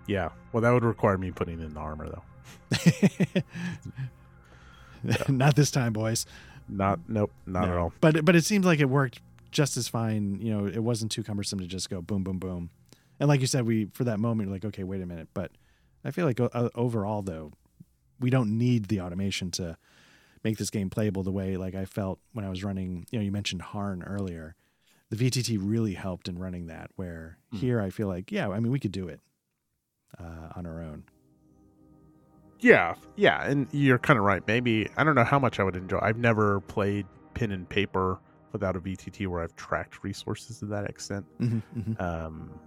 yeah 0.06 0.28
well 0.52 0.60
that 0.60 0.70
would 0.70 0.84
require 0.84 1.16
me 1.16 1.30
putting 1.30 1.60
in 1.60 1.72
the 1.72 1.80
armor 1.80 2.10
though 2.10 3.42
Not 5.28 5.54
this 5.56 5.70
time, 5.70 5.92
boys. 5.92 6.26
not 6.68 6.98
nope 7.08 7.30
not 7.46 7.68
at 7.68 7.76
all 7.76 7.92
But 8.00 8.24
but 8.24 8.34
it 8.36 8.44
seems 8.44 8.64
like 8.66 8.80
it 8.80 8.88
worked 8.88 9.20
just 9.50 9.76
as 9.76 9.86
fine. 9.88 10.38
You 10.40 10.52
know, 10.52 10.66
it 10.66 10.82
wasn't 10.82 11.12
too 11.12 11.22
cumbersome 11.22 11.58
to 11.60 11.66
just 11.66 11.88
go 11.88 12.00
boom, 12.02 12.22
boom, 12.24 12.38
boom. 12.38 12.70
And 13.20 13.28
like 13.28 13.40
you 13.40 13.46
said, 13.46 13.66
we 13.66 13.86
for 13.92 14.04
that 14.04 14.18
moment 14.18 14.48
you're 14.48 14.54
like, 14.56 14.64
okay, 14.64 14.82
wait 14.84 15.00
a 15.02 15.06
minute. 15.06 15.28
But 15.34 15.50
I 16.04 16.10
feel 16.10 16.26
like 16.26 16.38
uh, 16.40 16.68
overall 16.74 17.22
though, 17.22 17.52
we 18.20 18.30
don't 18.30 18.56
need 18.58 18.86
the 18.86 19.00
automation 19.00 19.50
to 19.52 19.76
make 20.42 20.58
this 20.58 20.70
game 20.70 20.90
playable 20.90 21.22
the 21.22 21.32
way 21.32 21.56
like 21.56 21.74
I 21.74 21.84
felt 21.84 22.18
when 22.32 22.44
I 22.44 22.50
was 22.50 22.62
running. 22.62 23.06
You 23.10 23.18
know, 23.18 23.24
you 23.24 23.32
mentioned 23.32 23.62
Harn 23.62 24.02
earlier. 24.02 24.54
The 25.10 25.16
VTT 25.16 25.58
really 25.60 25.94
helped 25.94 26.28
in 26.28 26.38
running 26.38 26.66
that. 26.66 26.90
Where 26.96 27.38
Hmm. 27.50 27.58
here 27.58 27.80
I 27.80 27.90
feel 27.90 28.08
like, 28.08 28.30
yeah, 28.32 28.48
I 28.48 28.60
mean, 28.60 28.72
we 28.72 28.80
could 28.80 28.92
do 28.92 29.08
it 29.08 29.20
uh, 30.18 30.48
on 30.56 30.66
our 30.66 30.80
own. 30.82 31.04
yeah 32.60 32.94
yeah 33.16 33.44
and 33.44 33.66
you're 33.72 33.98
kind 33.98 34.18
of 34.18 34.24
right 34.24 34.42
maybe 34.46 34.88
i 34.96 35.04
don't 35.04 35.16
know 35.16 35.24
how 35.24 35.38
much 35.38 35.58
i 35.60 35.62
would 35.64 35.76
enjoy 35.76 35.98
i've 36.00 36.16
never 36.16 36.60
played 36.62 37.04
pen 37.34 37.50
and 37.50 37.68
paper 37.68 38.18
without 38.52 38.74
a 38.76 38.80
vtt 38.80 39.26
where 39.26 39.42
i've 39.42 39.54
tracked 39.56 40.02
resources 40.02 40.60
to 40.60 40.66
that 40.66 40.88
extent 40.88 41.26
Mm-hmm, 41.40 42.02
um 42.02 42.58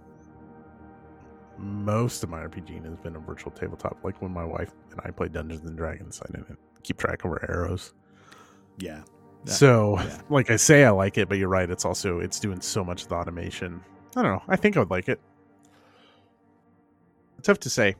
most 1.58 2.22
of 2.22 2.30
my 2.30 2.38
rpging 2.40 2.84
has 2.84 2.96
been 2.98 3.16
a 3.16 3.18
virtual 3.18 3.50
tabletop 3.52 3.96
like 4.04 4.20
when 4.22 4.30
my 4.32 4.44
wife 4.44 4.72
and 4.92 5.00
i 5.04 5.10
played 5.10 5.32
dungeons 5.32 5.64
and 5.68 5.76
dragons 5.76 6.20
i 6.28 6.30
didn't 6.32 6.58
keep 6.82 6.96
track 6.98 7.24
of 7.24 7.30
our 7.32 7.50
arrows 7.50 7.94
Yeah. 8.78 9.02
Yeah. 9.44 9.52
so 9.52 9.98
Yeah. 10.00 10.20
like 10.30 10.50
i 10.50 10.56
say 10.56 10.84
i 10.84 10.90
like 10.90 11.18
it 11.18 11.28
but 11.28 11.38
you're 11.38 11.48
right 11.48 11.68
it's 11.70 11.84
also 11.84 12.20
it's 12.20 12.38
doing 12.40 12.60
so 12.60 12.84
much 12.84 13.02
of 13.02 13.08
the 13.08 13.14
automation 13.16 13.80
i 14.16 14.22
don't 14.22 14.32
know 14.32 14.42
i 14.48 14.56
think 14.56 14.76
i 14.76 14.80
would 14.80 14.90
like 14.90 15.08
it 15.08 15.20
tough 17.42 17.58
to 17.60 17.70
say 17.70 17.94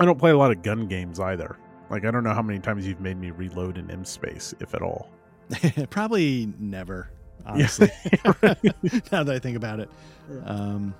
i 0.00 0.04
don't 0.04 0.18
play 0.18 0.30
a 0.30 0.36
lot 0.36 0.50
of 0.50 0.62
gun 0.62 0.86
games 0.86 1.18
either 1.20 1.56
like 1.90 2.04
i 2.04 2.10
don't 2.10 2.24
know 2.24 2.34
how 2.34 2.42
many 2.42 2.58
times 2.58 2.86
you've 2.86 3.00
made 3.00 3.16
me 3.16 3.30
reload 3.30 3.76
in 3.78 3.90
m 3.90 4.04
space 4.04 4.54
if 4.60 4.74
at 4.74 4.82
all 4.82 5.10
Probably 5.90 6.52
never, 6.58 7.08
honestly. 7.46 7.88
now 9.12 9.22
that 9.22 9.28
I 9.28 9.38
think 9.38 9.56
about 9.56 9.78
it. 9.78 9.88
Um, 10.44 10.92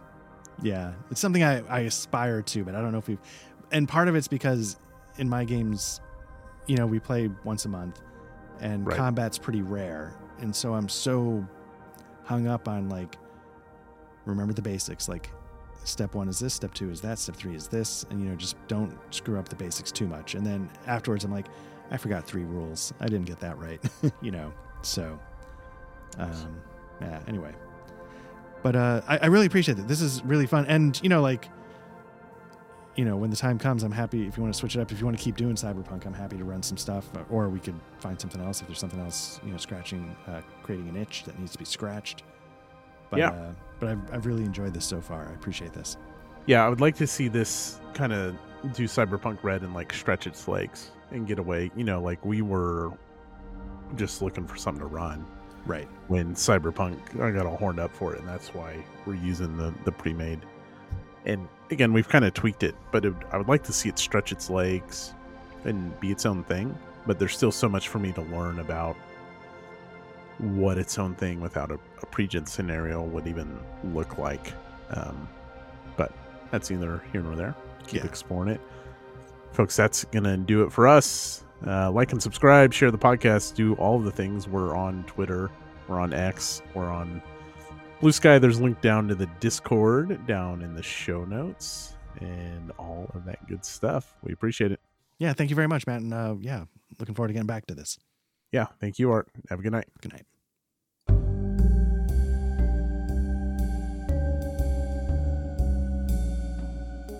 yeah, 0.62 0.92
it's 1.10 1.20
something 1.20 1.42
I, 1.44 1.66
I 1.66 1.80
aspire 1.80 2.42
to, 2.42 2.64
but 2.64 2.74
I 2.74 2.80
don't 2.80 2.92
know 2.92 2.98
if 2.98 3.08
we've. 3.08 3.18
And 3.72 3.88
part 3.88 4.08
of 4.08 4.14
it's 4.14 4.28
because 4.28 4.76
in 5.18 5.28
my 5.28 5.44
games, 5.44 6.00
you 6.66 6.76
know, 6.76 6.86
we 6.86 6.98
play 6.98 7.30
once 7.44 7.64
a 7.64 7.68
month, 7.68 8.00
and 8.60 8.86
Right. 8.86 8.96
combat's 8.96 9.38
pretty 9.38 9.62
rare, 9.62 10.14
and 10.40 10.54
so 10.54 10.74
I'm 10.74 10.88
so 10.88 11.46
hung 12.24 12.46
up 12.46 12.68
on 12.68 12.88
like 12.88 13.16
remember 14.24 14.52
the 14.52 14.62
basics, 14.62 15.08
like 15.08 15.30
step 15.84 16.14
one 16.14 16.28
is 16.28 16.38
this, 16.40 16.52
step 16.54 16.74
two 16.74 16.90
is 16.90 17.00
that, 17.00 17.18
step 17.18 17.36
three 17.36 17.54
is 17.54 17.68
this, 17.68 18.04
and 18.10 18.20
you 18.20 18.28
know, 18.28 18.34
just 18.34 18.56
don't 18.66 18.92
screw 19.14 19.38
up 19.38 19.48
the 19.48 19.54
basics 19.56 19.92
too 19.92 20.06
much. 20.08 20.34
And 20.34 20.44
then 20.44 20.68
afterwards, 20.86 21.24
I'm 21.24 21.30
like, 21.32 21.46
I 21.92 21.96
forgot 21.96 22.26
three 22.26 22.42
rules. 22.42 22.92
I 22.98 23.04
didn't 23.06 23.26
get 23.26 23.38
that 23.40 23.56
right, 23.58 23.80
you 24.20 24.32
know. 24.32 24.52
So, 24.82 25.16
um, 26.18 26.60
yeah. 27.00 27.20
Anyway, 27.28 27.52
but 28.62 28.76
uh, 28.76 29.00
I, 29.06 29.18
I 29.18 29.26
really 29.26 29.46
appreciate 29.46 29.78
it. 29.78 29.88
This 29.88 30.00
is 30.00 30.24
really 30.24 30.46
fun, 30.46 30.66
and 30.66 30.98
you 31.02 31.08
know, 31.08 31.20
like, 31.22 31.48
you 32.96 33.04
know, 33.04 33.16
when 33.16 33.30
the 33.30 33.36
time 33.36 33.58
comes, 33.58 33.82
I'm 33.82 33.92
happy 33.92 34.26
if 34.26 34.36
you 34.36 34.42
want 34.42 34.54
to 34.54 34.58
switch 34.58 34.76
it 34.76 34.80
up. 34.80 34.90
If 34.90 34.98
you 34.98 35.04
want 35.04 35.18
to 35.18 35.22
keep 35.22 35.36
doing 35.36 35.54
Cyberpunk, 35.54 36.06
I'm 36.06 36.14
happy 36.14 36.36
to 36.38 36.44
run 36.44 36.62
some 36.62 36.76
stuff, 36.76 37.06
or 37.30 37.48
we 37.48 37.60
could 37.60 37.78
find 37.98 38.20
something 38.20 38.40
else 38.40 38.60
if 38.60 38.66
there's 38.66 38.78
something 38.78 39.00
else, 39.00 39.38
you 39.44 39.52
know, 39.52 39.58
scratching, 39.58 40.16
uh, 40.26 40.40
creating 40.62 40.88
an 40.88 40.96
itch 40.96 41.24
that 41.24 41.38
needs 41.38 41.52
to 41.52 41.58
be 41.58 41.64
scratched. 41.66 42.22
But, 43.10 43.18
Yeah. 43.18 43.30
Uh, 43.30 43.52
but 43.78 43.90
I've, 43.90 44.14
I've 44.14 44.26
really 44.26 44.44
enjoyed 44.44 44.72
this 44.72 44.84
so 44.86 45.00
far. 45.00 45.28
I 45.28 45.32
appreciate 45.34 45.72
this. 45.74 45.96
yeah 46.46 46.64
i 46.64 46.68
would 46.68 46.80
like 46.80 46.96
to 46.96 47.06
see 47.06 47.28
this 47.28 47.80
kind 47.92 48.12
of 48.12 48.34
do 48.72 48.84
cyberpunk 48.84 49.42
red 49.42 49.62
and 49.62 49.74
like 49.74 49.92
stretch 49.92 50.26
its 50.26 50.48
legs 50.48 50.90
and 51.10 51.26
get 51.26 51.38
away 51.38 51.70
you 51.76 51.84
know 51.84 52.00
like 52.00 52.24
we 52.24 52.40
were 52.40 52.92
just 53.96 54.22
looking 54.22 54.46
for 54.46 54.56
something 54.56 54.80
to 54.80 54.86
run 54.86 55.24
Right. 55.66 55.88
when 56.08 56.34
Cyberpunk 56.34 57.20
I 57.20 57.30
got 57.32 57.44
all 57.46 57.56
horned 57.56 57.80
up 57.80 57.94
for 57.94 58.14
it, 58.14 58.20
and 58.20 58.28
that's 58.28 58.54
why 58.54 58.76
we're 59.04 59.14
using 59.16 59.56
the 59.56 59.74
the 59.84 59.92
pre-made. 59.92 60.40
And 61.24 61.48
again, 61.70 61.92
we've 61.92 62.08
kind 62.08 62.24
of 62.24 62.32
tweaked 62.34 62.62
it, 62.62 62.76
but 62.92 63.04
it, 63.04 63.12
I 63.32 63.36
would 63.36 63.48
like 63.48 63.64
to 63.64 63.72
see 63.72 63.88
it 63.88 63.98
stretch 63.98 64.30
its 64.30 64.48
legs 64.48 65.12
and 65.64 65.98
be 65.98 66.12
its 66.12 66.24
own 66.24 66.44
thing. 66.44 66.76
But 67.06 67.18
there's 67.18 67.36
still 67.36 67.50
so 67.52 67.68
much 67.68 67.88
for 67.88 67.98
me 67.98 68.12
to 68.12 68.22
learn 68.22 68.60
about 68.60 68.96
what 70.38 70.78
its 70.78 70.98
own 70.98 71.14
thing 71.14 71.40
without 71.40 71.70
a, 71.70 71.78
a 72.02 72.06
pre-gen 72.06 72.46
scenario 72.46 73.02
would 73.02 73.26
even 73.26 73.58
look 73.92 74.18
like. 74.18 74.52
Um, 74.90 75.28
but 75.96 76.12
that's 76.50 76.70
neither 76.70 77.02
here 77.12 77.22
nor 77.22 77.34
there. 77.34 77.54
Keep 77.86 78.02
Yeah. 78.02 78.06
exploring 78.08 78.50
it, 78.50 78.60
folks. 79.52 79.74
That's 79.76 80.04
gonna 80.04 80.36
do 80.36 80.62
it 80.62 80.70
for 80.72 80.86
us. 80.86 81.42
Uh, 81.66 81.90
like 81.90 82.12
and 82.12 82.22
subscribe, 82.22 82.72
share 82.72 82.90
the 82.90 82.98
podcast, 82.98 83.54
do 83.54 83.74
all 83.74 83.96
of 83.96 84.04
the 84.04 84.10
things. 84.10 84.48
We're 84.48 84.74
on 84.76 85.04
Twitter, 85.04 85.50
we're 85.88 86.00
on 86.00 86.12
X, 86.12 86.62
we're 86.74 86.90
on 86.90 87.22
Blue 88.00 88.12
Sky. 88.12 88.38
There's 88.38 88.58
a 88.58 88.62
link 88.62 88.80
down 88.80 89.08
to 89.08 89.14
the 89.14 89.26
Discord 89.40 90.26
down 90.26 90.62
in 90.62 90.74
the 90.74 90.82
show 90.82 91.24
notes 91.24 91.94
and 92.20 92.70
all 92.78 93.10
of 93.14 93.24
that 93.24 93.46
good 93.46 93.64
stuff. 93.64 94.14
We 94.22 94.32
appreciate 94.32 94.72
it. 94.72 94.80
Yeah, 95.18 95.32
thank 95.32 95.50
you 95.50 95.56
very 95.56 95.68
much, 95.68 95.86
Matt. 95.86 96.02
And 96.02 96.12
uh, 96.12 96.34
yeah, 96.40 96.64
looking 96.98 97.14
forward 97.14 97.28
to 97.28 97.34
getting 97.34 97.46
back 97.46 97.66
to 97.66 97.74
this. 97.74 97.98
Yeah, 98.52 98.66
thank 98.80 98.98
you, 98.98 99.10
Art. 99.10 99.28
Have 99.48 99.60
a 99.60 99.62
good 99.62 99.72
night. 99.72 99.86
Good 100.00 100.12
night. 100.12 100.26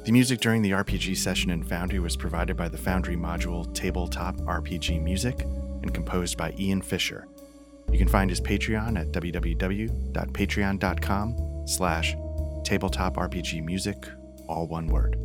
The 0.07 0.13
music 0.13 0.39
during 0.39 0.63
the 0.63 0.71
RPG 0.71 1.17
session 1.17 1.51
in 1.51 1.65
Foundry 1.65 1.99
was 1.99 2.17
provided 2.17 2.57
by 2.57 2.69
the 2.69 2.79
Foundry 2.79 3.17
module 3.17 3.75
Tabletop 3.75 4.37
RPG 4.37 5.03
Music 5.03 5.43
and 5.43 5.93
composed 5.93 6.39
by 6.39 6.55
Ian 6.61 6.81
Fisher. 6.81 7.27
You 7.91 7.99
can 7.99 8.07
find 8.07 8.31
his 8.31 8.41
Patreon 8.41 9.01
at 9.01 9.09
www.patreon.com 9.09 11.67
slash 11.67 12.17
tabletop 12.63 13.17
RPG 13.17 13.65
music, 13.65 14.07
all 14.47 14.69
one 14.69 14.87
word. 14.87 15.19